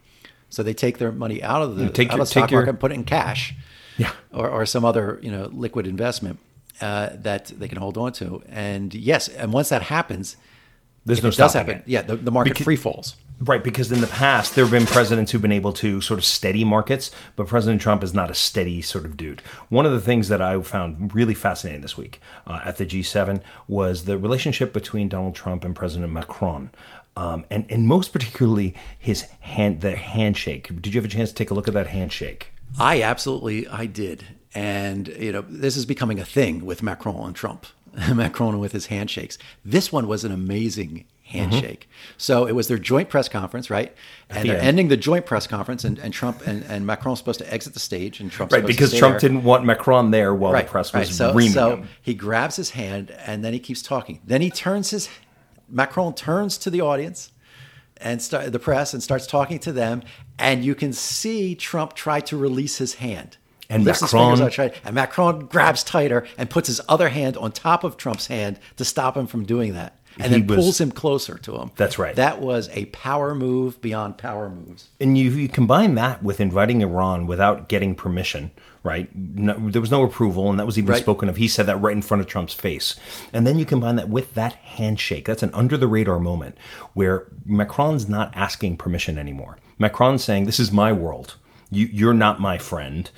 So 0.48 0.62
they 0.62 0.74
take 0.74 0.98
their 0.98 1.12
money 1.12 1.42
out 1.42 1.62
of 1.62 1.76
the 1.76 1.88
take 1.88 2.08
out 2.10 2.16
your, 2.16 2.22
of 2.22 2.28
the 2.28 2.30
stock 2.30 2.50
market 2.50 2.70
and 2.70 2.80
put 2.80 2.92
it 2.92 2.94
in 2.94 3.04
cash 3.04 3.54
yeah. 3.96 4.12
or, 4.32 4.50
or 4.50 4.66
some 4.66 4.84
other 4.84 5.18
you 5.22 5.30
know 5.30 5.48
liquid 5.52 5.86
investment 5.86 6.38
uh, 6.80 7.10
that 7.14 7.46
they 7.46 7.68
can 7.68 7.78
hold 7.78 7.96
on 7.96 8.12
to. 8.14 8.42
And 8.48 8.94
yes 8.94 9.28
and 9.28 9.52
once 9.52 9.70
that 9.70 9.82
happens 9.82 10.36
there's 11.04 11.22
no 11.22 11.30
it 11.30 11.36
does 11.36 11.54
happen 11.54 11.78
it. 11.78 11.84
yeah 11.86 12.02
the, 12.02 12.16
the 12.16 12.30
market 12.30 12.50
because, 12.50 12.64
free 12.64 12.76
falls 12.76 13.16
Right, 13.44 13.64
because 13.64 13.90
in 13.90 14.00
the 14.00 14.06
past 14.06 14.54
there 14.54 14.64
have 14.64 14.70
been 14.70 14.86
presidents 14.86 15.32
who've 15.32 15.42
been 15.42 15.50
able 15.50 15.72
to 15.72 16.00
sort 16.00 16.18
of 16.18 16.24
steady 16.24 16.62
markets, 16.62 17.10
but 17.34 17.48
President 17.48 17.82
Trump 17.82 18.04
is 18.04 18.14
not 18.14 18.30
a 18.30 18.34
steady 18.34 18.80
sort 18.80 19.04
of 19.04 19.16
dude. 19.16 19.40
One 19.68 19.84
of 19.84 19.90
the 19.90 20.00
things 20.00 20.28
that 20.28 20.40
I 20.40 20.60
found 20.62 21.12
really 21.12 21.34
fascinating 21.34 21.80
this 21.80 21.96
week 21.96 22.20
uh, 22.46 22.60
at 22.64 22.76
the 22.76 22.86
G7 22.86 23.42
was 23.66 24.04
the 24.04 24.16
relationship 24.16 24.72
between 24.72 25.08
Donald 25.08 25.34
Trump 25.34 25.64
and 25.64 25.74
President 25.74 26.12
Macron. 26.12 26.70
Um, 27.16 27.44
and, 27.50 27.66
and 27.68 27.88
most 27.88 28.12
particularly 28.12 28.76
his 28.96 29.22
hand, 29.40 29.80
the 29.80 29.96
handshake. 29.96 30.68
Did 30.80 30.94
you 30.94 31.00
have 31.00 31.10
a 31.10 31.12
chance 31.12 31.30
to 31.30 31.34
take 31.34 31.50
a 31.50 31.54
look 31.54 31.66
at 31.66 31.74
that 31.74 31.88
handshake? 31.88 32.52
I 32.78 33.02
absolutely, 33.02 33.66
I 33.66 33.86
did. 33.86 34.24
And, 34.54 35.08
you 35.08 35.32
know, 35.32 35.44
this 35.48 35.76
is 35.76 35.84
becoming 35.84 36.20
a 36.20 36.24
thing 36.24 36.64
with 36.64 36.80
Macron 36.80 37.26
and 37.26 37.34
Trump. 37.34 37.66
Macron 38.14 38.60
with 38.60 38.70
his 38.70 38.86
handshakes. 38.86 39.36
This 39.64 39.90
one 39.90 40.06
was 40.06 40.24
an 40.24 40.30
amazing 40.30 41.06
handshake. 41.32 41.88
Mm-hmm. 41.88 42.14
So 42.18 42.46
it 42.46 42.52
was 42.52 42.68
their 42.68 42.78
joint 42.78 43.08
press 43.08 43.28
conference, 43.28 43.70
right? 43.70 43.94
And 44.30 44.48
they're 44.48 44.60
ending 44.60 44.88
the 44.88 44.96
joint 44.96 45.26
press 45.26 45.46
conference, 45.46 45.84
and, 45.84 45.98
and 45.98 46.12
Trump 46.12 46.46
and, 46.46 46.62
and 46.64 46.86
Macron's 46.86 47.18
supposed 47.18 47.40
to 47.40 47.52
exit 47.52 47.74
the 47.74 47.80
stage, 47.80 48.20
and 48.20 48.30
Trump 48.30 48.52
right 48.52 48.64
because 48.64 48.92
Trump 48.92 49.14
there. 49.14 49.28
didn't 49.28 49.44
want 49.44 49.64
Macron 49.64 50.10
there 50.10 50.34
while 50.34 50.52
right, 50.52 50.66
the 50.66 50.70
press 50.70 50.94
right. 50.94 51.00
was 51.00 51.16
so, 51.16 51.34
reaming 51.34 51.52
so 51.52 51.76
him. 51.76 51.88
he 52.00 52.14
grabs 52.14 52.56
his 52.56 52.70
hand, 52.70 53.10
and 53.26 53.44
then 53.44 53.52
he 53.52 53.58
keeps 53.58 53.82
talking. 53.82 54.20
Then 54.24 54.40
he 54.40 54.50
turns 54.50 54.90
his 54.90 55.08
Macron 55.68 56.14
turns 56.14 56.58
to 56.58 56.70
the 56.70 56.80
audience 56.80 57.32
and 57.96 58.20
start 58.20 58.52
the 58.52 58.58
press 58.58 58.92
and 58.92 59.02
starts 59.02 59.26
talking 59.26 59.58
to 59.60 59.72
them, 59.72 60.02
and 60.38 60.64
you 60.64 60.74
can 60.74 60.92
see 60.92 61.54
Trump 61.54 61.94
try 61.94 62.20
to 62.20 62.36
release 62.36 62.78
his 62.78 62.94
hand. 62.94 63.38
And 63.70 63.86
Macron, 63.86 64.42
out, 64.42 64.58
and 64.84 64.94
Macron 64.94 65.46
grabs 65.46 65.82
tighter 65.82 66.26
and 66.36 66.50
puts 66.50 66.66
his 66.66 66.80
other 66.90 67.08
hand 67.08 67.38
on 67.38 67.52
top 67.52 67.84
of 67.84 67.96
Trump's 67.96 68.26
hand 68.26 68.60
to 68.76 68.84
stop 68.84 69.16
him 69.16 69.26
from 69.26 69.46
doing 69.46 69.72
that, 69.72 69.98
and 70.24 70.32
He 70.34 70.40
then 70.40 70.46
was- 70.46 70.56
pulls 70.64 70.80
him 70.80 70.90
closer 70.92 71.38
to 71.38 71.56
him. 71.56 71.70
That's 71.76 71.98
right. 71.98 72.14
That 72.16 72.40
was 72.40 72.68
a 72.72 72.86
power 72.86 73.34
move 73.34 73.80
beyond 73.80 74.18
power 74.18 74.48
moves. 74.50 74.88
and 75.00 75.16
you, 75.18 75.30
you 75.30 75.48
combine 75.48 75.94
that 75.96 76.22
with 76.22 76.40
inviting 76.40 76.80
Iran 76.82 77.26
without 77.26 77.68
getting 77.68 77.94
permission, 77.94 78.50
right? 78.82 79.08
No, 79.14 79.54
there 79.70 79.80
was 79.80 79.90
no 79.90 80.02
approval, 80.02 80.50
and 80.50 80.58
that 80.58 80.66
was 80.66 80.78
even 80.78 80.90
Right. 80.90 81.02
spoken 81.02 81.28
of. 81.28 81.36
He 81.36 81.48
said 81.48 81.66
that 81.66 81.76
right 81.80 81.94
in 81.94 82.02
front 82.02 82.20
of 82.20 82.26
Trump's 82.26 82.54
face. 82.54 82.96
And 83.32 83.46
then 83.46 83.58
you 83.58 83.64
combine 83.64 83.96
that 83.96 84.08
with 84.08 84.34
that 84.34 84.54
handshake. 84.54 85.26
That's 85.26 85.42
an 85.42 85.50
under 85.54 85.76
the 85.76 85.86
radar 85.88 86.18
moment 86.18 86.56
where 86.94 87.26
Macron's 87.46 88.08
not 88.08 88.32
asking 88.34 88.76
permission 88.78 89.18
anymore. 89.18 89.58
Macron's 89.78 90.24
saying, 90.24 90.46
This 90.46 90.60
is 90.60 90.72
my 90.72 90.92
world. 90.92 91.36
You, 91.74 91.86
you're 91.90 92.12
not 92.12 92.38
my 92.38 92.58
friend. 92.58 93.10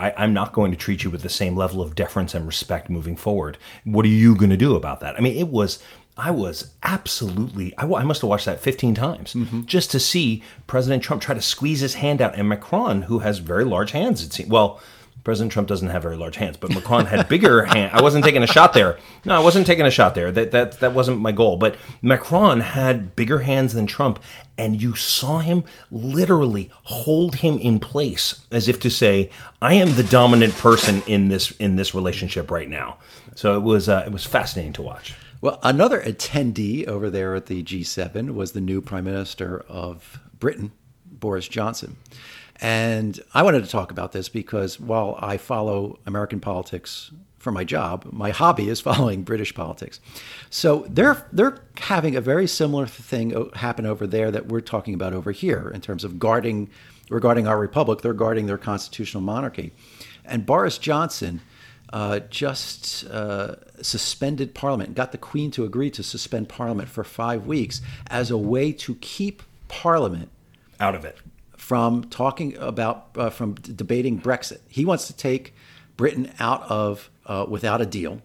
I, 0.00 0.12
I'm 0.16 0.32
not 0.34 0.52
going 0.52 0.72
to 0.72 0.76
treat 0.76 1.04
you 1.04 1.10
with 1.10 1.22
the 1.22 1.28
same 1.28 1.54
level 1.56 1.80
of 1.80 1.94
deference 1.94 2.34
and 2.34 2.44
respect 2.44 2.90
moving 2.90 3.14
forward. 3.14 3.56
What 3.84 4.04
are 4.04 4.08
you 4.08 4.34
going 4.34 4.50
to 4.50 4.56
do 4.56 4.74
about 4.74 4.98
that? 5.00 5.14
I 5.16 5.20
mean, 5.20 5.36
it 5.36 5.46
was 5.46 5.78
I 6.16 6.30
was 6.30 6.72
absolutely, 6.82 7.76
I, 7.78 7.84
I 7.84 8.04
must 8.04 8.20
have 8.20 8.28
watched 8.28 8.46
that 8.46 8.60
15 8.60 8.94
times 8.94 9.34
just 9.64 9.90
to 9.92 10.00
see 10.00 10.42
President 10.66 11.02
Trump 11.02 11.22
try 11.22 11.34
to 11.34 11.40
squeeze 11.40 11.80
his 11.80 11.94
hand 11.94 12.20
out. 12.20 12.34
And 12.36 12.48
Macron, 12.48 13.02
who 13.02 13.20
has 13.20 13.38
very 13.38 13.64
large 13.64 13.92
hands, 13.92 14.22
it 14.22 14.32
seems, 14.32 14.50
well, 14.50 14.80
President 15.24 15.52
Trump 15.52 15.68
doesn't 15.68 15.88
have 15.88 16.02
very 16.02 16.16
large 16.16 16.36
hands, 16.36 16.56
but 16.56 16.70
Macron 16.70 17.06
had 17.06 17.28
bigger 17.28 17.64
hand. 17.66 17.92
I 17.92 18.02
wasn't 18.02 18.24
taking 18.24 18.42
a 18.42 18.46
shot 18.46 18.72
there. 18.72 18.98
No, 19.24 19.34
I 19.34 19.40
wasn't 19.40 19.66
taking 19.66 19.84
a 19.86 19.90
shot 19.90 20.14
there. 20.14 20.32
That 20.32 20.50
that 20.52 20.80
that 20.80 20.94
wasn't 20.94 21.20
my 21.20 21.32
goal. 21.32 21.56
But 21.56 21.76
Macron 22.00 22.60
had 22.60 23.14
bigger 23.16 23.40
hands 23.40 23.74
than 23.74 23.86
Trump, 23.86 24.18
and 24.56 24.80
you 24.80 24.94
saw 24.94 25.40
him 25.40 25.64
literally 25.90 26.70
hold 26.84 27.36
him 27.36 27.58
in 27.58 27.80
place 27.80 28.46
as 28.50 28.66
if 28.66 28.80
to 28.80 28.90
say, 28.90 29.30
"I 29.60 29.74
am 29.74 29.94
the 29.94 30.04
dominant 30.04 30.54
person 30.54 31.02
in 31.06 31.28
this 31.28 31.50
in 31.52 31.76
this 31.76 31.94
relationship 31.94 32.50
right 32.50 32.68
now." 32.68 32.96
So 33.34 33.56
it 33.56 33.60
was 33.62 33.88
uh, 33.88 34.04
it 34.06 34.12
was 34.12 34.24
fascinating 34.24 34.72
to 34.74 34.82
watch. 34.82 35.14
Well, 35.42 35.58
another 35.62 36.02
attendee 36.02 36.86
over 36.86 37.08
there 37.08 37.34
at 37.34 37.46
the 37.46 37.62
G7 37.62 38.34
was 38.34 38.52
the 38.52 38.60
new 38.60 38.82
Prime 38.82 39.04
Minister 39.04 39.64
of 39.68 40.20
Britain, 40.38 40.72
Boris 41.06 41.48
Johnson. 41.48 41.96
And 42.56 43.18
I 43.32 43.42
wanted 43.42 43.64
to 43.64 43.70
talk 43.70 43.90
about 43.90 44.12
this 44.12 44.28
because 44.28 44.78
while 44.78 45.16
I 45.18 45.38
follow 45.38 45.98
American 46.04 46.40
politics 46.40 47.10
for 47.38 47.50
my 47.52 47.64
job, 47.64 48.06
my 48.12 48.30
hobby 48.32 48.68
is 48.68 48.80
following 48.82 49.22
British 49.22 49.54
politics. 49.54 49.98
So 50.50 50.84
they're 50.90 51.26
they're 51.32 51.62
having 51.78 52.16
a 52.16 52.20
very 52.20 52.46
similar 52.46 52.86
thing 52.86 53.50
happen 53.54 53.86
over 53.86 54.06
there 54.06 54.30
that 54.30 54.48
we're 54.48 54.60
talking 54.60 54.92
about 54.92 55.14
over 55.14 55.32
here 55.32 55.70
in 55.74 55.80
terms 55.80 56.04
of 56.04 56.18
guarding 56.18 56.68
regarding 57.08 57.46
our 57.46 57.58
republic. 57.58 58.02
They're 58.02 58.12
guarding 58.12 58.44
their 58.44 58.58
constitutional 58.58 59.22
monarchy, 59.22 59.72
and 60.22 60.44
Boris 60.44 60.76
Johnson 60.76 61.40
uh, 61.92 62.20
just 62.30 63.04
uh, 63.10 63.56
suspended 63.82 64.54
Parliament, 64.54 64.94
got 64.94 65.12
the 65.12 65.18
Queen 65.18 65.50
to 65.52 65.64
agree 65.64 65.90
to 65.90 66.02
suspend 66.02 66.48
Parliament 66.48 66.88
for 66.88 67.04
five 67.04 67.46
weeks 67.46 67.80
as 68.08 68.30
a 68.30 68.38
way 68.38 68.72
to 68.72 68.94
keep 68.96 69.42
Parliament 69.68 70.30
Out 70.78 70.94
of 70.94 71.04
it. 71.04 71.18
from 71.56 72.04
talking 72.04 72.56
about, 72.58 73.08
uh, 73.16 73.30
from 73.30 73.54
debating 73.54 74.20
Brexit. 74.20 74.60
He 74.68 74.84
wants 74.84 75.06
to 75.08 75.12
take 75.16 75.54
Britain 75.96 76.32
out 76.38 76.62
of 76.70 77.10
uh, 77.26 77.46
without 77.48 77.80
a 77.80 77.86
deal. 77.86 78.22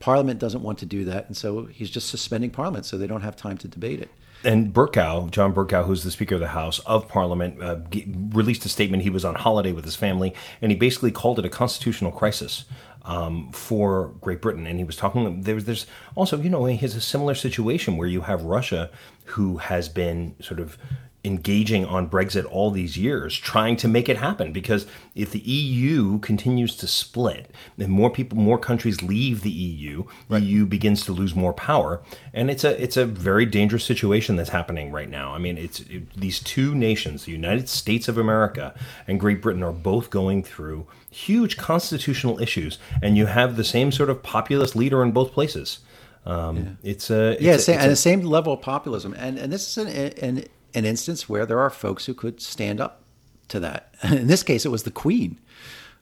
Parliament 0.00 0.38
doesn't 0.38 0.62
want 0.62 0.78
to 0.78 0.86
do 0.86 1.04
that, 1.04 1.26
and 1.26 1.36
so 1.36 1.66
he's 1.66 1.90
just 1.90 2.08
suspending 2.08 2.50
Parliament 2.50 2.86
so 2.86 2.96
they 2.96 3.08
don't 3.08 3.22
have 3.22 3.34
time 3.34 3.58
to 3.58 3.68
debate 3.68 4.00
it. 4.00 4.10
And 4.44 4.72
Bercow, 4.72 5.30
John 5.30 5.52
Bercow, 5.52 5.84
who's 5.84 6.04
the 6.04 6.10
Speaker 6.10 6.36
of 6.36 6.40
the 6.40 6.48
House 6.48 6.78
of 6.80 7.08
Parliament, 7.08 7.60
uh, 7.60 7.76
g- 7.90 8.06
released 8.30 8.64
a 8.64 8.68
statement. 8.68 9.02
He 9.02 9.10
was 9.10 9.24
on 9.24 9.34
holiday 9.34 9.72
with 9.72 9.84
his 9.84 9.96
family, 9.96 10.32
and 10.62 10.70
he 10.70 10.76
basically 10.78 11.10
called 11.10 11.38
it 11.38 11.44
a 11.44 11.48
constitutional 11.48 12.12
crisis 12.12 12.64
um, 13.04 13.50
for 13.52 14.14
Great 14.20 14.40
Britain. 14.40 14.66
And 14.66 14.78
he 14.78 14.84
was 14.84 14.96
talking. 14.96 15.42
There's, 15.42 15.64
there's 15.64 15.86
also, 16.14 16.40
you 16.40 16.50
know, 16.50 16.64
he 16.66 16.76
has 16.76 16.94
a 16.94 17.00
similar 17.00 17.34
situation 17.34 17.96
where 17.96 18.06
you 18.06 18.22
have 18.22 18.42
Russia, 18.42 18.90
who 19.24 19.56
has 19.56 19.88
been 19.88 20.36
sort 20.40 20.60
of 20.60 20.78
engaging 21.28 21.84
on 21.84 22.08
Brexit 22.10 22.44
all 22.50 22.70
these 22.72 22.96
years, 22.96 23.36
trying 23.36 23.76
to 23.76 23.86
make 23.86 24.08
it 24.08 24.16
happen. 24.16 24.52
Because 24.52 24.86
if 25.14 25.30
the 25.30 25.38
EU 25.40 26.18
continues 26.18 26.74
to 26.76 26.86
split, 26.88 27.50
and 27.78 27.88
more 27.92 28.10
people, 28.10 28.36
more 28.38 28.58
countries 28.58 29.02
leave 29.02 29.42
the 29.42 29.50
EU, 29.50 30.04
the 30.28 30.40
EU 30.40 30.66
begins 30.66 31.04
to 31.04 31.12
lose 31.12 31.36
more 31.36 31.52
power, 31.52 32.00
and 32.32 32.50
it's 32.50 32.64
a 32.64 32.82
it's 32.82 32.96
a 32.96 33.04
very 33.06 33.46
dangerous 33.46 33.84
situation 33.84 34.34
that's 34.36 34.50
happening 34.50 34.90
right 34.90 35.10
now. 35.10 35.34
I 35.34 35.38
mean, 35.38 35.56
it's 35.58 35.80
it, 35.80 36.12
these 36.16 36.40
two 36.40 36.74
nations, 36.74 37.24
the 37.24 37.32
United 37.32 37.68
States 37.68 38.08
of 38.08 38.18
America 38.18 38.74
and 39.06 39.20
Great 39.20 39.40
Britain, 39.42 39.62
are 39.62 39.72
both 39.72 40.10
going 40.10 40.42
through 40.42 40.86
huge 41.10 41.56
constitutional 41.56 42.40
issues, 42.40 42.78
and 43.02 43.16
you 43.16 43.26
have 43.26 43.56
the 43.56 43.64
same 43.64 43.92
sort 43.92 44.10
of 44.10 44.22
populist 44.22 44.74
leader 44.74 45.02
in 45.02 45.12
both 45.12 45.32
places. 45.32 45.78
Um, 46.26 46.78
It's 46.82 47.10
a 47.10 47.32
it's 47.32 47.42
Yeah, 47.42 47.54
a- 47.54 47.58
same, 47.58 47.78
and 47.80 47.90
the 47.90 47.96
same 47.96 48.20
level 48.22 48.52
of 48.52 48.60
populism, 48.60 49.14
and 49.18 49.38
and 49.38 49.52
this 49.52 49.64
is 49.68 49.78
an, 49.78 49.88
an 50.28 50.44
an 50.74 50.84
instance 50.84 51.28
where 51.28 51.46
there 51.46 51.60
are 51.60 51.70
folks 51.70 52.06
who 52.06 52.14
could 52.14 52.40
stand 52.40 52.80
up 52.80 53.02
to 53.48 53.60
that. 53.60 53.94
In 54.02 54.26
this 54.26 54.42
case, 54.42 54.64
it 54.66 54.70
was 54.70 54.82
the 54.82 54.90
Queen. 54.90 55.38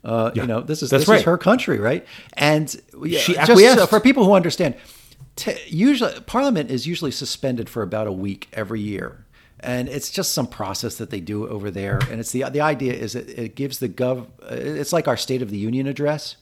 Uh, 0.05 0.31
You 0.35 0.47
know, 0.47 0.61
this 0.61 0.83
is 0.83 0.91
That's 0.91 1.03
this 1.03 1.09
right. 1.09 1.19
is 1.19 1.25
her 1.25 1.39
country, 1.39 1.79
right? 1.79 2.07
And 2.35 2.75
yeah, 3.05 3.19
She 3.21 3.35
just 3.35 3.51
acquiesced. 3.51 3.79
uh, 3.81 3.87
for 3.87 4.01
people 4.01 4.25
who 4.25 4.35
understand, 4.35 4.75
t- 5.37 5.57
usually 5.69 6.21
Parliament 6.21 6.71
is 6.71 6.87
usually 6.87 7.11
suspended 7.11 7.69
for 7.69 7.83
about 7.83 8.07
a 8.07 8.13
week 8.13 8.49
every 8.53 8.81
year. 8.81 9.25
And 9.61 9.89
it's 9.89 10.11
just 10.11 10.33
some 10.33 10.47
process 10.47 10.97
that 10.97 11.09
they 11.11 11.21
do 11.21 11.49
over 11.49 11.71
there, 11.71 11.99
and 12.11 12.21
it's 12.21 12.31
the 12.31 12.45
the 12.51 12.61
idea 12.61 12.93
is 12.93 13.15
that 13.15 13.27
it 13.31 13.55
gives 13.57 13.79
the 13.79 13.89
gov. 13.89 14.27
It's 14.51 14.93
like 14.93 15.09
our 15.09 15.17
State 15.17 15.41
of 15.41 15.49
the 15.51 15.57
Union 15.57 15.87
address. 15.87 16.37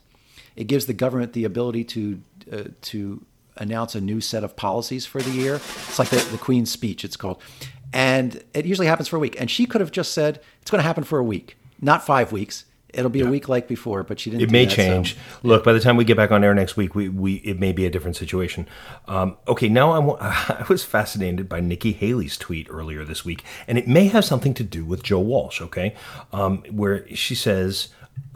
It 0.57 0.65
gives 0.67 0.87
the 0.87 0.95
government 0.95 1.33
the 1.33 1.45
ability 1.45 1.85
to 1.85 2.21
uh, 2.53 2.63
to 2.91 3.25
announce 3.57 3.95
a 3.95 4.01
new 4.01 4.21
set 4.21 4.43
of 4.43 4.57
policies 4.57 5.07
for 5.07 5.23
the 5.23 5.31
year. 5.31 5.55
It's 5.89 5.99
like 6.01 6.09
the, 6.11 6.17
the 6.33 6.39
Queen's 6.39 6.73
speech. 6.73 7.05
It's 7.05 7.17
called, 7.17 7.41
and 7.95 8.43
it 8.53 8.67
usually 8.67 8.89
happens 8.89 9.09
for 9.09 9.17
a 9.17 9.21
week. 9.21 9.41
And 9.41 9.49
she 9.49 9.65
could 9.65 9.81
have 9.81 9.93
just 9.93 10.13
said 10.13 10.41
it's 10.61 10.71
going 10.71 10.81
to 10.81 10.87
happen 10.87 11.05
for 11.05 11.19
a 11.19 11.25
week, 11.25 11.57
not 11.81 12.05
five 12.05 12.33
weeks. 12.33 12.67
It'll 12.93 13.11
be 13.11 13.23
a 13.23 13.27
week 13.27 13.49
like 13.49 13.67
before, 13.67 14.05
but 14.05 14.21
she 14.21 14.31
didn't. 14.31 14.43
It 14.43 14.53
may 14.53 14.67
that, 14.67 14.71
so- 14.71 14.77
change. 14.77 15.17
Look, 15.43 15.65
by 15.65 15.73
the 15.73 15.81
time 15.81 15.97
we 15.97 16.05
get 16.05 16.17
back 16.17 16.31
on 16.31 16.45
air 16.45 16.55
next 16.55 16.77
week, 16.77 16.95
we, 16.95 17.09
we 17.09 17.35
it 17.37 17.59
may 17.59 17.73
be 17.73 17.87
a 17.87 17.91
different 17.91 18.15
situation. 18.17 18.69
Um, 19.09 19.37
okay, 19.49 19.69
now 19.69 19.93
I'm, 19.93 20.11
I 20.21 20.65
was 20.69 20.85
fascinated 20.85 21.49
by 21.49 21.59
Nikki 21.59 21.93
Haley's 21.93 22.37
tweet 22.37 22.69
earlier 22.71 23.05
this 23.05 23.25
week, 23.25 23.43
and 23.67 23.79
it 23.79 23.89
may 23.89 24.07
have 24.07 24.25
something 24.25 24.55
to 24.55 24.63
do 24.63 24.85
with 24.85 25.03
Joe 25.03 25.19
Walsh. 25.19 25.61
Okay, 25.61 25.97
um, 26.33 26.63
where 26.71 27.09
she 27.17 27.35
says 27.35 27.89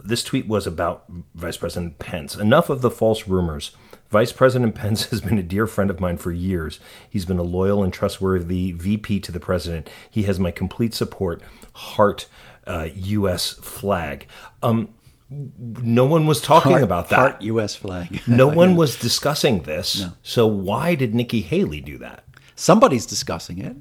this 0.03 0.25
tweet 0.25 0.45
was 0.45 0.67
about 0.67 1.05
Vice 1.35 1.55
President 1.55 1.97
Pence. 1.99 2.35
Enough 2.35 2.69
of 2.69 2.81
the 2.81 2.91
false 2.91 3.29
rumors. 3.29 3.71
Vice 4.09 4.31
President 4.31 4.75
Pence 4.75 5.05
has 5.11 5.21
been 5.21 5.37
a 5.37 5.43
dear 5.43 5.67
friend 5.67 5.89
of 5.89 5.99
mine 5.99 6.17
for 6.17 6.31
years. 6.31 6.79
He's 7.09 7.25
been 7.25 7.37
a 7.39 7.43
loyal 7.43 7.83
and 7.83 7.93
trustworthy 7.93 8.71
VP 8.71 9.19
to 9.21 9.31
the 9.31 9.39
president. 9.39 9.89
He 10.09 10.23
has 10.23 10.39
my 10.39 10.51
complete 10.51 10.93
support. 10.93 11.41
Heart, 11.73 12.27
uh, 12.67 12.89
U.S. 12.93 13.53
flag. 13.53 14.27
Um, 14.63 14.89
no 15.29 16.05
one 16.05 16.25
was 16.25 16.41
talking 16.41 16.71
Heart- 16.71 16.83
about 16.83 17.09
that. 17.09 17.15
Heart 17.19 17.41
U.S. 17.43 17.75
flag. 17.75 18.21
No 18.27 18.47
one 18.47 18.75
was 18.75 18.97
discussing 18.97 19.61
this. 19.63 20.05
So 20.23 20.47
why 20.47 20.95
did 20.95 21.13
Nikki 21.13 21.41
Haley 21.41 21.81
do 21.81 21.97
that? 21.99 22.23
Somebody's 22.55 23.05
discussing 23.05 23.59
it. 23.59 23.77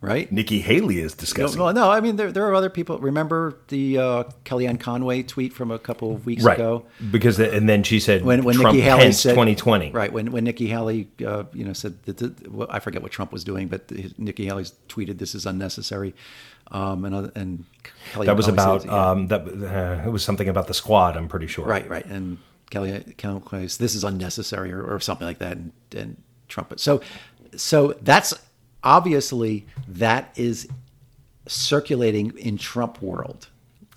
Right? 0.00 0.30
Nikki 0.32 0.60
Haley 0.60 0.98
is 0.98 1.12
No, 1.14 1.20
discussing. 1.20 1.60
well, 1.60 1.72
no, 1.74 1.90
I 1.90 2.00
mean 2.00 2.16
there, 2.16 2.32
there 2.32 2.48
are 2.48 2.54
other 2.54 2.70
people. 2.70 2.98
Remember 2.98 3.58
the 3.68 3.98
uh, 3.98 4.24
Kellyanne 4.44 4.80
Conway 4.80 5.22
tweet 5.22 5.52
from 5.52 5.70
a 5.70 5.78
couple 5.78 6.14
of 6.14 6.24
weeks 6.26 6.42
right. 6.42 6.56
ago 6.56 6.86
Because 7.10 7.36
the, 7.36 7.52
and 7.52 7.68
then 7.68 7.82
she 7.82 8.00
said 8.00 8.24
when 8.24 8.44
when 8.44 8.56
Trump 8.56 8.74
Nikki 8.74 8.86
Haley 8.88 9.12
said 9.12 9.30
2020. 9.32 9.90
right 9.90 10.12
when 10.12 10.32
when 10.32 10.44
Nikki 10.44 10.68
Haley 10.68 11.08
uh, 11.26 11.44
you 11.52 11.64
know 11.64 11.72
said 11.72 12.02
that 12.04 12.16
the, 12.18 12.34
well, 12.50 12.68
I 12.70 12.80
forget 12.80 13.02
what 13.02 13.12
Trump 13.12 13.32
was 13.32 13.44
doing, 13.44 13.68
but 13.68 13.88
the, 13.88 14.12
Nikki 14.18 14.46
Haley 14.46 14.64
tweeted 14.88 15.18
this 15.18 15.34
is 15.34 15.46
unnecessary, 15.46 16.14
um, 16.70 17.04
and 17.04 17.30
and 17.36 17.64
Kellyanne 18.12 18.26
That 18.26 18.36
was 18.36 18.46
Conway 18.46 18.62
about 18.62 18.82
said, 18.82 18.90
yeah. 18.90 19.10
um, 19.10 19.26
that. 19.28 19.40
Uh, 19.42 20.02
it 20.06 20.10
was 20.10 20.24
something 20.24 20.48
about 20.48 20.66
the 20.66 20.74
squad. 20.74 21.16
I'm 21.16 21.28
pretty 21.28 21.46
sure. 21.46 21.66
right 21.66 21.88
right 21.88 22.06
and 22.06 22.38
Kelly 22.70 23.14
Conway 23.18 23.62
this 23.62 23.94
is 23.94 24.04
unnecessary 24.04 24.72
or, 24.72 24.82
or 24.82 25.00
something 25.00 25.26
like 25.26 25.38
that, 25.38 25.56
and, 25.56 25.72
and 25.94 26.16
Trump. 26.48 26.78
So 26.80 27.00
so 27.56 27.94
that's 28.00 28.32
obviously 28.82 29.66
that 29.88 30.32
is 30.36 30.68
circulating 31.46 32.36
in 32.38 32.58
Trump 32.58 33.02
world. 33.02 33.48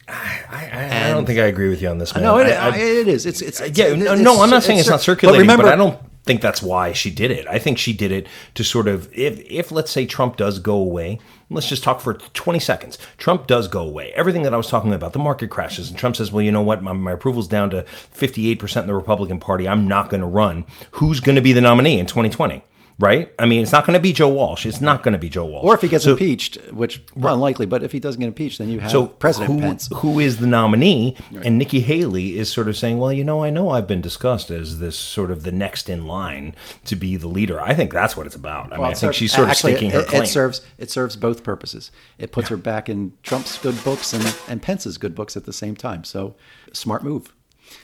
I, 0.08 0.44
I, 0.50 1.08
I 1.10 1.14
don't 1.14 1.26
think 1.26 1.40
I 1.40 1.44
agree 1.46 1.70
with 1.70 1.82
you 1.82 1.88
on 1.88 1.98
this. 1.98 2.14
Man. 2.14 2.24
No, 2.24 2.38
it, 2.38 2.48
I- 2.48 2.76
it 2.78 3.08
is. 3.08 3.26
It's, 3.26 3.42
it's, 3.42 3.62
it's 3.62 3.78
yeah, 3.78 3.88
no, 3.96 4.14
it's- 4.14 4.20
no, 4.20 4.42
I'm 4.42 4.50
not 4.50 4.64
saying 4.64 4.80
it's, 4.80 4.90
not 4.90 5.02
circulating, 5.02 5.48
but, 5.48 5.54
remember, 5.54 5.72
I 5.72 5.76
don't 5.78 5.98
think 6.26 6.42
that's 6.42 6.62
why 6.62 6.92
she 6.94 7.10
did 7.10 7.32
it. 7.32 7.48
I 7.48 7.58
think 7.60 7.78
she 7.78 7.94
did 7.94 8.12
it 8.12 8.28
to 8.56 8.64
sort 8.64 8.88
of, 8.88 9.12
if, 9.14 9.40
if 9.50 9.72
let's 9.72 9.92
say 9.92 10.06
Trump 10.06 10.36
does 10.38 10.60
go 10.60 10.76
away, 10.76 11.20
let's 11.50 11.68
just 11.70 11.84
talk 11.84 12.02
for 12.02 12.16
20 12.16 12.60
seconds. 12.60 12.98
Trump 13.18 13.48
does 13.48 13.68
go 13.70 13.82
away. 13.82 14.12
Everything 14.14 14.44
that 14.44 14.54
I 14.54 14.58
was 14.58 14.68
talking 14.68 14.94
about, 14.94 15.14
the 15.14 15.20
market 15.20 15.50
crashes, 15.50 15.90
and 15.90 15.98
Trump 15.98 16.16
says, 16.18 16.32
well, 16.34 16.42
you 16.42 16.52
know 16.52 16.62
what, 16.62 16.82
my, 16.84 16.92
my 16.94 17.12
approval's 17.12 17.48
down 17.48 17.70
to 17.72 17.84
58% 18.14 18.82
in 18.82 18.88
the 18.88 18.94
Republican 18.94 19.40
Party. 19.40 19.68
I'm 19.68 19.88
not 19.88 20.10
going 20.10 20.22
to 20.22 20.28
run. 20.28 20.66
Who's 20.92 21.20
going 21.22 21.36
to 21.36 21.42
be 21.42 21.54
the 21.54 21.62
nominee 21.62 22.00
in 22.00 22.06
2020? 22.08 22.62
Right? 23.00 23.34
I 23.40 23.48
mean, 23.48 23.64
it's 23.64 23.72
not 23.72 23.86
going 23.88 23.96
to 23.96 24.00
be 24.00 24.14
Joe 24.14 24.30
Walsh. 24.30 24.68
It's 24.68 24.80
not 24.80 25.02
going 25.02 25.14
to 25.14 25.18
be 25.18 25.28
Joe 25.28 25.46
Walsh. 25.46 25.66
Or 25.66 25.74
if 25.74 25.82
he 25.82 25.88
gets 25.88 26.04
So- 26.04 26.12
impeached, 26.12 26.58
which 26.72 27.02
unlikely, 27.16 27.66
but 27.66 27.82
if 27.84 27.92
he 27.92 28.00
doesn't 28.00 28.20
get 28.20 28.28
impeached, 28.28 28.60
then 28.60 28.70
you 28.70 28.80
have 28.82 28.92
so 28.92 29.08
President 29.08 29.52
who, 29.52 29.60
Pence. 29.60 29.90
who 29.96 30.20
is 30.20 30.38
the 30.38 30.46
nominee? 30.48 31.18
And 31.44 31.58
Nikki 31.58 31.80
Haley 31.80 32.38
is 32.38 32.52
sort 32.52 32.68
of 32.68 32.78
saying, 32.78 33.00
"Well, 33.00 33.12
you 33.12 33.24
know, 33.24 33.44
I 33.44 33.50
know 33.50 33.70
I've 33.72 33.88
been 33.88 34.02
discussed 34.02 34.52
as 34.52 34.78
this 34.80 34.96
sort 34.96 35.32
of 35.32 35.42
the 35.44 35.52
next 35.52 35.90
in 35.90 36.06
line 36.06 36.54
to 36.86 36.96
be 36.96 37.16
the 37.18 37.28
leader. 37.28 37.60
I 37.60 37.74
think 37.74 37.92
that's 37.92 38.16
what 38.16 38.28
it's 38.28 38.36
about. 38.36 38.72
I 38.72 38.78
mean, 38.78 38.86
I 38.86 38.88
think 38.90 38.98
serves- 38.98 39.18
she's 39.18 39.32
sort 39.34 39.46
of 39.46 39.50
actually, 39.52 39.74
staking 39.74 39.90
her 39.92 40.02
it, 40.02 40.08
claim. 40.08 40.24
It 40.24 40.28
serves 40.28 40.62
it 40.78 40.92
serves 40.92 41.16
both 41.16 41.44
purposes. 41.44 41.90
It 42.20 42.32
puts 42.32 42.50
her 42.50 42.58
back 42.58 42.90
in 42.90 43.14
Trump's 43.24 43.58
good 43.58 43.84
books 43.84 44.14
and, 44.14 44.36
and 44.48 44.62
Pence's 44.62 45.00
good 45.00 45.16
books 45.16 45.36
at 45.36 45.46
the 45.46 45.54
same 45.54 45.76
time. 45.76 46.04
So 46.04 46.36
smart 46.74 47.04
move. 47.04 47.34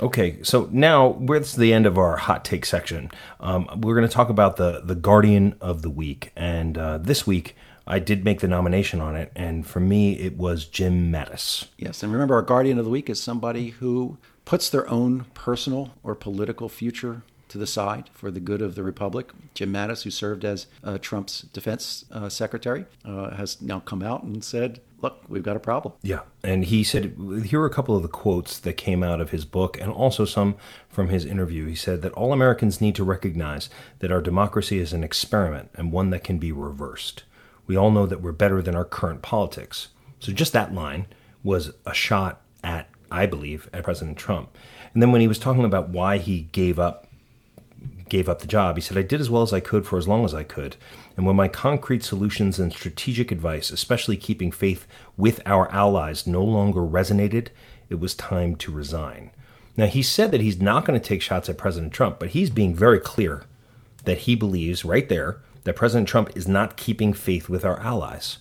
Okay, 0.02 0.42
so 0.44 0.70
now 0.72 1.10
we're 1.10 1.38
is 1.38 1.56
the 1.56 1.74
end 1.74 1.86
of 1.86 1.98
our 1.98 2.18
hot 2.18 2.46
take 2.46 2.66
section. 2.66 3.12
Um, 3.40 3.68
we're 3.82 3.96
going 3.96 4.08
to 4.08 4.14
talk 4.14 4.30
about 4.30 4.58
the 4.58 4.82
the 4.84 4.96
Guardian 4.96 5.56
of 5.62 5.82
the 5.82 5.90
Week, 5.90 6.32
and 6.36 6.78
uh, 6.78 6.98
this 6.98 7.28
week 7.28 7.56
I 7.86 8.00
did 8.00 8.24
make 8.24 8.40
the 8.40 8.48
nomination 8.48 9.02
on 9.02 9.16
it, 9.16 9.32
and 9.36 9.66
for 9.66 9.80
me 9.80 10.14
it 10.14 10.38
was 10.38 10.66
Jim 10.66 11.12
Mattis. 11.12 11.68
Yes, 11.78 12.04
and 12.04 12.14
remember, 12.14 12.36
our 12.36 12.42
guardian 12.42 12.78
of 12.78 12.86
the 12.86 12.92
week 12.92 13.10
is 13.10 13.22
somebody 13.22 13.70
who 13.70 14.18
puts 14.46 14.70
their 14.70 14.90
own 14.90 15.26
personal 15.34 15.94
or 16.04 16.16
political 16.16 16.70
future 16.70 17.24
to 17.50 17.58
the 17.58 17.68
side 17.68 18.10
for 18.14 18.32
the 18.32 18.40
good 18.40 18.62
of 18.62 18.76
the 18.76 18.84
republic. 18.84 19.32
Jim 19.54 19.74
Mattis, 19.74 20.04
who 20.04 20.10
served 20.10 20.46
as 20.46 20.68
uh, 20.84 20.98
Trump's 20.98 21.42
defense 21.42 22.06
uh, 22.12 22.30
secretary, 22.30 22.86
uh, 23.04 23.36
has 23.36 23.62
now 23.62 23.80
come 23.80 24.02
out 24.02 24.24
and 24.24 24.44
said, 24.44 24.82
"Look, 25.02 25.24
we've 25.28 25.44
got 25.44 25.56
a 25.56 25.60
problem." 25.60 25.94
Yeah. 26.02 26.22
And 26.44 26.66
he 26.66 26.84
said, 26.84 27.16
here 27.46 27.62
are 27.62 27.66
a 27.66 27.74
couple 27.74 27.96
of 27.96 28.02
the 28.02 28.08
quotes 28.08 28.58
that 28.60 28.74
came 28.74 29.04
out 29.04 29.20
of 29.20 29.32
his 29.32 29.44
book 29.46 29.80
and 29.80 29.92
also 29.92 30.24
some 30.26 30.56
from 30.88 31.10
his 31.10 31.26
interview. 31.26 31.66
He 31.68 31.76
said 31.76 32.02
that 32.02 32.14
all 32.14 32.32
Americans 32.32 32.80
need 32.80 32.96
to 32.96 33.04
recognize 33.04 33.70
that 34.00 34.12
our 34.12 34.22
democracy 34.22 34.80
is 34.80 34.94
an 34.94 35.04
experiment 35.04 35.70
and 35.76 35.92
one 35.92 36.12
that 36.12 36.24
can 36.24 36.38
be 36.38 36.52
reversed. 36.52 37.24
We 37.68 37.76
all 37.76 37.92
know 37.92 38.06
that 38.06 38.22
we're 38.22 38.32
better 38.32 38.62
than 38.62 38.76
our 38.76 38.86
current 38.86 39.22
politics. 39.22 39.90
So 40.20 40.32
just 40.32 40.54
that 40.54 40.74
line 40.74 41.08
was 41.44 41.72
a 41.86 41.94
shot 41.94 42.42
at, 42.64 42.90
I 43.12 43.26
believe, 43.26 43.70
at 43.74 43.84
President 43.84 44.18
Trump. 44.18 44.58
And 44.94 45.02
then 45.04 45.12
when 45.12 45.22
he 45.22 45.28
was 45.28 45.40
talking 45.40 45.66
about 45.66 45.90
why 45.90 46.18
he 46.18 46.44
gave 46.52 46.80
up 46.80 47.09
gave 48.10 48.28
up 48.28 48.40
the 48.40 48.48
job. 48.48 48.76
He 48.76 48.82
said, 48.82 48.98
I 48.98 49.02
did 49.02 49.22
as 49.22 49.30
well 49.30 49.42
as 49.42 49.54
I 49.54 49.60
could 49.60 49.86
for 49.86 49.98
as 49.98 50.08
long 50.08 50.26
as 50.26 50.34
I 50.34 50.44
could. 50.44 50.76
And 51.16 51.26
when 51.26 51.36
my 51.36 51.48
concrete 51.48 52.04
solutions 52.04 52.60
and 52.60 52.72
strategic 52.72 53.32
advice, 53.32 53.72
especially 53.72 54.18
keeping 54.18 54.52
faith 54.52 54.88
with 55.18 55.42
our 55.46 55.72
allies, 55.72 56.28
no 56.28 56.44
longer 56.44 56.82
resonated, 56.82 57.48
it 57.90 58.00
was 58.00 58.16
time 58.16 58.56
to 58.58 58.72
resign. 58.72 59.32
Now, 59.78 59.86
he 59.86 60.04
said 60.04 60.32
that 60.32 60.42
he's 60.42 60.62
not 60.62 60.86
going 60.86 61.00
to 61.00 61.06
take 61.06 61.22
shots 61.22 61.48
at 61.50 61.58
President 61.58 61.94
Trump, 61.94 62.20
but 62.20 62.30
he's 62.30 62.50
being 62.50 62.76
very 62.76 63.00
clear 63.00 63.44
that 64.06 64.20
he 64.20 64.36
believes 64.36 64.84
right 64.84 65.08
there 65.08 65.42
that 65.64 65.76
President 65.76 66.08
Trump 66.08 66.36
is 66.36 66.48
not 66.48 66.78
keeping 66.78 67.14
faith 67.14 67.48
with 67.48 67.64
our 67.64 67.80
allies. 67.80 68.40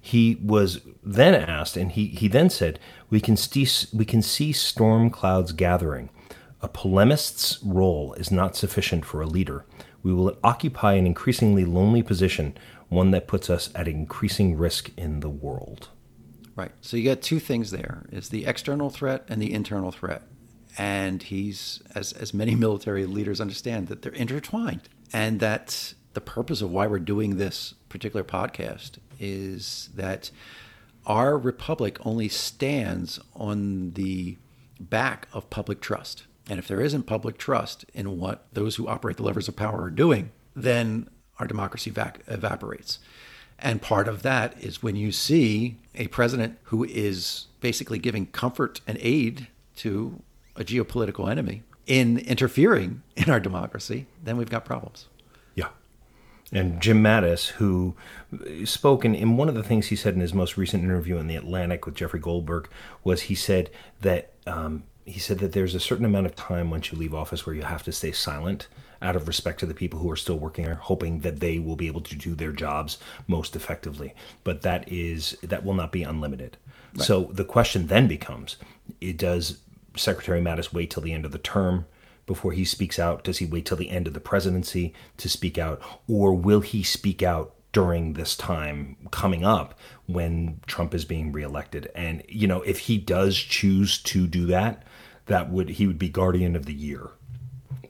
He 0.00 0.38
was 0.42 0.80
then 1.02 1.34
asked, 1.34 1.76
and 1.76 1.92
he, 1.92 2.06
he 2.06 2.28
then 2.28 2.50
said, 2.50 2.78
we 3.10 3.20
can, 3.20 3.36
see, 3.36 3.66
we 3.92 4.04
can 4.04 4.22
see 4.22 4.52
storm 4.52 5.10
clouds 5.10 5.52
gathering. 5.52 6.10
A 6.60 6.68
polemist's 6.68 7.62
role 7.62 8.14
is 8.14 8.30
not 8.30 8.56
sufficient 8.56 9.04
for 9.04 9.20
a 9.20 9.26
leader. 9.26 9.64
We 10.02 10.12
will 10.12 10.36
occupy 10.42 10.94
an 10.94 11.06
increasingly 11.06 11.64
lonely 11.64 12.02
position, 12.02 12.56
one 12.88 13.10
that 13.12 13.28
puts 13.28 13.48
us 13.48 13.70
at 13.74 13.86
increasing 13.86 14.56
risk 14.56 14.90
in 14.96 15.20
the 15.20 15.28
world. 15.28 15.88
Right. 16.56 16.72
So 16.80 16.96
you 16.96 17.04
got 17.04 17.22
two 17.22 17.38
things 17.38 17.70
there: 17.70 18.06
is 18.10 18.30
the 18.30 18.46
external 18.46 18.90
threat 18.90 19.24
and 19.28 19.40
the 19.40 19.52
internal 19.52 19.92
threat. 19.92 20.22
And 20.76 21.22
he's, 21.22 21.82
as 21.94 22.12
as 22.12 22.34
many 22.34 22.54
military 22.66 23.06
leaders 23.06 23.40
understand, 23.40 23.88
that 23.88 24.02
they're 24.02 24.12
intertwined, 24.12 24.88
and 25.12 25.38
that 25.40 25.94
the 26.14 26.20
purpose 26.20 26.60
of 26.62 26.72
why 26.72 26.86
we're 26.88 26.98
doing 26.98 27.36
this 27.36 27.74
particular 27.88 28.24
podcast 28.24 28.98
is 29.20 29.90
that 29.94 30.30
our 31.06 31.38
republic 31.38 31.98
only 32.04 32.28
stands 32.28 33.20
on 33.34 33.92
the 33.92 34.36
back 34.80 35.28
of 35.32 35.48
public 35.50 35.80
trust. 35.80 36.24
And 36.48 36.58
if 36.58 36.66
there 36.66 36.80
isn't 36.80 37.02
public 37.04 37.38
trust 37.38 37.84
in 37.92 38.18
what 38.18 38.46
those 38.52 38.76
who 38.76 38.88
operate 38.88 39.18
the 39.18 39.22
levers 39.22 39.48
of 39.48 39.56
power 39.56 39.82
are 39.82 39.90
doing, 39.90 40.30
then 40.56 41.08
our 41.38 41.46
democracy 41.46 41.90
vac- 41.90 42.20
evaporates. 42.26 42.98
And 43.58 43.82
part 43.82 44.08
of 44.08 44.22
that 44.22 44.60
is 44.62 44.82
when 44.82 44.96
you 44.96 45.12
see 45.12 45.76
a 45.94 46.06
president 46.08 46.58
who 46.64 46.84
is 46.84 47.46
basically 47.60 47.98
giving 47.98 48.26
comfort 48.26 48.80
and 48.86 48.98
aid 49.00 49.48
to 49.76 50.22
a 50.56 50.64
geopolitical 50.64 51.30
enemy 51.30 51.62
in 51.86 52.18
interfering 52.18 53.02
in 53.16 53.30
our 53.30 53.40
democracy, 53.40 54.06
then 54.22 54.36
we've 54.36 54.50
got 54.50 54.64
problems. 54.64 55.08
Yeah. 55.54 55.68
And 56.52 56.80
Jim 56.80 57.02
Mattis, 57.02 57.48
who 57.48 57.94
spoke, 58.64 59.04
in 59.04 59.36
one 59.36 59.48
of 59.48 59.54
the 59.54 59.62
things 59.62 59.86
he 59.86 59.96
said 59.96 60.14
in 60.14 60.20
his 60.20 60.32
most 60.32 60.56
recent 60.56 60.84
interview 60.84 61.16
in 61.18 61.26
The 61.26 61.36
Atlantic 61.36 61.84
with 61.84 61.94
Jeffrey 61.94 62.20
Goldberg, 62.20 62.68
was 63.04 63.22
he 63.22 63.34
said 63.34 63.70
that 64.00 64.32
um, 64.46 64.84
he 65.08 65.18
said 65.18 65.38
that 65.38 65.52
there's 65.52 65.74
a 65.74 65.80
certain 65.80 66.04
amount 66.04 66.26
of 66.26 66.36
time 66.36 66.70
once 66.70 66.92
you 66.92 66.98
leave 66.98 67.14
office 67.14 67.46
where 67.46 67.54
you 67.54 67.62
have 67.62 67.82
to 67.84 67.92
stay 67.92 68.12
silent 68.12 68.68
out 69.00 69.16
of 69.16 69.28
respect 69.28 69.60
to 69.60 69.66
the 69.66 69.74
people 69.74 70.00
who 70.00 70.10
are 70.10 70.16
still 70.16 70.38
working 70.38 70.64
there, 70.64 70.74
hoping 70.74 71.20
that 71.20 71.40
they 71.40 71.58
will 71.58 71.76
be 71.76 71.86
able 71.86 72.00
to 72.00 72.16
do 72.16 72.34
their 72.34 72.52
jobs 72.52 72.98
most 73.26 73.54
effectively. 73.54 74.14
But 74.44 74.62
that 74.62 74.90
is 74.90 75.36
that 75.42 75.64
will 75.64 75.74
not 75.74 75.92
be 75.92 76.02
unlimited. 76.02 76.56
So 76.96 77.24
the 77.32 77.44
question 77.44 77.86
then 77.86 78.08
becomes: 78.08 78.56
it 79.00 79.16
Does 79.16 79.60
Secretary 79.96 80.40
Mattis 80.40 80.72
wait 80.72 80.90
till 80.90 81.02
the 81.02 81.12
end 81.12 81.24
of 81.24 81.32
the 81.32 81.38
term? 81.38 81.86
before 82.28 82.52
he 82.52 82.64
speaks 82.64 83.00
out? 83.00 83.24
Does 83.24 83.38
he 83.38 83.46
wait 83.46 83.66
till 83.66 83.76
the 83.76 83.90
end 83.90 84.06
of 84.06 84.14
the 84.14 84.20
presidency 84.20 84.94
to 85.16 85.28
speak 85.28 85.58
out? 85.58 85.82
Or 86.06 86.32
will 86.34 86.60
he 86.60 86.84
speak 86.84 87.22
out 87.24 87.54
during 87.72 88.12
this 88.12 88.36
time 88.36 88.96
coming 89.10 89.44
up 89.44 89.76
when 90.06 90.60
Trump 90.66 90.94
is 90.94 91.04
being 91.04 91.32
reelected? 91.32 91.90
And, 91.96 92.22
you 92.28 92.46
know, 92.46 92.62
if 92.62 92.80
he 92.80 92.98
does 92.98 93.36
choose 93.36 93.98
to 94.02 94.28
do 94.28 94.46
that, 94.46 94.84
that 95.28 95.50
would 95.50 95.70
he 95.70 95.86
would 95.86 95.98
be 95.98 96.08
guardian 96.08 96.56
of 96.56 96.66
the 96.66 96.74
year. 96.74 97.10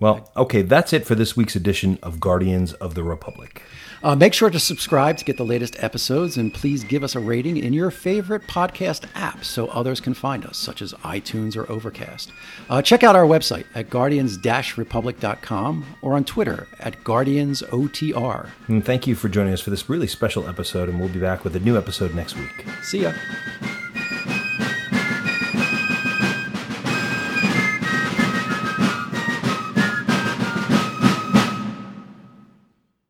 Well, 0.00 0.30
okay, 0.36 0.62
that's 0.62 0.92
it 0.92 1.06
for 1.06 1.16
this 1.16 1.36
week's 1.36 1.56
edition 1.56 1.98
of 2.02 2.20
Guardians 2.20 2.72
of 2.74 2.94
the 2.94 3.02
Republic. 3.02 3.62
Uh, 4.00 4.14
make 4.14 4.32
sure 4.32 4.48
to 4.48 4.60
subscribe 4.60 5.16
to 5.16 5.24
get 5.24 5.36
the 5.36 5.44
latest 5.44 5.82
episodes, 5.82 6.36
and 6.36 6.54
please 6.54 6.84
give 6.84 7.02
us 7.02 7.16
a 7.16 7.20
rating 7.20 7.56
in 7.56 7.72
your 7.72 7.90
favorite 7.90 8.42
podcast 8.42 9.06
app 9.16 9.44
so 9.44 9.66
others 9.68 10.00
can 10.00 10.14
find 10.14 10.46
us, 10.46 10.56
such 10.56 10.82
as 10.82 10.92
iTunes 10.94 11.56
or 11.56 11.68
Overcast. 11.70 12.30
Uh, 12.70 12.80
check 12.80 13.02
out 13.02 13.16
our 13.16 13.24
website 13.24 13.64
at 13.74 13.90
guardians-republic.com 13.90 15.96
or 16.00 16.14
on 16.14 16.24
Twitter 16.24 16.68
at 16.78 17.02
guardiansotr. 17.02 18.50
And 18.68 18.84
thank 18.84 19.08
you 19.08 19.16
for 19.16 19.28
joining 19.28 19.52
us 19.52 19.60
for 19.60 19.70
this 19.70 19.88
really 19.88 20.06
special 20.06 20.48
episode, 20.48 20.88
and 20.88 21.00
we'll 21.00 21.08
be 21.08 21.18
back 21.18 21.42
with 21.42 21.56
a 21.56 21.60
new 21.60 21.76
episode 21.76 22.14
next 22.14 22.36
week. 22.36 22.64
See 22.82 23.02
ya. 23.02 23.14